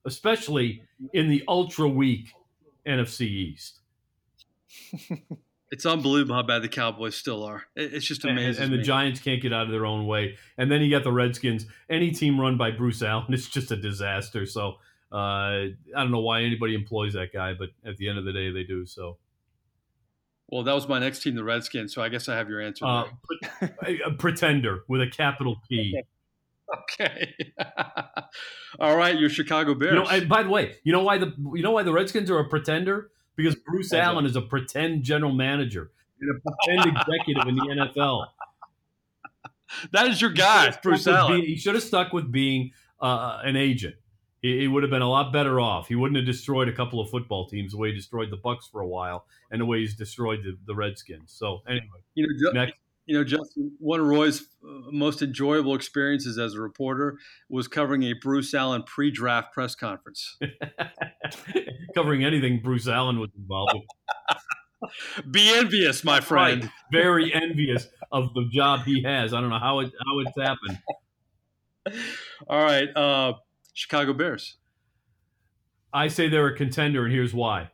especially 0.05 0.83
in 1.11 1.27
the 1.27 1.43
ultra 1.49 1.89
weak 1.89 2.29
NFC 2.87 3.21
East. 3.23 3.81
It's 5.73 5.87
unbelievable 5.87 6.35
how 6.35 6.43
bad 6.43 6.61
the 6.61 6.69
Cowboys 6.69 7.15
still 7.15 7.43
are. 7.43 7.63
It's 7.75 8.05
just 8.05 8.23
amazing. 8.25 8.61
and 8.61 8.71
to 8.71 8.77
the. 8.77 8.83
Giants 8.83 9.19
can't 9.19 9.41
get 9.41 9.51
out 9.51 9.65
of 9.65 9.71
their 9.71 9.87
own 9.87 10.05
way. 10.05 10.37
And 10.55 10.71
then 10.71 10.83
you 10.83 10.91
got 10.91 11.03
the 11.03 11.11
Redskins. 11.11 11.65
Any 11.89 12.11
team 12.11 12.39
run 12.39 12.57
by 12.59 12.69
Bruce 12.69 13.01
Allen 13.01 13.33
is 13.33 13.49
just 13.49 13.71
a 13.71 13.75
disaster. 13.75 14.45
So 14.45 14.73
uh, 15.11 15.15
I 15.15 15.73
don't 15.95 16.11
know 16.11 16.19
why 16.19 16.43
anybody 16.43 16.75
employs 16.75 17.13
that 17.13 17.33
guy, 17.33 17.55
but 17.57 17.69
at 17.83 17.97
the 17.97 18.07
end 18.07 18.19
of 18.19 18.25
the 18.25 18.31
day, 18.31 18.51
they 18.51 18.63
do. 18.63 18.85
So 18.85 19.17
Well, 20.47 20.61
that 20.61 20.73
was 20.73 20.87
my 20.87 20.99
next 20.99 21.23
team, 21.23 21.33
the 21.33 21.43
Redskins. 21.43 21.91
So 21.91 22.03
I 22.03 22.09
guess 22.09 22.29
I 22.29 22.35
have 22.35 22.49
your 22.49 22.61
answer. 22.61 22.85
uh, 22.85 23.05
a, 24.05 24.11
pretender 24.11 24.83
with 24.87 25.01
a 25.01 25.07
capital 25.07 25.55
P. 25.67 25.99
okay. 26.91 27.33
All 28.79 28.95
right, 28.95 29.17
your 29.17 29.29
Chicago 29.29 29.73
Bears. 29.73 29.93
You 29.93 30.03
know, 30.03 30.05
and 30.07 30.29
by 30.29 30.43
the 30.43 30.49
way, 30.49 30.75
you 30.83 30.93
know 30.93 31.01
why 31.01 31.17
the 31.17 31.33
you 31.55 31.63
know 31.63 31.71
why 31.71 31.81
the 31.81 31.93
Redskins 31.93 32.29
are 32.29 32.37
a 32.37 32.47
pretender? 32.47 33.09
Because 33.35 33.55
Bruce? 33.55 33.93
Allen 33.93 34.25
is 34.25 34.35
a 34.35 34.41
pretend 34.41 35.03
general 35.03 35.31
manager 35.31 35.91
and 36.21 36.29
a 36.35 36.39
pretend 36.41 36.97
executive 37.07 37.47
in 37.47 37.55
the 37.55 37.89
NFL. 37.91 38.27
that 39.91 40.07
is 40.07 40.21
your 40.21 40.29
guy, 40.31 40.71
Bruce 40.83 41.07
Allen. 41.07 41.33
being- 41.41 41.47
he 41.47 41.55
should 41.57 41.73
have 41.75 41.83
stuck 41.83 42.13
with 42.13 42.31
being 42.31 42.71
uh, 43.01 43.39
an 43.43 43.55
agent. 43.55 43.95
He, 44.41 44.59
he 44.59 44.67
would 44.67 44.83
have 44.83 44.89
been 44.89 45.01
a 45.01 45.09
lot 45.09 45.31
better 45.33 45.59
off. 45.59 45.87
He 45.87 45.95
wouldn't 45.95 46.17
have 46.17 46.25
destroyed 46.25 46.67
a 46.67 46.73
couple 46.73 46.99
of 46.99 47.09
football 47.09 47.47
teams 47.47 47.71
the 47.71 47.77
way 47.77 47.89
he 47.89 47.95
destroyed 47.95 48.29
the 48.29 48.37
Bucs 48.37 48.69
for 48.71 48.81
a 48.81 48.87
while, 48.87 49.25
and 49.51 49.59
the 49.61 49.65
way 49.65 49.79
he's 49.79 49.95
destroyed 49.95 50.41
the, 50.43 50.57
the 50.67 50.75
Redskins. 50.75 51.31
So 51.33 51.61
anyway, 51.67 51.85
You 52.15 52.27
know, 52.27 52.51
next. 52.51 52.73
You 53.05 53.17
know, 53.17 53.23
Justin. 53.23 53.73
One 53.79 53.99
of 53.99 54.05
Roy's 54.07 54.41
uh, 54.41 54.91
most 54.91 55.21
enjoyable 55.21 55.75
experiences 55.75 56.37
as 56.37 56.53
a 56.53 56.61
reporter 56.61 57.17
was 57.49 57.67
covering 57.67 58.03
a 58.03 58.13
Bruce 58.13 58.53
Allen 58.53 58.83
pre-draft 58.83 59.53
press 59.53 59.75
conference. 59.75 60.37
Covering 61.95 62.23
anything 62.23 62.61
Bruce 62.63 62.87
Allen 62.87 63.19
was 63.19 63.29
involved 63.37 63.73
with. 63.73 63.83
Be 65.31 65.53
envious, 65.55 66.03
my 66.03 66.21
friend. 66.21 66.63
Right. 66.63 66.71
Very 66.91 67.33
envious 67.33 67.87
of 68.11 68.33
the 68.33 68.49
job 68.51 68.81
he 68.85 69.03
has. 69.03 69.33
I 69.33 69.41
don't 69.41 69.49
know 69.49 69.59
how 69.59 69.79
it 69.79 69.91
how 70.05 70.19
it's 70.19 70.37
happened. 70.37 71.99
All 72.47 72.63
right, 72.63 72.89
uh, 72.95 73.33
Chicago 73.73 74.13
Bears. 74.13 74.57
I 75.93 76.07
say 76.07 76.27
they're 76.27 76.47
a 76.47 76.55
contender, 76.55 77.05
and 77.05 77.13
here's 77.13 77.33
why. 77.33 77.69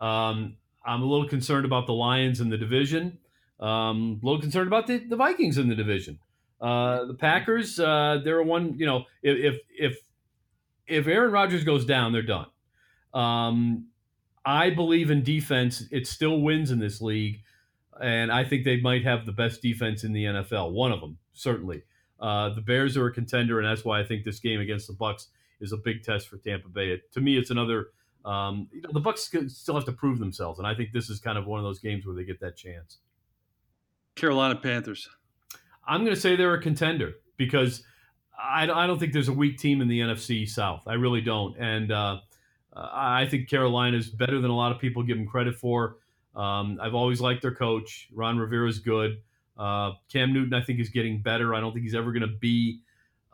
Um, 0.00 0.56
I'm 0.84 1.02
a 1.02 1.06
little 1.06 1.28
concerned 1.28 1.64
about 1.64 1.86
the 1.86 1.92
Lions 1.92 2.40
in 2.40 2.48
the 2.48 2.58
division. 2.58 3.18
Um, 3.60 4.20
a 4.22 4.26
little 4.26 4.40
concerned 4.40 4.68
about 4.68 4.86
the, 4.86 4.98
the 4.98 5.16
Vikings 5.16 5.58
in 5.58 5.68
the 5.68 5.74
division. 5.74 6.18
Uh, 6.60 7.04
the 7.04 7.14
Packers, 7.14 7.78
uh, 7.78 8.20
they're 8.24 8.42
one. 8.42 8.78
You 8.78 8.86
know, 8.86 9.04
if 9.22 9.58
if 9.70 9.98
if 10.86 11.06
Aaron 11.06 11.32
Rodgers 11.32 11.64
goes 11.64 11.84
down, 11.84 12.12
they're 12.12 12.22
done. 12.22 12.46
Um, 13.14 13.88
I 14.44 14.70
believe 14.70 15.10
in 15.10 15.22
defense. 15.22 15.84
It 15.90 16.06
still 16.06 16.40
wins 16.40 16.70
in 16.70 16.78
this 16.78 17.00
league, 17.00 17.42
and 18.00 18.32
I 18.32 18.44
think 18.44 18.64
they 18.64 18.80
might 18.80 19.04
have 19.04 19.26
the 19.26 19.32
best 19.32 19.62
defense 19.62 20.04
in 20.04 20.12
the 20.12 20.24
NFL. 20.24 20.72
One 20.72 20.92
of 20.92 21.00
them, 21.00 21.18
certainly. 21.32 21.82
Uh, 22.18 22.50
the 22.50 22.60
Bears 22.60 22.96
are 22.96 23.06
a 23.06 23.12
contender, 23.12 23.58
and 23.58 23.66
that's 23.66 23.84
why 23.84 24.00
I 24.00 24.04
think 24.04 24.24
this 24.24 24.40
game 24.40 24.60
against 24.60 24.86
the 24.86 24.92
Bucs 24.92 25.28
is 25.60 25.72
a 25.72 25.76
big 25.78 26.02
test 26.02 26.28
for 26.28 26.36
Tampa 26.36 26.68
Bay. 26.68 26.90
It, 26.90 27.12
to 27.12 27.20
me, 27.20 27.38
it's 27.38 27.50
another. 27.50 27.88
Um, 28.24 28.68
you 28.70 28.82
know, 28.82 28.90
the 28.92 29.00
Bucs 29.00 29.50
still 29.50 29.74
have 29.74 29.86
to 29.86 29.92
prove 29.92 30.18
themselves, 30.18 30.58
and 30.58 30.68
I 30.68 30.74
think 30.74 30.92
this 30.92 31.08
is 31.08 31.20
kind 31.20 31.38
of 31.38 31.46
one 31.46 31.58
of 31.58 31.64
those 31.64 31.78
games 31.78 32.04
where 32.04 32.14
they 32.14 32.24
get 32.24 32.40
that 32.40 32.56
chance. 32.56 32.98
Carolina 34.16 34.56
Panthers. 34.56 35.08
I'm 35.86 36.02
going 36.02 36.14
to 36.14 36.20
say 36.20 36.36
they're 36.36 36.54
a 36.54 36.62
contender 36.62 37.14
because 37.36 37.82
I, 38.38 38.64
I, 38.64 38.86
don't 38.86 38.98
think 38.98 39.12
there's 39.12 39.28
a 39.28 39.32
weak 39.32 39.58
team 39.58 39.80
in 39.80 39.88
the 39.88 40.00
NFC 40.00 40.48
South. 40.48 40.82
I 40.86 40.94
really 40.94 41.20
don't, 41.20 41.56
and 41.58 41.90
uh, 41.90 42.18
I 42.74 43.26
think 43.26 43.48
Carolina 43.48 43.96
is 43.96 44.08
better 44.08 44.40
than 44.40 44.50
a 44.50 44.56
lot 44.56 44.72
of 44.72 44.78
people 44.78 45.02
give 45.02 45.16
them 45.16 45.26
credit 45.26 45.56
for. 45.56 45.96
Um, 46.34 46.78
I've 46.80 46.94
always 46.94 47.20
liked 47.20 47.42
their 47.42 47.54
coach. 47.54 48.08
Ron 48.14 48.38
Rivera 48.38 48.68
is 48.68 48.78
good. 48.78 49.18
Uh, 49.58 49.92
Cam 50.10 50.32
Newton, 50.32 50.54
I 50.54 50.62
think, 50.62 50.80
is 50.80 50.88
getting 50.88 51.20
better. 51.20 51.54
I 51.54 51.60
don't 51.60 51.72
think 51.72 51.82
he's 51.82 51.94
ever 51.94 52.12
going 52.12 52.22
to 52.22 52.38
be, 52.38 52.80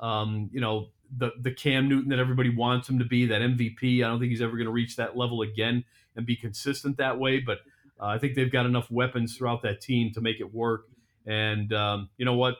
um, 0.00 0.48
you 0.52 0.60
know, 0.60 0.88
the 1.16 1.30
the 1.40 1.52
Cam 1.52 1.88
Newton 1.88 2.08
that 2.10 2.18
everybody 2.18 2.50
wants 2.50 2.88
him 2.88 2.98
to 2.98 3.04
be, 3.04 3.26
that 3.26 3.42
MVP. 3.42 4.02
I 4.02 4.08
don't 4.08 4.18
think 4.18 4.30
he's 4.30 4.42
ever 4.42 4.56
going 4.56 4.66
to 4.66 4.72
reach 4.72 4.96
that 4.96 5.16
level 5.16 5.42
again 5.42 5.84
and 6.16 6.26
be 6.26 6.34
consistent 6.34 6.96
that 6.96 7.18
way. 7.18 7.38
But 7.38 7.58
uh, 8.01 8.07
I 8.07 8.18
think 8.18 8.34
they've 8.34 8.51
got 8.51 8.66
enough 8.66 8.90
weapons 8.90 9.36
throughout 9.36 9.62
that 9.62 9.80
team 9.80 10.12
to 10.14 10.20
make 10.20 10.40
it 10.40 10.55
work. 10.55 10.86
And 11.26 11.72
um, 11.72 12.09
you 12.18 12.24
know 12.24 12.34
what? 12.34 12.57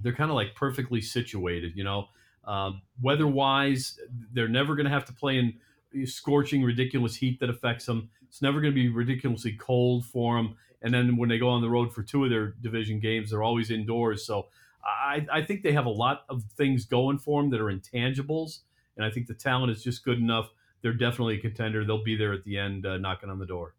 They're 0.00 0.14
kind 0.14 0.30
of 0.30 0.36
like 0.36 0.54
perfectly 0.54 1.00
situated. 1.00 1.72
You 1.74 1.84
know, 1.84 2.08
um, 2.44 2.82
weather 3.02 3.26
wise, 3.26 3.98
they're 4.32 4.48
never 4.48 4.74
going 4.74 4.84
to 4.84 4.92
have 4.92 5.04
to 5.06 5.12
play 5.12 5.38
in 5.38 6.06
scorching, 6.06 6.62
ridiculous 6.62 7.16
heat 7.16 7.40
that 7.40 7.50
affects 7.50 7.86
them. 7.86 8.10
It's 8.28 8.42
never 8.42 8.60
going 8.60 8.72
to 8.72 8.74
be 8.74 8.88
ridiculously 8.88 9.52
cold 9.52 10.04
for 10.04 10.36
them. 10.36 10.56
And 10.82 10.94
then 10.94 11.16
when 11.16 11.28
they 11.28 11.38
go 11.38 11.48
on 11.48 11.60
the 11.60 11.70
road 11.70 11.92
for 11.92 12.02
two 12.02 12.24
of 12.24 12.30
their 12.30 12.54
division 12.60 13.00
games, 13.00 13.30
they're 13.30 13.42
always 13.42 13.70
indoors. 13.70 14.24
So 14.24 14.46
I, 14.84 15.26
I 15.32 15.42
think 15.42 15.62
they 15.62 15.72
have 15.72 15.86
a 15.86 15.90
lot 15.90 16.24
of 16.28 16.44
things 16.56 16.84
going 16.84 17.18
for 17.18 17.42
them 17.42 17.50
that 17.50 17.60
are 17.60 17.72
intangibles, 17.72 18.60
and 18.96 19.04
I 19.04 19.10
think 19.10 19.26
the 19.26 19.34
talent 19.34 19.72
is 19.72 19.82
just 19.82 20.04
good 20.04 20.18
enough. 20.18 20.50
They're 20.82 20.92
definitely 20.92 21.38
a 21.38 21.40
contender. 21.40 21.84
They'll 21.84 22.04
be 22.04 22.16
there 22.16 22.32
at 22.32 22.44
the 22.44 22.58
end, 22.58 22.86
uh, 22.86 22.98
knocking 22.98 23.30
on 23.30 23.38
the 23.38 23.46
door. 23.46 23.74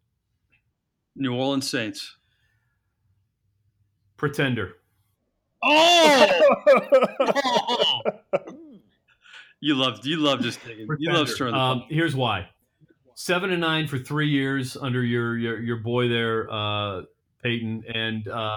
New 1.20 1.34
Orleans 1.34 1.70
Saints. 1.70 2.16
Pretender. 4.16 4.72
Oh! 5.62 6.26
you 9.60 9.74
love 9.74 10.00
you 10.04 10.16
love 10.16 10.40
just 10.40 10.60
taking 10.62 10.86
you 10.98 11.12
love 11.12 11.28
stirring 11.28 11.52
the 11.52 11.60
um, 11.60 11.84
Here's 11.88 12.16
why: 12.16 12.48
seven 13.14 13.50
and 13.50 13.60
nine 13.60 13.86
for 13.86 13.98
three 13.98 14.28
years 14.28 14.76
under 14.76 15.04
your 15.04 15.36
your, 15.36 15.60
your 15.60 15.76
boy 15.76 16.08
there, 16.08 16.50
uh, 16.50 17.02
Payton, 17.42 17.84
and 17.94 18.26
um, 18.28 18.56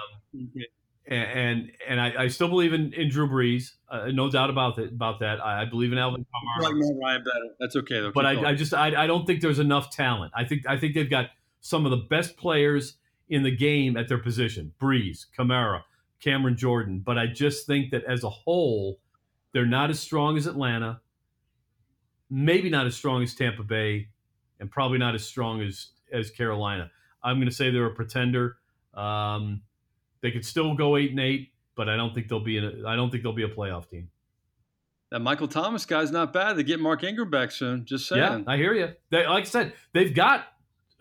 and 1.05 1.71
and 1.87 1.99
I, 1.99 2.23
I, 2.23 2.27
still 2.29 2.47
believe 2.47 2.71
in, 2.71 2.93
in 2.93 3.09
Drew 3.09 3.27
Brees, 3.27 3.71
uh, 3.89 4.07
no 4.13 4.29
doubt 4.29 4.49
about 4.49 4.77
that. 4.77 4.89
About 4.89 5.19
that, 5.19 5.43
I, 5.43 5.63
I 5.63 5.65
believe 5.65 5.91
in 5.91 5.97
Alvin 5.97 6.25
Kamara. 6.25 6.63
Like 6.63 6.73
Ryan 7.01 7.23
better. 7.23 7.55
That's 7.59 7.75
okay 7.75 7.99
though. 7.99 8.13
But 8.13 8.25
I, 8.25 8.51
I, 8.51 8.55
just 8.55 8.73
I, 8.73 9.03
I 9.03 9.07
don't 9.07 9.25
think 9.25 9.41
there's 9.41 9.59
enough 9.59 9.89
talent. 9.89 10.31
I 10.35 10.45
think 10.45 10.61
I 10.67 10.77
think 10.77 10.93
they've 10.93 11.09
got 11.09 11.27
some 11.63 11.85
of 11.85 11.91
the 11.91 12.05
best 12.09 12.35
players 12.35 12.97
in 13.29 13.41
the 13.41 13.55
game 13.55 13.97
at 13.97 14.07
their 14.07 14.19
position: 14.19 14.73
Brees, 14.79 15.25
Kamara, 15.35 15.81
Cameron 16.19 16.57
Jordan. 16.57 17.01
But 17.03 17.17
I 17.17 17.25
just 17.25 17.65
think 17.65 17.91
that 17.91 18.03
as 18.03 18.23
a 18.23 18.29
whole, 18.29 18.99
they're 19.53 19.65
not 19.65 19.89
as 19.89 19.99
strong 19.99 20.37
as 20.37 20.45
Atlanta. 20.45 20.99
Maybe 22.29 22.69
not 22.69 22.85
as 22.85 22.95
strong 22.95 23.23
as 23.23 23.33
Tampa 23.33 23.63
Bay, 23.63 24.09
and 24.59 24.69
probably 24.69 24.97
not 24.97 25.15
as 25.15 25.25
strong 25.25 25.61
as 25.61 25.87
as 26.11 26.29
Carolina. 26.29 26.91
I'm 27.23 27.37
going 27.37 27.49
to 27.49 27.55
say 27.55 27.71
they're 27.71 27.85
a 27.85 27.95
pretender. 27.95 28.57
Um, 28.93 29.61
they 30.21 30.31
could 30.31 30.45
still 30.45 30.75
go 30.75 30.97
eight 30.97 31.11
and 31.11 31.19
eight, 31.19 31.53
but 31.75 31.87
I 31.87 31.95
don't 31.95 32.13
think 32.13 32.27
they'll 32.27 32.39
be 32.43 32.57
in. 32.57 32.65
A, 32.65 32.87
I 32.87 32.95
don't 32.95 33.09
think 33.09 33.23
they'll 33.23 33.33
be 33.33 33.43
a 33.43 33.49
playoff 33.49 33.89
team. 33.89 34.09
That 35.11 35.19
Michael 35.19 35.47
Thomas 35.47 35.85
guy's 35.85 36.11
not 36.11 36.33
bad. 36.33 36.57
They 36.57 36.63
get 36.63 36.79
Mark 36.79 37.03
Ingram 37.03 37.29
back 37.29 37.51
soon. 37.51 37.85
Just 37.85 38.07
saying. 38.07 38.21
Yeah, 38.21 38.41
I 38.47 38.57
hear 38.57 38.73
you. 38.73 38.93
They, 39.11 39.25
like 39.27 39.43
I 39.43 39.47
said, 39.47 39.73
they've 39.93 40.13
got 40.13 40.45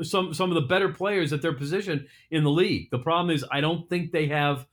some 0.05 0.34
some 0.34 0.50
of 0.50 0.55
the 0.55 0.68
better 0.68 0.88
players 0.88 1.32
at 1.32 1.42
their 1.42 1.53
position 1.53 2.07
in 2.30 2.44
the 2.44 2.50
league. 2.50 2.90
The 2.90 2.98
problem 2.98 3.34
is, 3.34 3.44
I 3.50 3.61
don't 3.61 3.88
think 3.88 4.12
they 4.12 4.26
have 4.28 4.66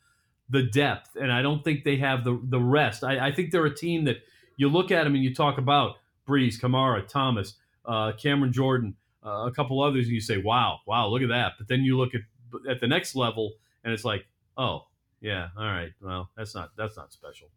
the 0.49 0.63
depth, 0.63 1.15
and 1.15 1.32
I 1.32 1.41
don't 1.41 1.63
think 1.63 1.84
they 1.84 1.97
have 1.97 2.23
the 2.23 2.39
the 2.43 2.59
rest. 2.59 3.03
I, 3.03 3.27
I 3.27 3.32
think 3.32 3.51
they're 3.51 3.65
a 3.65 3.75
team 3.75 4.05
that 4.05 4.17
you 4.57 4.69
look 4.69 4.91
at 4.91 5.03
them 5.03 5.15
and 5.15 5.23
you 5.23 5.34
talk 5.34 5.57
about 5.57 5.95
Brees, 6.27 6.59
Kamara, 6.59 7.07
Thomas, 7.07 7.55
uh, 7.86 8.11
Cameron 8.13 8.51
Jordan, 8.53 8.95
uh, 9.25 9.47
a 9.47 9.51
couple 9.51 9.82
others, 9.82 10.05
and 10.05 10.13
you 10.13 10.21
say, 10.21 10.38
"Wow, 10.38 10.80
wow, 10.86 11.07
look 11.07 11.21
at 11.21 11.30
that." 11.30 11.53
But 11.57 11.67
then 11.67 11.82
you 11.82 11.97
look 11.97 12.13
at 12.15 12.21
at 12.69 12.80
the 12.82 12.88
next 12.88 13.15
level, 13.15 13.53
and 13.84 13.93
it's 13.93 14.03
like, 14.03 14.25
Oh, 14.59 14.88
yeah. 15.21 15.47
All 15.57 15.63
right. 15.65 15.91
Well, 16.01 16.30
that's 16.36 16.53
not 16.53 16.71
that's 16.77 16.97
not 16.97 17.13
special. 17.13 17.47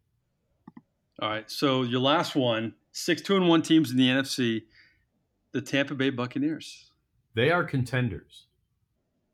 All 1.21 1.29
right. 1.29 1.51
So 1.51 1.83
your 1.83 1.99
last 1.99 2.33
one, 2.33 2.75
six 2.93 3.21
two 3.21 3.35
and 3.35 3.49
one 3.49 3.61
teams 3.61 3.91
in 3.91 3.97
the 3.97 4.07
NFC, 4.07 4.63
the 5.51 5.61
Tampa 5.61 5.95
Bay 5.95 6.09
Buccaneers. 6.09 6.89
They 7.35 7.51
are 7.51 7.63
contenders. 7.63 8.45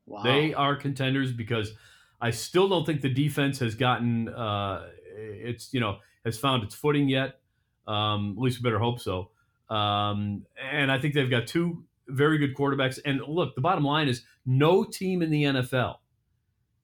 Wow. 0.06 0.24
They 0.24 0.54
are 0.54 0.76
contenders 0.76 1.32
because 1.32 1.74
I 2.22 2.32
still 2.32 2.68
don't 2.68 2.86
think 2.86 3.02
the 3.02 3.14
defense 3.14 3.60
has 3.60 3.76
gotten 3.76 4.30
uh, 4.30 4.88
it's 5.16 5.74
you 5.74 5.80
know 5.80 5.98
has 6.26 6.38
found 6.38 6.64
its 6.64 6.76
footing 6.76 7.08
yet. 7.08 7.40
Um, 7.88 8.36
at 8.38 8.42
least 8.42 8.60
we 8.60 8.64
better 8.64 8.80
hope 8.80 9.00
so. 9.00 9.32
Um, 9.70 10.46
and 10.72 10.92
I 10.92 11.00
think 11.00 11.14
they've 11.14 11.30
got 11.30 11.48
two 11.48 11.84
very 12.08 12.38
good 12.38 12.56
quarterbacks. 12.56 13.00
And 13.06 13.22
look, 13.28 13.56
the 13.56 13.62
bottom 13.62 13.84
line 13.84 14.08
is 14.08 14.24
no 14.46 14.84
team 14.84 15.22
in 15.22 15.30
the 15.30 15.44
NFL 15.44 15.96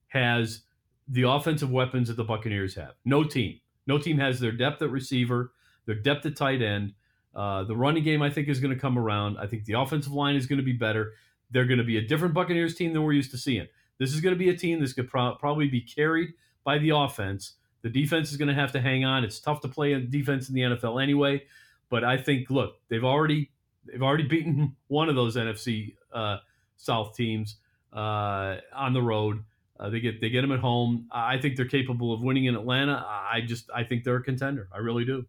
has 0.07 0.61
the 1.07 1.23
offensive 1.23 1.71
weapons 1.71 2.07
that 2.07 2.17
the 2.17 2.23
Buccaneers 2.23 2.75
have. 2.75 2.93
No 3.03 3.23
team. 3.23 3.59
No 3.87 3.97
team 3.97 4.17
has 4.17 4.39
their 4.39 4.51
depth 4.51 4.81
at 4.81 4.89
receiver, 4.89 5.51
their 5.85 5.95
depth 5.95 6.25
at 6.25 6.35
tight 6.35 6.61
end. 6.61 6.93
Uh, 7.35 7.63
the 7.63 7.75
running 7.75 8.03
game, 8.03 8.21
I 8.21 8.29
think, 8.29 8.47
is 8.47 8.59
going 8.59 8.73
to 8.73 8.79
come 8.79 8.97
around. 8.97 9.37
I 9.37 9.47
think 9.47 9.65
the 9.65 9.73
offensive 9.73 10.13
line 10.13 10.35
is 10.35 10.45
going 10.45 10.57
to 10.57 10.63
be 10.63 10.73
better. 10.73 11.13
They're 11.51 11.65
going 11.65 11.79
to 11.79 11.83
be 11.83 11.97
a 11.97 12.01
different 12.01 12.33
Buccaneers 12.33 12.75
team 12.75 12.93
than 12.93 13.03
we're 13.03 13.13
used 13.13 13.31
to 13.31 13.37
seeing. 13.37 13.67
This 13.99 14.13
is 14.13 14.21
going 14.21 14.33
to 14.33 14.39
be 14.39 14.49
a 14.49 14.55
team 14.55 14.79
that's 14.79 14.93
going 14.93 15.07
to 15.07 15.11
pro- 15.11 15.35
probably 15.35 15.67
be 15.67 15.81
carried 15.81 16.33
by 16.63 16.77
the 16.77 16.91
offense. 16.91 17.53
The 17.81 17.89
defense 17.89 18.31
is 18.31 18.37
going 18.37 18.47
to 18.47 18.53
have 18.53 18.71
to 18.71 18.81
hang 18.81 19.05
on. 19.05 19.23
It's 19.23 19.39
tough 19.39 19.61
to 19.61 19.67
play 19.67 19.93
in 19.93 20.09
defense 20.09 20.49
in 20.49 20.55
the 20.55 20.61
NFL 20.61 21.01
anyway. 21.01 21.43
But 21.89 22.03
I 22.03 22.17
think, 22.17 22.49
look, 22.49 22.75
they've 22.89 23.03
already 23.03 23.51
they've 23.85 24.01
already 24.01 24.27
beaten 24.27 24.75
one 24.87 25.09
of 25.09 25.15
those 25.15 25.35
NFC 25.35 25.95
uh, 26.13 26.37
South 26.77 27.15
teams 27.15 27.57
uh, 27.93 28.57
on 28.73 28.93
the 28.93 29.01
road. 29.01 29.43
Uh, 29.79 29.89
they 29.89 29.99
get 29.99 30.21
they 30.21 30.29
get 30.29 30.41
them 30.41 30.51
at 30.51 30.59
home. 30.59 31.07
I 31.11 31.37
think 31.37 31.57
they're 31.57 31.65
capable 31.65 32.13
of 32.13 32.21
winning 32.21 32.45
in 32.45 32.55
Atlanta. 32.55 33.05
I 33.07 33.41
just 33.41 33.69
I 33.73 33.83
think 33.83 34.03
they're 34.03 34.15
a 34.15 34.23
contender. 34.23 34.69
I 34.73 34.79
really 34.79 35.05
do. 35.05 35.25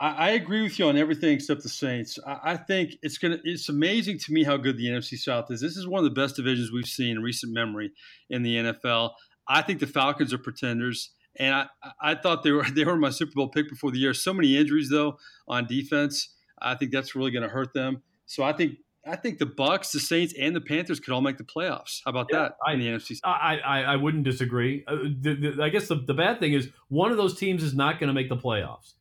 I, 0.00 0.10
I 0.10 0.30
agree 0.30 0.62
with 0.62 0.78
you 0.78 0.86
on 0.86 0.96
everything 0.96 1.34
except 1.34 1.62
the 1.62 1.68
Saints. 1.68 2.18
I, 2.26 2.52
I, 2.52 2.56
think 2.56 2.94
it's 3.02 3.18
gonna. 3.18 3.38
It's 3.44 3.68
amazing 3.68 4.18
to 4.20 4.32
me 4.32 4.42
how 4.42 4.56
good 4.56 4.76
the 4.76 4.86
NFC 4.86 5.18
South 5.18 5.50
is. 5.50 5.60
This 5.60 5.76
is 5.76 5.86
one 5.86 5.98
of 5.98 6.04
the 6.04 6.20
best 6.20 6.36
divisions 6.36 6.72
we've 6.72 6.86
seen 6.86 7.16
in 7.16 7.22
recent 7.22 7.52
memory 7.52 7.92
in 8.30 8.42
the 8.42 8.56
NFL. 8.56 9.12
I 9.46 9.62
think 9.62 9.80
the 9.80 9.86
Falcons 9.86 10.32
are 10.32 10.38
pretenders, 10.38 11.10
and 11.36 11.54
I 11.54 11.66
I 12.00 12.14
thought 12.14 12.42
they 12.42 12.50
were 12.50 12.64
they 12.74 12.84
were 12.84 12.96
my 12.96 13.10
Super 13.10 13.32
Bowl 13.34 13.48
pick 13.48 13.68
before 13.68 13.90
the 13.90 13.98
year. 13.98 14.14
So 14.14 14.32
many 14.32 14.56
injuries 14.56 14.88
though 14.90 15.18
on 15.46 15.66
defense. 15.66 16.34
I 16.62 16.74
think 16.74 16.92
that's 16.92 17.14
really 17.14 17.30
going 17.30 17.42
to 17.42 17.48
hurt 17.48 17.72
them. 17.72 18.02
So 18.26 18.42
I 18.42 18.52
think 18.52 18.76
I 19.06 19.16
think 19.16 19.38
the 19.38 19.46
Bucs, 19.46 19.92
the 19.92 20.00
Saints, 20.00 20.34
and 20.38 20.54
the 20.54 20.60
Panthers 20.60 21.00
could 21.00 21.12
all 21.14 21.22
make 21.22 21.38
the 21.38 21.44
playoffs. 21.44 22.00
How 22.04 22.10
about 22.10 22.26
yeah, 22.30 22.38
that 22.40 22.56
I, 22.66 22.74
in 22.74 22.80
the 22.80 22.86
NFC? 22.86 23.18
I, 23.24 23.58
I, 23.64 23.82
I 23.82 23.96
wouldn't 23.96 24.24
disagree. 24.24 24.84
Uh, 24.86 24.96
the, 25.20 25.34
the, 25.34 25.62
I 25.62 25.70
guess 25.70 25.88
the, 25.88 25.96
the 25.96 26.12
bad 26.12 26.38
thing 26.38 26.52
is 26.52 26.68
one 26.88 27.10
of 27.10 27.16
those 27.16 27.38
teams 27.38 27.62
is 27.62 27.74
not 27.74 27.98
going 27.98 28.08
to 28.08 28.14
make 28.14 28.28
the 28.28 28.36
playoffs, 28.36 28.94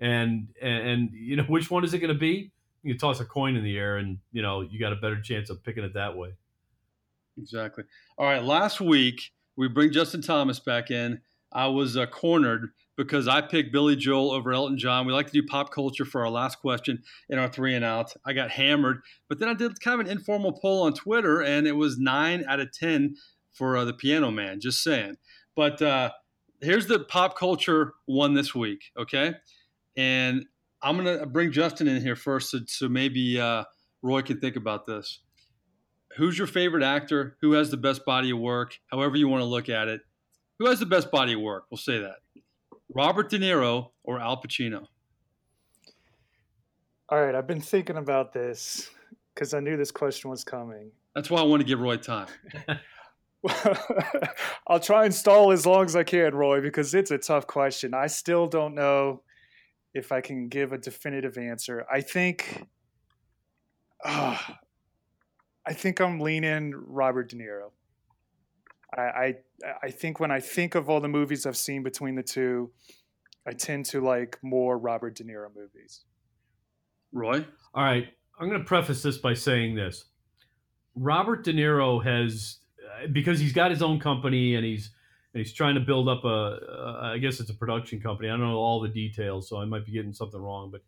and, 0.00 0.48
and 0.60 1.10
you 1.12 1.36
know 1.36 1.44
which 1.48 1.70
one 1.70 1.84
is 1.84 1.94
it 1.94 1.98
going 1.98 2.12
to 2.12 2.18
be? 2.18 2.52
You 2.82 2.98
toss 2.98 3.20
a 3.20 3.24
coin 3.24 3.56
in 3.56 3.64
the 3.64 3.78
air, 3.78 3.96
and 3.96 4.18
you 4.32 4.42
know 4.42 4.60
you 4.60 4.78
got 4.78 4.92
a 4.92 4.96
better 4.96 5.20
chance 5.20 5.50
of 5.50 5.62
picking 5.62 5.84
it 5.84 5.94
that 5.94 6.16
way. 6.16 6.34
Exactly. 7.38 7.84
All 8.16 8.26
right. 8.26 8.42
Last 8.42 8.80
week 8.80 9.32
we 9.56 9.68
bring 9.68 9.92
Justin 9.92 10.22
Thomas 10.22 10.60
back 10.60 10.90
in. 10.90 11.20
I 11.52 11.68
was 11.68 11.96
uh, 11.96 12.06
cornered 12.06 12.70
because 12.96 13.28
I 13.28 13.40
picked 13.40 13.72
Billy 13.72 13.96
Joel 13.96 14.32
over 14.32 14.52
Elton 14.52 14.78
John. 14.78 15.06
We 15.06 15.12
like 15.12 15.26
to 15.26 15.32
do 15.32 15.46
pop 15.46 15.72
culture 15.72 16.04
for 16.04 16.22
our 16.22 16.30
last 16.30 16.56
question 16.56 17.02
in 17.28 17.38
our 17.38 17.48
three 17.48 17.74
and 17.74 17.84
out. 17.84 18.12
I 18.24 18.32
got 18.32 18.50
hammered, 18.50 19.02
but 19.28 19.38
then 19.38 19.48
I 19.48 19.54
did 19.54 19.80
kind 19.80 20.00
of 20.00 20.06
an 20.06 20.12
informal 20.12 20.52
poll 20.52 20.82
on 20.82 20.94
Twitter, 20.94 21.40
and 21.40 21.66
it 21.66 21.76
was 21.76 21.98
nine 21.98 22.44
out 22.48 22.60
of 22.60 22.72
10 22.72 23.16
for 23.52 23.76
uh, 23.76 23.84
the 23.84 23.94
Piano 23.94 24.30
Man, 24.30 24.60
just 24.60 24.82
saying. 24.82 25.16
But 25.54 25.80
uh, 25.80 26.10
here's 26.60 26.86
the 26.86 27.00
pop 27.00 27.36
culture 27.38 27.94
one 28.06 28.34
this 28.34 28.54
week, 28.54 28.90
okay? 28.96 29.34
And 29.96 30.46
I'm 30.82 30.96
gonna 30.96 31.26
bring 31.26 31.52
Justin 31.52 31.88
in 31.88 32.00
here 32.02 32.16
first, 32.16 32.50
so, 32.50 32.60
so 32.66 32.88
maybe 32.88 33.40
uh, 33.40 33.64
Roy 34.02 34.22
can 34.22 34.40
think 34.40 34.56
about 34.56 34.86
this. 34.86 35.20
Who's 36.16 36.38
your 36.38 36.46
favorite 36.46 36.84
actor? 36.84 37.36
Who 37.40 37.52
has 37.52 37.70
the 37.70 37.76
best 37.76 38.04
body 38.04 38.30
of 38.30 38.38
work? 38.38 38.78
However 38.90 39.16
you 39.16 39.28
want 39.28 39.40
to 39.40 39.46
look 39.46 39.68
at 39.68 39.88
it. 39.88 40.02
Who 40.58 40.66
has 40.66 40.78
the 40.78 40.86
best 40.86 41.10
body 41.10 41.32
of 41.32 41.40
work? 41.40 41.64
We'll 41.70 41.78
say 41.78 41.98
that. 41.98 42.18
Robert 42.94 43.30
De 43.30 43.38
Niro 43.38 43.90
or 44.04 44.20
Al 44.20 44.40
Pacino? 44.40 44.86
All 47.08 47.20
right, 47.20 47.34
I've 47.34 47.46
been 47.46 47.60
thinking 47.60 47.96
about 47.96 48.32
this 48.32 48.90
because 49.34 49.52
I 49.52 49.60
knew 49.60 49.76
this 49.76 49.90
question 49.90 50.30
was 50.30 50.44
coming. 50.44 50.92
That's 51.14 51.30
why 51.30 51.40
I 51.40 51.42
want 51.42 51.60
to 51.60 51.66
give 51.66 51.80
Roy 51.80 51.96
time. 51.96 52.28
I'll 54.68 54.80
try 54.80 55.04
and 55.04 55.14
stall 55.14 55.52
as 55.52 55.66
long 55.66 55.84
as 55.84 55.96
I 55.96 56.02
can, 56.02 56.34
Roy, 56.34 56.60
because 56.60 56.94
it's 56.94 57.10
a 57.10 57.18
tough 57.18 57.46
question. 57.46 57.92
I 57.92 58.06
still 58.06 58.46
don't 58.46 58.74
know 58.74 59.22
if 59.94 60.12
I 60.12 60.20
can 60.20 60.48
give 60.48 60.72
a 60.72 60.78
definitive 60.78 61.38
answer. 61.38 61.86
I 61.90 62.00
think, 62.00 62.66
uh, 64.04 64.36
I 65.66 65.72
think 65.72 66.00
I'm 66.00 66.20
leaning 66.20 66.74
Robert 66.74 67.30
De 67.30 67.36
Niro. 67.36 67.70
I, 68.96 69.00
I 69.00 69.34
I 69.84 69.90
think 69.90 70.20
when 70.20 70.30
I 70.30 70.40
think 70.40 70.74
of 70.74 70.90
all 70.90 71.00
the 71.00 71.08
movies 71.08 71.46
I've 71.46 71.56
seen 71.56 71.82
between 71.82 72.14
the 72.14 72.22
two, 72.22 72.70
I 73.46 73.52
tend 73.52 73.86
to 73.86 74.00
like 74.00 74.38
more 74.42 74.78
Robert 74.78 75.16
De 75.16 75.24
Niro 75.24 75.48
movies. 75.54 76.04
Roy? 77.12 77.44
All 77.74 77.84
right. 77.84 78.06
I'm 78.38 78.48
going 78.48 78.60
to 78.60 78.66
preface 78.66 79.02
this 79.02 79.18
by 79.18 79.34
saying 79.34 79.76
this. 79.76 80.06
Robert 80.96 81.44
De 81.44 81.52
Niro 81.52 82.04
has, 82.04 82.58
because 83.12 83.38
he's 83.38 83.52
got 83.52 83.70
his 83.70 83.82
own 83.82 84.00
company 84.00 84.56
and 84.56 84.64
he's 84.64 84.90
and 84.90 85.03
he's 85.34 85.52
trying 85.52 85.74
to 85.74 85.80
build 85.80 86.08
up 86.08 86.24
a, 86.24 86.28
a, 86.28 86.98
I 87.14 87.18
guess 87.18 87.40
it's 87.40 87.50
a 87.50 87.54
production 87.54 88.00
company. 88.00 88.28
I 88.28 88.32
don't 88.32 88.40
know 88.40 88.56
all 88.56 88.80
the 88.80 88.88
details, 88.88 89.48
so 89.48 89.60
I 89.60 89.64
might 89.64 89.84
be 89.84 89.92
getting 89.92 90.12
something 90.12 90.40
wrong, 90.40 90.70
but 90.70 90.82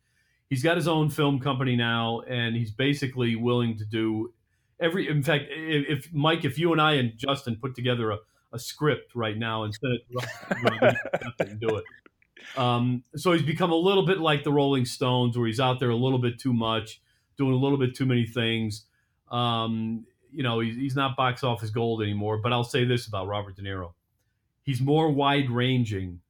he's 0.48 0.62
got 0.62 0.76
his 0.76 0.88
own 0.88 1.10
film 1.10 1.40
company 1.40 1.76
now, 1.76 2.20
and 2.20 2.54
he's 2.56 2.70
basically 2.70 3.36
willing 3.36 3.76
to 3.78 3.84
do 3.84 4.32
every. 4.80 5.08
In 5.08 5.22
fact, 5.22 5.46
if, 5.50 6.06
if 6.06 6.12
Mike, 6.12 6.44
if 6.44 6.58
you 6.58 6.72
and 6.72 6.80
I 6.80 6.94
and 6.94 7.16
Justin 7.16 7.56
put 7.56 7.74
together 7.74 8.12
a, 8.12 8.18
a 8.52 8.58
script 8.58 9.14
right 9.14 9.36
now 9.36 9.64
and 9.64 9.74
send 9.74 9.98
it, 10.08 10.96
and 11.40 11.60
do 11.60 11.76
it. 11.76 11.84
Um, 12.56 13.02
so 13.16 13.32
he's 13.32 13.42
become 13.42 13.72
a 13.72 13.76
little 13.76 14.06
bit 14.06 14.18
like 14.18 14.44
the 14.44 14.52
Rolling 14.52 14.84
Stones, 14.84 15.36
where 15.36 15.46
he's 15.46 15.60
out 15.60 15.80
there 15.80 15.90
a 15.90 15.96
little 15.96 16.18
bit 16.20 16.38
too 16.38 16.52
much, 16.52 17.02
doing 17.36 17.52
a 17.52 17.56
little 17.56 17.78
bit 17.78 17.96
too 17.96 18.06
many 18.06 18.26
things. 18.26 18.84
Um, 19.30 20.06
you 20.30 20.42
know, 20.42 20.60
he's, 20.60 20.76
he's 20.76 20.94
not 20.94 21.16
box 21.16 21.42
office 21.42 21.70
gold 21.70 22.02
anymore. 22.02 22.38
But 22.38 22.52
I'll 22.52 22.64
say 22.64 22.84
this 22.84 23.08
about 23.08 23.26
Robert 23.26 23.56
De 23.56 23.62
Niro: 23.62 23.94
he's 24.66 24.80
more 24.80 25.10
wide 25.10 25.48
ranging 25.48 26.20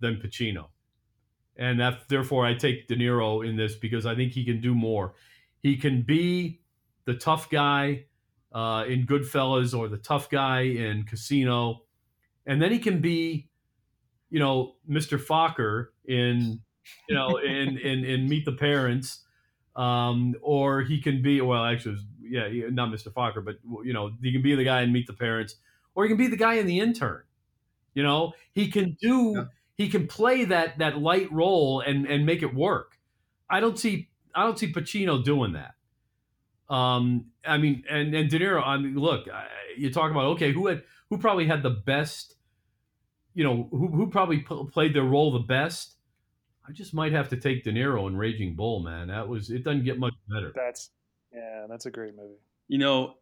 than 0.00 0.16
Pacino, 0.16 0.68
and 1.56 1.78
that 1.80 2.08
therefore 2.08 2.46
I 2.46 2.54
take 2.54 2.86
De 2.86 2.96
Niro 2.96 3.46
in 3.46 3.56
this 3.56 3.74
because 3.74 4.06
I 4.06 4.14
think 4.14 4.32
he 4.32 4.44
can 4.44 4.60
do 4.60 4.74
more. 4.74 5.14
He 5.60 5.76
can 5.76 6.02
be 6.02 6.60
the 7.04 7.14
tough 7.14 7.50
guy 7.50 8.04
uh, 8.52 8.84
in 8.88 9.06
Goodfellas 9.06 9.76
or 9.76 9.88
the 9.88 9.98
tough 9.98 10.30
guy 10.30 10.60
in 10.60 11.02
Casino, 11.02 11.82
and 12.46 12.62
then 12.62 12.70
he 12.70 12.78
can 12.78 13.00
be, 13.00 13.50
you 14.30 14.38
know, 14.38 14.76
Mr. 14.88 15.18
Focker 15.18 15.88
in, 16.06 16.60
you 17.08 17.14
know, 17.14 17.36
in 17.38 17.76
in 17.76 18.04
in 18.04 18.28
Meet 18.28 18.44
the 18.44 18.52
Parents, 18.52 19.24
um, 19.74 20.36
or 20.40 20.82
he 20.82 21.00
can 21.00 21.22
be 21.22 21.40
well, 21.40 21.64
actually, 21.64 21.98
yeah, 22.22 22.48
not 22.70 22.90
Mr. 22.90 23.12
Focker, 23.12 23.44
but 23.44 23.56
you 23.84 23.92
know, 23.92 24.12
he 24.22 24.32
can 24.32 24.42
be 24.42 24.54
the 24.54 24.64
guy 24.64 24.82
in 24.82 24.92
Meet 24.92 25.08
the 25.08 25.12
Parents, 25.12 25.56
or 25.96 26.04
he 26.04 26.08
can 26.08 26.16
be 26.16 26.28
the 26.28 26.36
guy 26.36 26.54
in 26.54 26.66
The 26.66 26.78
Intern. 26.78 27.22
You 27.98 28.04
know, 28.04 28.34
he 28.52 28.70
can 28.70 28.96
do, 29.00 29.32
yeah. 29.34 29.44
he 29.76 29.88
can 29.88 30.06
play 30.06 30.44
that 30.44 30.78
that 30.78 30.98
light 30.98 31.32
role 31.32 31.80
and 31.80 32.06
and 32.06 32.24
make 32.24 32.44
it 32.44 32.54
work. 32.54 32.96
I 33.50 33.58
don't 33.58 33.76
see 33.76 34.08
I 34.32 34.44
don't 34.44 34.56
see 34.56 34.72
Pacino 34.72 35.24
doing 35.24 35.54
that. 35.54 35.74
Um, 36.72 37.32
I 37.44 37.58
mean, 37.58 37.82
and 37.90 38.14
and 38.14 38.30
De 38.30 38.38
Niro. 38.38 38.64
I 38.64 38.76
mean, 38.76 38.94
look, 38.94 39.26
you 39.76 39.92
talk 39.92 40.12
about 40.12 40.26
okay, 40.36 40.52
who 40.52 40.68
had 40.68 40.84
who 41.10 41.18
probably 41.18 41.48
had 41.48 41.64
the 41.64 41.70
best, 41.70 42.36
you 43.34 43.42
know, 43.42 43.66
who 43.72 43.88
who 43.88 44.08
probably 44.10 44.38
p- 44.38 44.68
played 44.70 44.94
their 44.94 45.02
role 45.02 45.32
the 45.32 45.40
best. 45.40 45.96
I 46.68 46.70
just 46.70 46.94
might 46.94 47.10
have 47.10 47.28
to 47.30 47.36
take 47.36 47.64
De 47.64 47.72
Niro 47.72 48.06
in 48.06 48.16
Raging 48.16 48.54
Bull, 48.54 48.78
man. 48.78 49.08
That 49.08 49.26
was 49.26 49.50
it. 49.50 49.64
Doesn't 49.64 49.84
get 49.84 49.98
much 49.98 50.14
better. 50.28 50.52
That's 50.54 50.90
yeah, 51.34 51.66
that's 51.68 51.86
a 51.86 51.90
great 51.90 52.14
movie. 52.14 52.38
You 52.68 52.78
know, 52.78 53.14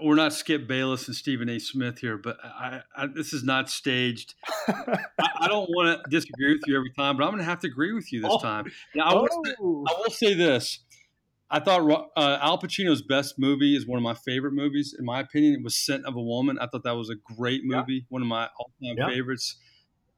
we're 0.00 0.14
not 0.16 0.32
Skip 0.32 0.66
Bayless 0.66 1.06
and 1.06 1.16
Stephen 1.16 1.48
A. 1.48 1.58
Smith 1.58 1.98
here, 1.98 2.18
but 2.18 2.36
I, 2.42 2.80
I, 2.96 3.06
this 3.06 3.32
is 3.32 3.44
not 3.44 3.70
staged. 3.70 4.34
I, 4.68 4.98
I, 5.40 5.48
don't 5.48 5.68
want 5.70 6.02
to 6.02 6.10
disagree 6.10 6.54
with 6.54 6.62
you 6.66 6.76
every 6.76 6.90
time, 6.98 7.16
but 7.16 7.24
I'm 7.24 7.30
going 7.30 7.38
to 7.38 7.44
have 7.44 7.60
to 7.60 7.68
agree 7.68 7.92
with 7.92 8.12
you 8.12 8.20
this 8.20 8.30
oh. 8.32 8.40
time. 8.40 8.70
Now, 8.94 9.04
I, 9.04 9.14
will 9.14 9.28
say, 9.28 9.54
I 9.60 10.00
will 10.00 10.10
say 10.10 10.34
this. 10.34 10.80
I 11.50 11.60
thought 11.60 12.10
uh, 12.16 12.38
Al 12.40 12.58
Pacino's 12.58 13.02
best 13.02 13.38
movie 13.38 13.76
is 13.76 13.86
one 13.86 13.96
of 13.96 14.02
my 14.02 14.14
favorite 14.14 14.52
movies. 14.52 14.96
In 14.98 15.04
my 15.04 15.20
opinion, 15.20 15.54
it 15.54 15.62
was 15.62 15.76
Scent 15.76 16.04
of 16.04 16.16
a 16.16 16.22
Woman. 16.22 16.58
I 16.58 16.66
thought 16.66 16.82
that 16.84 16.96
was 16.96 17.10
a 17.10 17.34
great 17.36 17.60
movie, 17.64 17.94
yeah. 17.94 18.00
one 18.08 18.22
of 18.22 18.28
my 18.28 18.48
all-time 18.58 18.96
yeah. 18.98 19.08
favorites. 19.08 19.56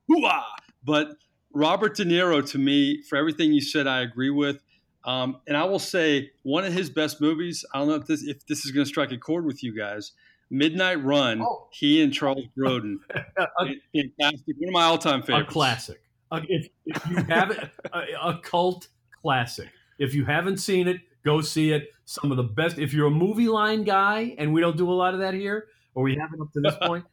Hoo-ah! 0.08 0.54
But 0.82 1.10
Robert 1.52 1.96
De 1.96 2.04
Niro, 2.04 2.48
to 2.50 2.58
me, 2.58 3.02
for 3.08 3.18
everything 3.18 3.52
you 3.52 3.60
said, 3.60 3.86
I 3.86 4.00
agree 4.00 4.30
with. 4.30 4.62
Um, 5.06 5.38
and 5.46 5.56
I 5.56 5.64
will 5.64 5.78
say 5.78 6.32
one 6.42 6.64
of 6.64 6.72
his 6.72 6.90
best 6.90 7.20
movies. 7.20 7.64
I 7.72 7.78
don't 7.78 7.88
know 7.88 7.94
if 7.94 8.06
this 8.06 8.24
if 8.24 8.46
this 8.46 8.66
is 8.66 8.72
going 8.72 8.84
to 8.84 8.88
strike 8.88 9.12
a 9.12 9.18
chord 9.18 9.46
with 9.46 9.62
you 9.62 9.76
guys. 9.76 10.12
Midnight 10.50 11.02
Run. 11.02 11.40
Oh. 11.42 11.68
He 11.72 12.02
and 12.02 12.12
Charles 12.12 12.44
Grodin. 12.56 12.98
fantastic. 13.08 14.56
One 14.58 14.68
of 14.68 14.72
my 14.72 14.84
all-time 14.84 15.22
favorites. 15.22 15.50
A 15.50 15.52
classic. 15.52 16.00
Uh, 16.30 16.40
if, 16.48 16.68
if, 16.84 17.06
you 17.08 17.16
have 17.28 17.50
it, 17.50 17.70
a, 17.92 18.00
a 18.28 18.40
cult 18.42 18.88
classic. 19.22 19.68
If 19.98 20.14
you 20.14 20.24
haven't 20.24 20.58
seen 20.58 20.86
it, 20.86 21.00
Go 21.26 21.40
see 21.40 21.72
it. 21.72 21.92
Some 22.04 22.30
of 22.30 22.36
the 22.36 22.44
best. 22.44 22.78
If 22.78 22.94
you're 22.94 23.08
a 23.08 23.10
movie 23.10 23.48
line 23.48 23.82
guy, 23.82 24.36
and 24.38 24.54
we 24.54 24.60
don't 24.60 24.76
do 24.76 24.88
a 24.88 24.94
lot 24.94 25.12
of 25.12 25.18
that 25.20 25.34
here, 25.34 25.66
or 25.92 26.04
we 26.04 26.16
haven't 26.16 26.40
up 26.40 26.52
to 26.52 26.60
this 26.60 26.76
point, 26.82 27.04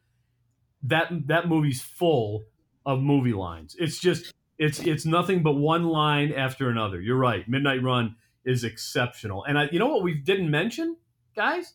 that 0.84 1.08
that 1.26 1.48
movie's 1.48 1.82
full 1.82 2.44
of 2.86 3.00
movie 3.00 3.32
lines. 3.32 3.74
It's 3.76 3.98
just 3.98 4.32
it's 4.58 4.80
it's 4.80 5.04
nothing 5.04 5.42
but 5.42 5.54
one 5.54 5.84
line 5.84 6.32
after 6.32 6.68
another. 6.70 7.00
You're 7.00 7.18
right. 7.18 7.48
Midnight 7.48 7.82
Run 7.82 8.16
is 8.44 8.64
exceptional. 8.64 9.44
And 9.44 9.58
I, 9.58 9.68
you 9.72 9.78
know 9.78 9.88
what 9.88 10.02
we 10.02 10.14
didn't 10.14 10.50
mention, 10.50 10.96
guys? 11.34 11.74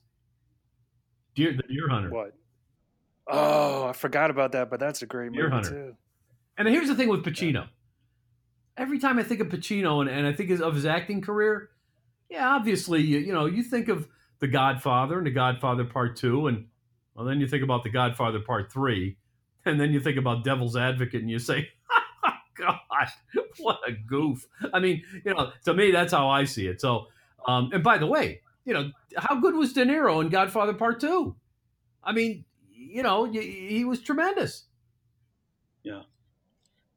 Deer 1.36 1.54
the 1.54 1.64
Deer 1.64 1.90
Hunter. 1.90 2.10
What? 2.10 2.34
Oh, 3.28 3.88
I 3.88 3.94
forgot 3.94 4.32
about 4.32 4.54
that, 4.54 4.70
but 4.70 4.80
that's 4.80 5.02
a 5.02 5.06
great 5.06 5.32
Deer 5.34 5.44
movie 5.44 5.56
Hunter. 5.56 5.70
too. 5.70 5.96
And 6.58 6.68
here's 6.68 6.88
the 6.88 6.96
thing 6.96 7.10
with 7.10 7.24
Pacino. 7.24 7.68
Every 8.78 9.00
time 9.00 9.20
I 9.20 9.24
think 9.24 9.40
of 9.42 9.48
Pacino 9.48 10.02
and, 10.02 10.10
and 10.10 10.26
I 10.26 10.34
think 10.34 10.50
of 10.52 10.76
his 10.76 10.86
acting 10.86 11.22
career, 11.22 11.70
yeah, 12.30 12.50
obviously, 12.50 13.02
you, 13.02 13.20
you 13.20 13.34
know, 13.34 13.46
you 13.46 13.64
think 13.64 13.88
of 13.88 14.08
The 14.40 14.48
Godfather 14.48 15.18
and 15.18 15.28
The 15.28 15.32
Godfather 15.32 15.84
Part 15.84 16.16
Two, 16.16 16.48
and 16.48 16.68
well, 17.14 17.26
then 17.26 17.40
you 17.40 17.48
think 17.48 17.64
about 17.64 17.84
The 17.84 17.90
Godfather 17.90 18.40
Part 18.40 18.72
Three, 18.72 19.18
and 19.66 19.80
then 19.80 19.92
you 19.92 20.00
think 20.00 20.18
about 20.18 20.44
Devil's 20.44 20.78
Advocate, 20.78 21.22
and 21.22 21.30
you 21.30 21.40
say, 21.40 21.70
God, 22.58 22.78
what 23.60 23.80
a 23.88 23.92
goof. 23.92 24.46
I 24.74 24.80
mean, 24.80 25.04
you 25.26 25.34
know, 25.34 25.52
to 25.66 25.74
me, 25.74 25.92
that's 25.92 26.14
how 26.14 26.30
I 26.30 26.44
see 26.44 26.68
it. 26.68 26.82
So, 26.82 27.08
um, 27.48 27.70
and 27.74 27.84
by 27.84 27.98
the 27.98 28.08
way, 28.08 28.42
you 28.66 28.74
know, 28.74 28.92
how 29.18 29.40
good 29.40 29.56
was 29.56 29.74
De 29.74 29.86
Niro 29.86 30.22
in 30.22 30.30
Godfather 30.30 30.74
Part 30.74 31.00
Two? 31.00 31.36
I 32.04 32.12
mean, 32.12 32.46
you 32.72 33.04
know, 33.04 33.26
he 33.26 33.86
was 33.86 34.02
tremendous. 34.02 34.66
Yeah. 35.84 36.02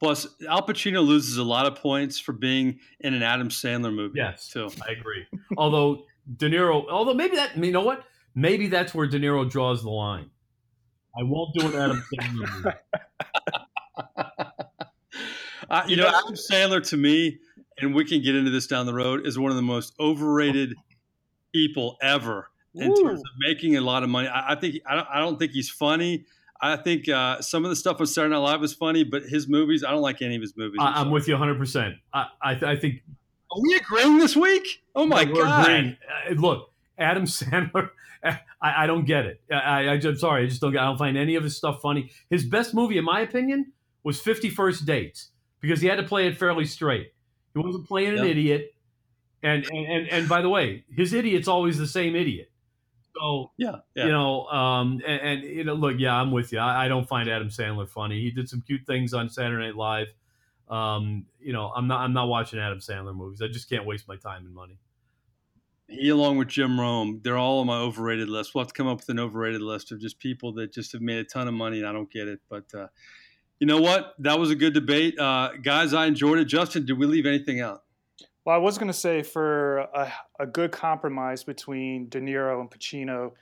Plus, 0.00 0.26
Al 0.48 0.66
Pacino 0.66 1.06
loses 1.06 1.36
a 1.36 1.44
lot 1.44 1.66
of 1.66 1.76
points 1.76 2.18
for 2.18 2.32
being 2.32 2.80
in 3.00 3.14
an 3.14 3.22
Adam 3.22 3.48
Sandler 3.48 3.94
movie. 3.94 4.18
Yes, 4.18 4.48
too. 4.48 4.68
I 4.86 4.92
agree. 4.92 5.26
although 5.56 6.04
De 6.36 6.50
Niro, 6.50 6.84
although 6.90 7.14
maybe 7.14 7.36
that, 7.36 7.56
you 7.56 7.70
know 7.70 7.82
what? 7.82 8.04
Maybe 8.34 8.66
that's 8.66 8.94
where 8.94 9.06
De 9.06 9.18
Niro 9.18 9.48
draws 9.48 9.82
the 9.82 9.90
line. 9.90 10.30
I 11.16 11.22
won't 11.22 11.54
do 11.54 11.66
an 11.66 11.74
Adam 11.74 12.02
Sandler 12.12 12.64
movie. 12.64 12.76
uh, 15.72 15.84
you 15.88 15.96
know, 15.96 16.06
Adam 16.06 16.34
Sandler 16.34 16.86
to 16.90 16.96
me, 16.98 17.38
and 17.78 17.94
we 17.94 18.04
can 18.04 18.22
get 18.22 18.36
into 18.36 18.50
this 18.50 18.66
down 18.66 18.84
the 18.84 18.92
road, 18.92 19.26
is 19.26 19.38
one 19.38 19.50
of 19.50 19.56
the 19.56 19.62
most 19.62 19.94
overrated 19.98 20.74
people 21.52 21.96
ever 22.02 22.50
in 22.74 22.90
Ooh. 22.90 23.02
terms 23.02 23.20
of 23.20 23.30
making 23.38 23.76
a 23.76 23.80
lot 23.80 24.02
of 24.02 24.10
money. 24.10 24.28
I, 24.28 24.52
I 24.52 24.54
think 24.54 24.76
I 24.86 24.94
don't, 24.94 25.08
I 25.12 25.18
don't 25.18 25.38
think 25.38 25.52
he's 25.52 25.70
funny. 25.70 26.26
I 26.60 26.76
think 26.76 27.08
uh, 27.08 27.40
some 27.40 27.64
of 27.64 27.70
the 27.70 27.76
stuff 27.76 28.00
on 28.00 28.06
Saturday 28.06 28.34
Night 28.34 28.38
Live 28.38 28.60
was 28.60 28.74
funny, 28.74 29.02
but 29.02 29.24
his 29.24 29.48
movies, 29.48 29.82
I 29.82 29.90
don't 29.90 30.02
like 30.02 30.22
any 30.22 30.36
of 30.36 30.42
his 30.42 30.56
movies. 30.56 30.78
I, 30.80 31.00
am 31.00 31.10
with 31.10 31.26
you 31.26 31.34
100. 31.34 31.58
percent 31.58 31.94
I, 32.12 32.26
I, 32.40 32.50
I 32.52 32.76
think. 32.76 33.02
Are 33.50 33.60
we 33.60 33.74
agreeing 33.74 34.18
this 34.18 34.36
week? 34.36 34.82
Oh 34.94 35.06
my 35.06 35.24
no, 35.24 35.34
god! 35.34 35.96
Uh, 36.30 36.34
look, 36.34 36.70
Adam 36.98 37.24
Sandler. 37.26 37.90
I, 38.24 38.38
I 38.62 38.86
don't 38.86 39.04
get 39.04 39.24
it. 39.24 39.40
I, 39.50 39.86
I, 39.86 39.94
am 39.94 40.16
sorry. 40.16 40.44
I 40.44 40.46
just 40.46 40.60
don't. 40.60 40.76
I 40.76 40.84
don't 40.84 40.98
find 40.98 41.16
any 41.16 41.34
of 41.34 41.44
his 41.44 41.56
stuff 41.56 41.80
funny. 41.80 42.10
His 42.28 42.44
best 42.44 42.74
movie, 42.74 42.98
in 42.98 43.04
my 43.04 43.20
opinion, 43.20 43.72
was 44.04 44.20
Fifty 44.20 44.50
First 44.50 44.86
Dates 44.86 45.31
because 45.62 45.80
he 45.80 45.86
had 45.86 45.96
to 45.96 46.02
play 46.02 46.26
it 46.26 46.36
fairly 46.36 46.66
straight. 46.66 47.14
He 47.54 47.60
wasn't 47.60 47.88
playing 47.88 48.18
an 48.18 48.18
yep. 48.18 48.26
idiot. 48.26 48.74
And, 49.42 49.64
and 49.72 49.86
and 49.86 50.08
and 50.08 50.28
by 50.28 50.42
the 50.42 50.48
way, 50.48 50.84
his 50.94 51.14
idiot's 51.14 51.48
always 51.48 51.78
the 51.78 51.86
same 51.86 52.14
idiot. 52.14 52.52
So 53.16 53.50
yeah, 53.56 53.76
yeah. 53.94 54.06
you 54.06 54.12
know, 54.12 54.46
um, 54.46 55.00
and, 55.06 55.20
and, 55.20 55.42
you 55.42 55.64
know, 55.64 55.74
look, 55.74 55.96
yeah, 55.98 56.14
I'm 56.14 56.30
with 56.30 56.52
you. 56.52 56.58
I, 56.58 56.84
I, 56.84 56.88
don't 56.88 57.06
find 57.06 57.28
Adam 57.28 57.48
Sandler 57.48 57.88
funny. 57.88 58.20
He 58.20 58.30
did 58.30 58.48
some 58.48 58.62
cute 58.62 58.86
things 58.86 59.12
on 59.12 59.28
Saturday 59.28 59.66
Night 59.66 59.76
Live, 59.76 60.06
Um, 60.68 61.26
you 61.40 61.52
know, 61.52 61.72
I'm 61.74 61.88
not 61.88 62.00
I'm 62.00 62.12
not 62.12 62.28
watching 62.28 62.58
Adam 62.58 62.78
Sandler 62.78 63.14
movies. 63.14 63.42
I 63.42 63.48
just 63.48 63.68
can't 63.68 63.84
waste 63.84 64.08
my 64.08 64.16
time 64.16 64.46
and 64.46 64.54
money. 64.54 64.78
He, 65.88 66.08
along 66.08 66.38
with 66.38 66.48
Jim 66.48 66.80
Rome, 66.80 67.20
they're 67.22 67.36
all 67.36 67.58
on 67.60 67.66
my 67.66 67.76
overrated 67.76 68.28
list. 68.28 68.54
We'll 68.54 68.64
have 68.64 68.72
to 68.72 68.74
come 68.74 68.86
up 68.86 68.98
with 68.98 69.08
an 69.10 69.18
overrated 69.18 69.60
list 69.60 69.92
of 69.92 70.00
just 70.00 70.18
people 70.18 70.52
that 70.54 70.72
just 70.72 70.92
have 70.92 71.02
made 71.02 71.18
a 71.18 71.24
ton 71.24 71.48
of 71.48 71.54
money, 71.54 71.80
and 71.80 71.86
I 71.86 71.92
don't 71.92 72.10
get 72.10 72.28
it. 72.28 72.40
But 72.48 72.72
uh, 72.74 72.86
you 73.60 73.66
know 73.66 73.80
what? 73.80 74.14
That 74.18 74.38
was 74.38 74.50
a 74.50 74.56
good 74.56 74.74
debate, 74.74 75.18
uh, 75.18 75.50
guys. 75.62 75.94
I 75.94 76.06
enjoyed 76.06 76.38
it. 76.38 76.46
Justin, 76.46 76.84
did 76.84 76.98
we 76.98 77.06
leave 77.06 77.26
anything 77.26 77.60
out? 77.60 77.82
Well, 78.44 78.56
I 78.56 78.58
was 78.58 78.76
going 78.76 78.88
to 78.88 78.92
say 78.92 79.22
for 79.22 79.78
a, 79.78 80.12
a, 80.40 80.46
good 80.46 80.72
compromise 80.72 81.44
between 81.44 82.08
De 82.08 82.20
Niro 82.20 82.60
and 82.60 82.68
Pacino, 82.68 83.32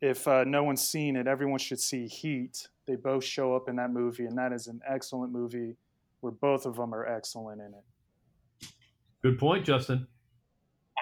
if 0.00 0.28
uh, 0.28 0.44
no 0.44 0.62
one's 0.62 0.86
seen 0.86 1.16
it, 1.16 1.26
everyone 1.26 1.58
should 1.58 1.80
see 1.80 2.06
Heat. 2.06 2.68
They 2.86 2.94
both 2.94 3.24
show 3.24 3.56
up 3.56 3.68
in 3.68 3.76
that 3.76 3.90
movie, 3.90 4.26
and 4.26 4.38
that 4.38 4.52
is 4.52 4.68
an 4.68 4.80
excellent 4.88 5.32
movie 5.32 5.76
where 6.20 6.32
both 6.32 6.66
of 6.66 6.76
them 6.76 6.94
are 6.94 7.04
excellent 7.04 7.60
in 7.60 7.74
it. 7.74 8.68
Good 9.22 9.38
point, 9.38 9.64
Justin. 9.64 10.06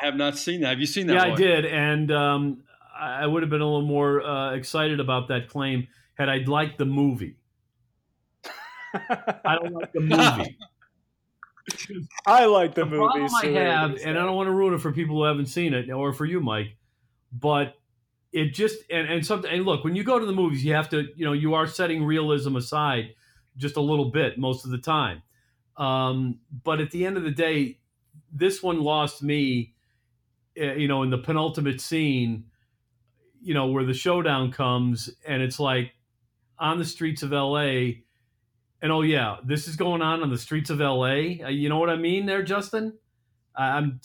I 0.00 0.06
have 0.06 0.16
not 0.16 0.38
seen 0.38 0.62
that. 0.62 0.68
Have 0.68 0.80
you 0.80 0.86
seen 0.86 1.06
that? 1.08 1.14
Yeah, 1.14 1.26
boy? 1.26 1.32
I 1.32 1.36
did, 1.36 1.66
and 1.66 2.10
um, 2.10 2.62
I 2.98 3.26
would 3.26 3.42
have 3.42 3.50
been 3.50 3.60
a 3.60 3.66
little 3.66 3.82
more 3.82 4.22
uh, 4.22 4.54
excited 4.54 5.00
about 5.00 5.28
that 5.28 5.48
claim 5.48 5.88
had 6.14 6.28
I 6.28 6.38
liked 6.38 6.78
the 6.78 6.84
movie. 6.84 7.36
I 8.94 9.58
don't 9.60 9.72
like 9.72 9.92
the 9.92 10.00
movie. 10.00 10.58
I 12.26 12.46
like 12.46 12.74
the, 12.74 12.84
the 12.84 12.90
movie. 12.90 12.98
Problem 12.98 13.30
I 13.42 13.46
have, 13.46 13.98
and 14.04 14.18
I 14.18 14.24
don't 14.24 14.36
want 14.36 14.48
to 14.48 14.52
ruin 14.52 14.74
it 14.74 14.80
for 14.80 14.92
people 14.92 15.16
who 15.16 15.24
haven't 15.24 15.46
seen 15.46 15.74
it, 15.74 15.90
or 15.90 16.12
for 16.12 16.24
you, 16.24 16.40
Mike, 16.40 16.76
but 17.32 17.74
it 18.32 18.52
just 18.54 18.78
and 18.90 19.08
and 19.08 19.24
something. 19.24 19.50
And 19.50 19.64
look, 19.64 19.84
when 19.84 19.94
you 19.94 20.04
go 20.04 20.18
to 20.18 20.26
the 20.26 20.32
movies, 20.32 20.64
you 20.64 20.74
have 20.74 20.88
to, 20.90 21.08
you 21.14 21.24
know, 21.24 21.32
you 21.32 21.54
are 21.54 21.66
setting 21.66 22.04
realism 22.04 22.56
aside 22.56 23.14
just 23.56 23.76
a 23.76 23.80
little 23.80 24.10
bit 24.10 24.38
most 24.38 24.64
of 24.64 24.70
the 24.70 24.78
time. 24.78 25.22
Um, 25.76 26.40
but 26.64 26.80
at 26.80 26.90
the 26.90 27.06
end 27.06 27.16
of 27.16 27.22
the 27.22 27.30
day, 27.30 27.78
this 28.32 28.62
one 28.62 28.80
lost 28.80 29.22
me. 29.22 29.74
Uh, 30.60 30.74
you 30.74 30.86
know, 30.86 31.02
in 31.02 31.08
the 31.08 31.16
penultimate 31.16 31.80
scene, 31.80 32.44
you 33.40 33.54
know, 33.54 33.68
where 33.68 33.84
the 33.84 33.94
showdown 33.94 34.52
comes, 34.52 35.08
and 35.26 35.42
it's 35.42 35.58
like 35.58 35.92
on 36.58 36.78
the 36.78 36.84
streets 36.84 37.22
of 37.22 37.32
L.A 37.32 38.02
and 38.82 38.92
oh 38.92 39.02
yeah, 39.02 39.36
this 39.44 39.68
is 39.68 39.76
going 39.76 40.02
on 40.02 40.22
on 40.22 40.30
the 40.30 40.38
streets 40.38 40.68
of 40.68 40.80
L.A. 40.80 41.40
Uh, 41.42 41.48
you 41.48 41.68
know 41.68 41.78
what 41.78 41.88
I 41.88 41.96
mean, 41.96 42.26
there, 42.26 42.42
Justin? 42.42 42.98
I'm. 43.56 44.00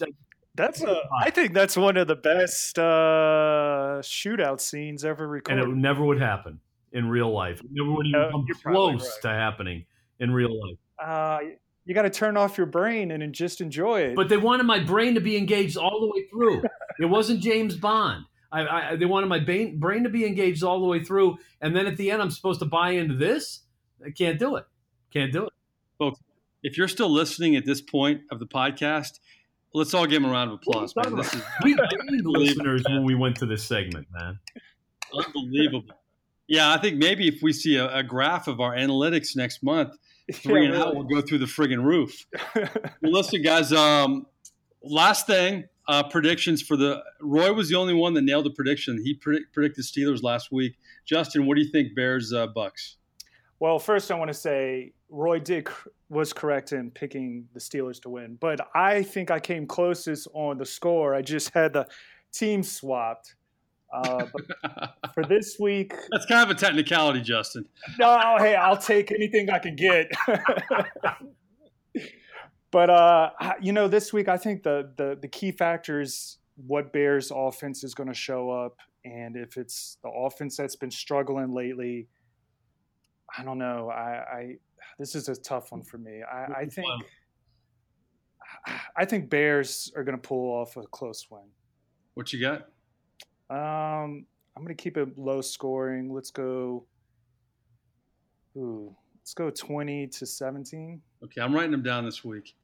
That's 0.56 0.82
a. 0.82 1.02
I 1.22 1.30
think 1.32 1.54
that's 1.54 1.76
one 1.76 1.98
of 1.98 2.08
the 2.08 2.16
best 2.16 2.78
uh, 2.80 4.00
shootout 4.02 4.62
scenes 4.62 5.04
ever 5.04 5.28
recorded. 5.28 5.64
And 5.64 5.74
it 5.74 5.76
never 5.76 6.06
would 6.06 6.20
happen 6.20 6.60
in 6.94 7.10
real 7.10 7.32
life. 7.32 7.60
It 7.60 7.70
never 7.72 7.92
would 7.92 8.08
even 8.08 8.22
Uh, 8.22 8.32
come 8.32 8.46
close 8.64 9.04
right. 9.04 9.22
to 9.24 9.28
happening 9.30 9.86
in 10.20 10.32
real 10.32 10.50
life. 10.50 10.78
Uh, 11.04 11.40
you 11.86 11.94
got 11.94 12.04
to 12.04 12.10
turn 12.10 12.38
off 12.38 12.58
your 12.58 12.68
brain 12.68 13.12
and 13.12 13.34
just 13.34 13.62
enjoy 13.62 14.02
it. 14.02 14.16
But 14.16 14.30
they 14.30 14.38
wanted 14.38 14.64
my 14.64 14.80
brain 14.80 15.16
to 15.16 15.22
be 15.22 15.38
engaged 15.38 15.78
all 15.78 16.02
the 16.02 16.08
way 16.08 16.28
through. 16.30 16.64
it 17.00 17.06
wasn't 17.06 17.40
James 17.40 17.76
Bond. 17.76 18.26
I, 18.52 18.68
I, 18.68 18.96
they 18.96 19.06
wanted 19.06 19.28
my 19.28 19.40
brain, 19.40 19.80
brain 19.80 20.04
to 20.04 20.10
be 20.10 20.26
engaged 20.26 20.64
all 20.64 20.80
the 20.80 20.86
way 20.86 21.04
through, 21.04 21.38
and 21.62 21.76
then 21.76 21.86
at 21.86 21.98
the 21.98 22.12
end, 22.12 22.22
I'm 22.22 22.32
supposed 22.32 22.60
to 22.60 22.66
buy 22.66 22.92
into 22.92 23.16
this. 23.16 23.62
I 24.06 24.12
can't 24.12 24.38
do 24.40 24.56
it. 24.56 24.66
Can't 25.12 25.32
do 25.32 25.46
it. 25.46 25.54
Folks, 25.98 26.20
If 26.64 26.78
you're 26.78 26.88
still 26.88 27.10
listening 27.10 27.56
at 27.56 27.66
this 27.66 27.82
point 27.82 28.22
of 28.32 28.40
the 28.40 28.46
podcast, 28.46 29.20
let's 29.74 29.94
all 29.94 30.06
give 30.06 30.22
him 30.24 30.30
a 30.30 30.32
round 30.32 30.52
of 30.52 30.56
applause, 30.56 30.94
man. 30.96 31.16
This 31.16 31.34
is 31.34 31.42
We 31.64 31.76
gained 31.76 32.26
listeners 32.26 32.84
when 32.88 33.04
we 33.04 33.16
went 33.16 33.36
to 33.38 33.46
this 33.46 33.64
segment, 33.64 34.08
man. 34.14 34.40
unbelievable. 35.14 35.96
Yeah, 36.48 36.72
I 36.74 36.78
think 36.78 36.98
maybe 36.98 37.28
if 37.28 37.42
we 37.42 37.52
see 37.54 37.76
a, 37.76 37.94
a 37.98 38.04
graph 38.04 38.48
of 38.48 38.60
our 38.62 38.76
analytics 38.76 39.36
next 39.36 39.64
month, 39.64 39.98
Yeah, 40.28 40.36
three 40.36 40.66
and 40.66 40.76
out 40.76 40.96
will 40.96 41.04
go 41.04 41.22
through 41.22 41.40
the 41.40 41.46
friggin' 41.46 41.84
roof. 41.84 42.26
Well, 43.02 43.12
listen, 43.14 43.42
guys. 43.42 43.72
Um, 43.74 44.26
last 44.84 45.28
thing, 45.28 45.66
uh, 45.88 46.04
predictions 46.10 46.62
for 46.62 46.76
the 46.78 47.02
Roy 47.22 47.54
was 47.54 47.70
the 47.70 47.76
only 47.76 47.94
one 47.94 48.14
that 48.16 48.24
nailed 48.24 48.46
a 48.48 48.50
prediction. 48.50 49.02
He 49.04 49.14
predict, 49.14 49.54
predicted 49.54 49.86
Steelers 49.86 50.22
last 50.24 50.52
week. 50.52 50.78
Justin, 51.06 51.46
what 51.46 51.56
do 51.56 51.62
you 51.62 51.72
think? 51.72 51.96
Bears, 51.96 52.34
uh, 52.34 52.48
Bucs. 52.48 52.96
Well, 53.60 53.80
first 53.80 54.12
I 54.12 54.16
want 54.16 54.30
to 54.30 54.34
say 54.36 54.94
Roy 55.10 55.40
did 55.40 55.66
cr- 55.66 55.90
was 56.10 56.32
correct 56.32 56.74
in 56.74 56.92
picking 56.92 57.48
the 57.54 57.60
Steelers 57.60 58.00
to 58.04 58.10
win, 58.10 58.38
but 58.40 58.60
I 58.76 59.04
think 59.04 59.32
I 59.32 59.40
came 59.40 59.66
closest 59.66 60.28
on 60.34 60.58
the 60.58 60.66
score. 60.66 61.16
I 61.16 61.22
just 61.22 61.50
had 61.54 61.74
the 61.74 61.88
team 62.32 62.62
swapped. 62.64 63.36
Uh, 63.92 64.26
but 64.34 64.92
for 65.14 65.24
this 65.24 65.58
week, 65.60 65.94
That's 66.12 66.26
kind 66.26 66.44
of 66.50 66.56
a 66.56 66.60
technicality, 66.60 67.22
Justin. 67.22 67.66
no, 67.98 68.36
hey, 68.38 68.54
I'll 68.56 68.78
take 68.78 69.12
anything 69.12 69.50
I 69.50 69.60
can 69.60 69.76
get. 69.76 70.12
but 72.72 72.90
uh, 72.90 73.30
you 73.62 73.72
know, 73.72 73.88
this 73.88 74.12
week 74.14 74.28
I 74.28 74.38
think 74.38 74.64
the 74.64 74.92
the 74.98 75.18
the 75.20 75.28
key 75.28 75.52
factor 75.52 76.02
is 76.02 76.38
what 76.66 76.92
Bears 76.92 77.32
offense 77.34 77.84
is 77.84 77.94
going 77.94 78.10
to 78.10 78.14
show 78.16 78.50
up, 78.50 78.78
and 79.06 79.36
if 79.36 79.58
it's 79.58 79.98
the 80.04 80.10
offense 80.10 80.58
that's 80.58 80.76
been 80.76 80.92
struggling 80.92 81.54
lately, 81.54 82.08
I 83.36 83.44
don't 83.44 83.58
know. 83.58 83.90
I, 83.90 84.38
I 84.38 84.56
this 85.00 85.16
is 85.16 85.30
a 85.30 85.36
tough 85.36 85.72
one 85.72 85.84
for 85.84 85.98
me. 85.98 86.22
I, 86.24 86.62
I 86.62 86.66
think 86.66 86.88
I 88.98 89.06
think 89.06 89.30
Bears 89.30 89.92
are 89.96 90.04
going 90.04 90.18
to 90.18 90.22
pull 90.22 90.52
off 90.52 90.78
a 90.78 90.84
close 90.84 91.28
win. 91.30 91.44
What 92.14 92.34
you 92.34 92.42
got? 92.42 92.68
Um, 93.50 94.26
I'm 94.56 94.64
going 94.64 94.76
to 94.76 94.82
keep 94.82 94.98
it 94.98 95.18
low 95.18 95.42
scoring. 95.42 96.14
Let's 96.14 96.32
go. 96.32 96.86
Ooh, 98.58 98.96
let's 99.20 99.34
go 99.34 99.52
20 99.52 100.08
to 100.08 100.26
17. 100.26 101.02
Okay, 101.24 101.42
I'm 101.42 101.54
writing 101.54 101.72
them 101.72 101.84
down 101.84 102.06
this 102.06 102.26
week. 102.26 102.56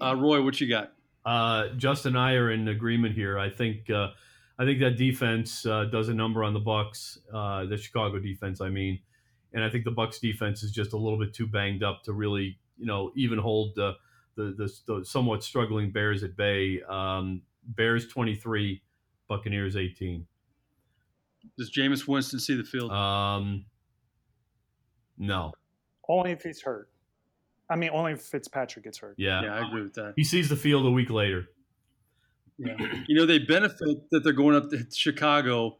Uh, 0.00 0.14
Roy, 0.14 0.42
what 0.42 0.60
you 0.60 0.68
got? 0.68 0.92
Uh, 1.24 1.68
Justin 1.76 2.16
and 2.16 2.18
I 2.18 2.34
are 2.34 2.52
in 2.52 2.68
agreement 2.68 3.14
here. 3.14 3.38
I 3.38 3.50
think 3.50 3.90
uh, 3.90 4.08
I 4.58 4.64
think 4.64 4.80
that 4.80 4.96
defense 4.96 5.64
uh, 5.66 5.84
does 5.84 6.08
a 6.08 6.14
number 6.14 6.44
on 6.44 6.52
the 6.52 6.60
Bucs, 6.60 7.18
uh, 7.32 7.64
the 7.64 7.76
Chicago 7.76 8.18
defense. 8.18 8.60
I 8.60 8.68
mean, 8.68 8.98
and 9.52 9.64
I 9.64 9.70
think 9.70 9.84
the 9.84 9.92
Bucs 9.92 10.20
defense 10.20 10.62
is 10.62 10.70
just 10.72 10.92
a 10.92 10.96
little 10.96 11.18
bit 11.18 11.34
too 11.34 11.46
banged 11.46 11.82
up 11.82 12.02
to 12.04 12.12
really, 12.12 12.58
you 12.76 12.86
know, 12.86 13.12
even 13.16 13.38
hold 13.38 13.74
the 13.74 13.94
the, 14.36 14.54
the, 14.56 14.94
the 14.98 15.04
somewhat 15.04 15.42
struggling 15.42 15.90
Bears 15.90 16.22
at 16.22 16.36
bay. 16.36 16.80
Um, 16.88 17.42
Bears 17.64 18.06
23, 18.08 18.80
Buccaneers 19.28 19.76
18. 19.76 20.26
Does 21.56 21.70
Jameis 21.70 22.06
Winston 22.06 22.38
see 22.40 22.54
the 22.56 22.64
field? 22.64 22.90
Um, 22.92 23.64
no, 25.18 25.52
Only 26.08 26.32
if 26.32 26.42
he's 26.42 26.62
hurt. 26.62 26.88
I 27.70 27.76
mean, 27.76 27.90
only 27.92 28.12
if 28.12 28.22
Fitzpatrick 28.22 28.84
gets 28.84 28.98
hurt. 28.98 29.16
yeah. 29.18 29.42
yeah, 29.42 29.54
I 29.56 29.66
agree 29.66 29.82
with 29.82 29.94
that. 29.94 30.14
he 30.16 30.24
sees 30.24 30.48
the 30.48 30.56
field 30.56 30.86
a 30.86 30.90
week 30.90 31.10
later. 31.10 31.48
Yeah. 32.58 32.74
You 33.06 33.16
know, 33.16 33.26
they 33.26 33.38
benefit 33.38 34.10
that 34.10 34.20
they're 34.24 34.32
going 34.32 34.56
up 34.56 34.70
to 34.70 34.84
Chicago 34.94 35.78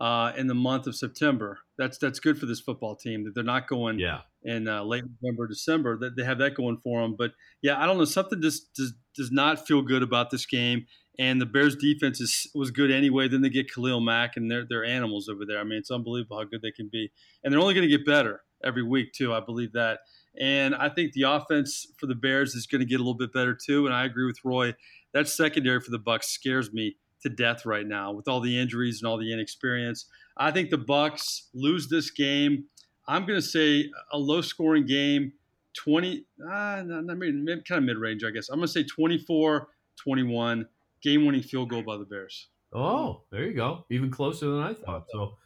uh, 0.00 0.32
in 0.36 0.46
the 0.46 0.54
month 0.54 0.86
of 0.86 0.94
September. 0.96 1.58
That's 1.76 1.98
that's 1.98 2.20
good 2.20 2.38
for 2.38 2.46
this 2.46 2.60
football 2.60 2.96
team 2.96 3.24
that 3.24 3.34
they're 3.34 3.44
not 3.44 3.68
going 3.68 3.98
Yeah, 3.98 4.20
in 4.42 4.68
uh, 4.68 4.82
late 4.82 5.04
November, 5.22 5.46
December. 5.46 5.98
That 5.98 6.16
they 6.16 6.24
have 6.24 6.38
that 6.38 6.54
going 6.54 6.78
for 6.82 7.02
them. 7.02 7.16
But 7.16 7.32
yeah, 7.62 7.80
I 7.80 7.86
don't 7.86 7.98
know. 7.98 8.04
Something 8.04 8.40
just 8.40 8.74
does, 8.74 8.92
does 9.16 9.30
not 9.30 9.66
feel 9.66 9.82
good 9.82 10.02
about 10.02 10.30
this 10.30 10.46
game. 10.46 10.86
And 11.20 11.40
the 11.40 11.46
Bears 11.46 11.74
defense 11.74 12.20
is, 12.20 12.48
was 12.54 12.70
good 12.70 12.92
anyway. 12.92 13.26
Then 13.26 13.42
they 13.42 13.48
get 13.50 13.72
Khalil 13.72 14.00
Mack 14.00 14.36
and 14.36 14.48
they're, 14.48 14.64
they're 14.68 14.84
animals 14.84 15.28
over 15.28 15.44
there. 15.44 15.58
I 15.58 15.64
mean, 15.64 15.78
it's 15.78 15.90
unbelievable 15.90 16.38
how 16.38 16.44
good 16.44 16.62
they 16.62 16.70
can 16.70 16.88
be. 16.92 17.10
And 17.42 17.52
they're 17.52 17.60
only 17.60 17.74
going 17.74 17.88
to 17.88 17.96
get 17.96 18.06
better 18.06 18.42
every 18.62 18.84
week, 18.84 19.12
too. 19.12 19.34
I 19.34 19.40
believe 19.40 19.72
that. 19.72 19.98
And 20.40 20.76
I 20.76 20.88
think 20.88 21.14
the 21.14 21.22
offense 21.22 21.88
for 21.98 22.06
the 22.06 22.14
Bears 22.14 22.54
is 22.54 22.68
going 22.68 22.82
to 22.82 22.86
get 22.86 22.96
a 22.96 23.02
little 23.02 23.16
bit 23.16 23.32
better, 23.32 23.52
too. 23.52 23.84
And 23.84 23.92
I 23.92 24.04
agree 24.04 24.26
with 24.26 24.38
Roy. 24.44 24.76
That 25.12 25.26
secondary 25.26 25.80
for 25.80 25.90
the 25.90 25.98
Bucs 25.98 26.26
scares 26.26 26.72
me 26.72 26.98
to 27.22 27.28
death 27.28 27.66
right 27.66 27.86
now 27.86 28.12
with 28.12 28.28
all 28.28 28.40
the 28.40 28.58
injuries 28.58 29.00
and 29.00 29.08
all 29.08 29.18
the 29.18 29.32
inexperience. 29.32 30.06
I 30.36 30.50
think 30.50 30.70
the 30.70 30.78
Bucs 30.78 31.48
lose 31.54 31.88
this 31.88 32.10
game. 32.10 32.64
I'm 33.06 33.26
going 33.26 33.40
to 33.40 33.46
say 33.46 33.90
a 34.12 34.18
low 34.18 34.40
scoring 34.40 34.86
game, 34.86 35.32
20, 35.76 36.24
uh, 36.44 36.48
not, 36.48 37.04
not 37.04 37.18
maybe, 37.18 37.32
maybe 37.32 37.62
kind 37.62 37.78
of 37.78 37.84
mid 37.84 37.96
range, 37.96 38.22
I 38.24 38.30
guess. 38.30 38.48
I'm 38.48 38.58
going 38.58 38.66
to 38.66 38.72
say 38.72 38.84
24 38.84 39.68
21, 39.96 40.66
game 41.02 41.26
winning 41.26 41.42
field 41.42 41.70
goal 41.70 41.82
by 41.82 41.96
the 41.96 42.04
Bears. 42.04 42.48
Oh, 42.72 43.22
there 43.30 43.44
you 43.44 43.54
go. 43.54 43.84
Even 43.90 44.10
closer 44.10 44.46
than 44.46 44.62
I 44.62 44.74
thought. 44.74 45.06
So, 45.10 45.36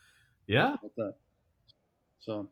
yeah. 0.46 0.76
That? 0.96 1.14
So, 2.20 2.48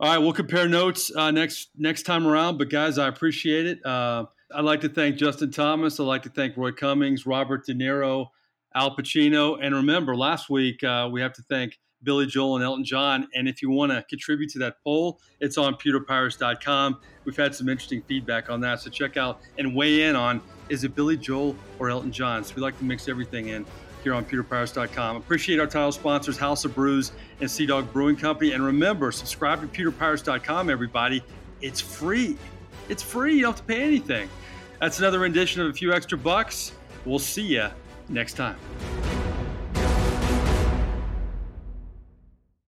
all 0.00 0.08
right, 0.08 0.18
we'll 0.18 0.32
compare 0.32 0.68
notes 0.68 1.14
uh, 1.14 1.30
next 1.30 1.70
next 1.76 2.02
time 2.02 2.26
around. 2.26 2.58
But 2.58 2.70
guys, 2.70 2.98
I 2.98 3.08
appreciate 3.08 3.66
it. 3.66 3.84
Uh, 3.84 4.26
I'd 4.54 4.64
like 4.64 4.80
to 4.82 4.88
thank 4.88 5.16
Justin 5.16 5.50
Thomas. 5.50 5.98
I'd 5.98 6.04
like 6.04 6.22
to 6.24 6.28
thank 6.28 6.56
Roy 6.56 6.72
Cummings, 6.72 7.26
Robert 7.26 7.64
De 7.64 7.74
Niro, 7.74 8.28
Al 8.74 8.96
Pacino, 8.96 9.58
and 9.60 9.74
remember, 9.74 10.16
last 10.16 10.48
week 10.48 10.82
uh, 10.84 11.08
we 11.10 11.20
have 11.20 11.32
to 11.34 11.42
thank 11.42 11.78
Billy 12.02 12.26
Joel 12.26 12.56
and 12.56 12.64
Elton 12.64 12.84
John. 12.84 13.28
And 13.34 13.48
if 13.48 13.62
you 13.62 13.70
want 13.70 13.92
to 13.92 14.02
contribute 14.08 14.50
to 14.50 14.58
that 14.60 14.76
poll, 14.82 15.20
it's 15.40 15.58
on 15.58 15.74
pewterpirates.com. 15.74 17.00
We've 17.24 17.36
had 17.36 17.54
some 17.54 17.68
interesting 17.68 18.02
feedback 18.02 18.50
on 18.50 18.60
that, 18.62 18.80
so 18.80 18.90
check 18.90 19.16
out 19.16 19.40
and 19.58 19.74
weigh 19.74 20.04
in 20.04 20.16
on 20.16 20.40
is 20.68 20.84
it 20.84 20.94
Billy 20.94 21.16
Joel 21.16 21.56
or 21.78 21.90
Elton 21.90 22.12
John. 22.12 22.44
So 22.44 22.54
we 22.56 22.62
like 22.62 22.78
to 22.78 22.84
mix 22.84 23.08
everything 23.08 23.48
in 23.48 23.66
here 24.02 24.14
on 24.14 24.24
pewterpirates.com. 24.24 25.16
Appreciate 25.16 25.60
our 25.60 25.66
title 25.66 25.92
sponsors, 25.92 26.36
House 26.36 26.64
of 26.64 26.74
Brews 26.74 27.12
and 27.40 27.50
Sea 27.50 27.66
Dog 27.66 27.92
Brewing 27.92 28.16
Company. 28.16 28.52
And 28.52 28.64
remember, 28.64 29.12
subscribe 29.12 29.60
to 29.60 29.68
pewterpirates.com, 29.68 30.70
everybody. 30.70 31.22
It's 31.60 31.80
free. 31.80 32.36
it's 32.88 33.02
free. 33.02 33.36
You 33.36 33.42
don't 33.42 33.52
have 33.52 33.60
to 33.60 33.72
pay 33.72 33.82
anything. 33.82 34.28
That's 34.80 34.98
another 34.98 35.20
rendition 35.20 35.62
of 35.62 35.68
a 35.68 35.72
few 35.72 35.92
extra 35.92 36.18
bucks. 36.18 36.72
We'll 37.04 37.20
see 37.20 37.42
you 37.42 37.68
next 38.08 38.34
time. 38.34 38.56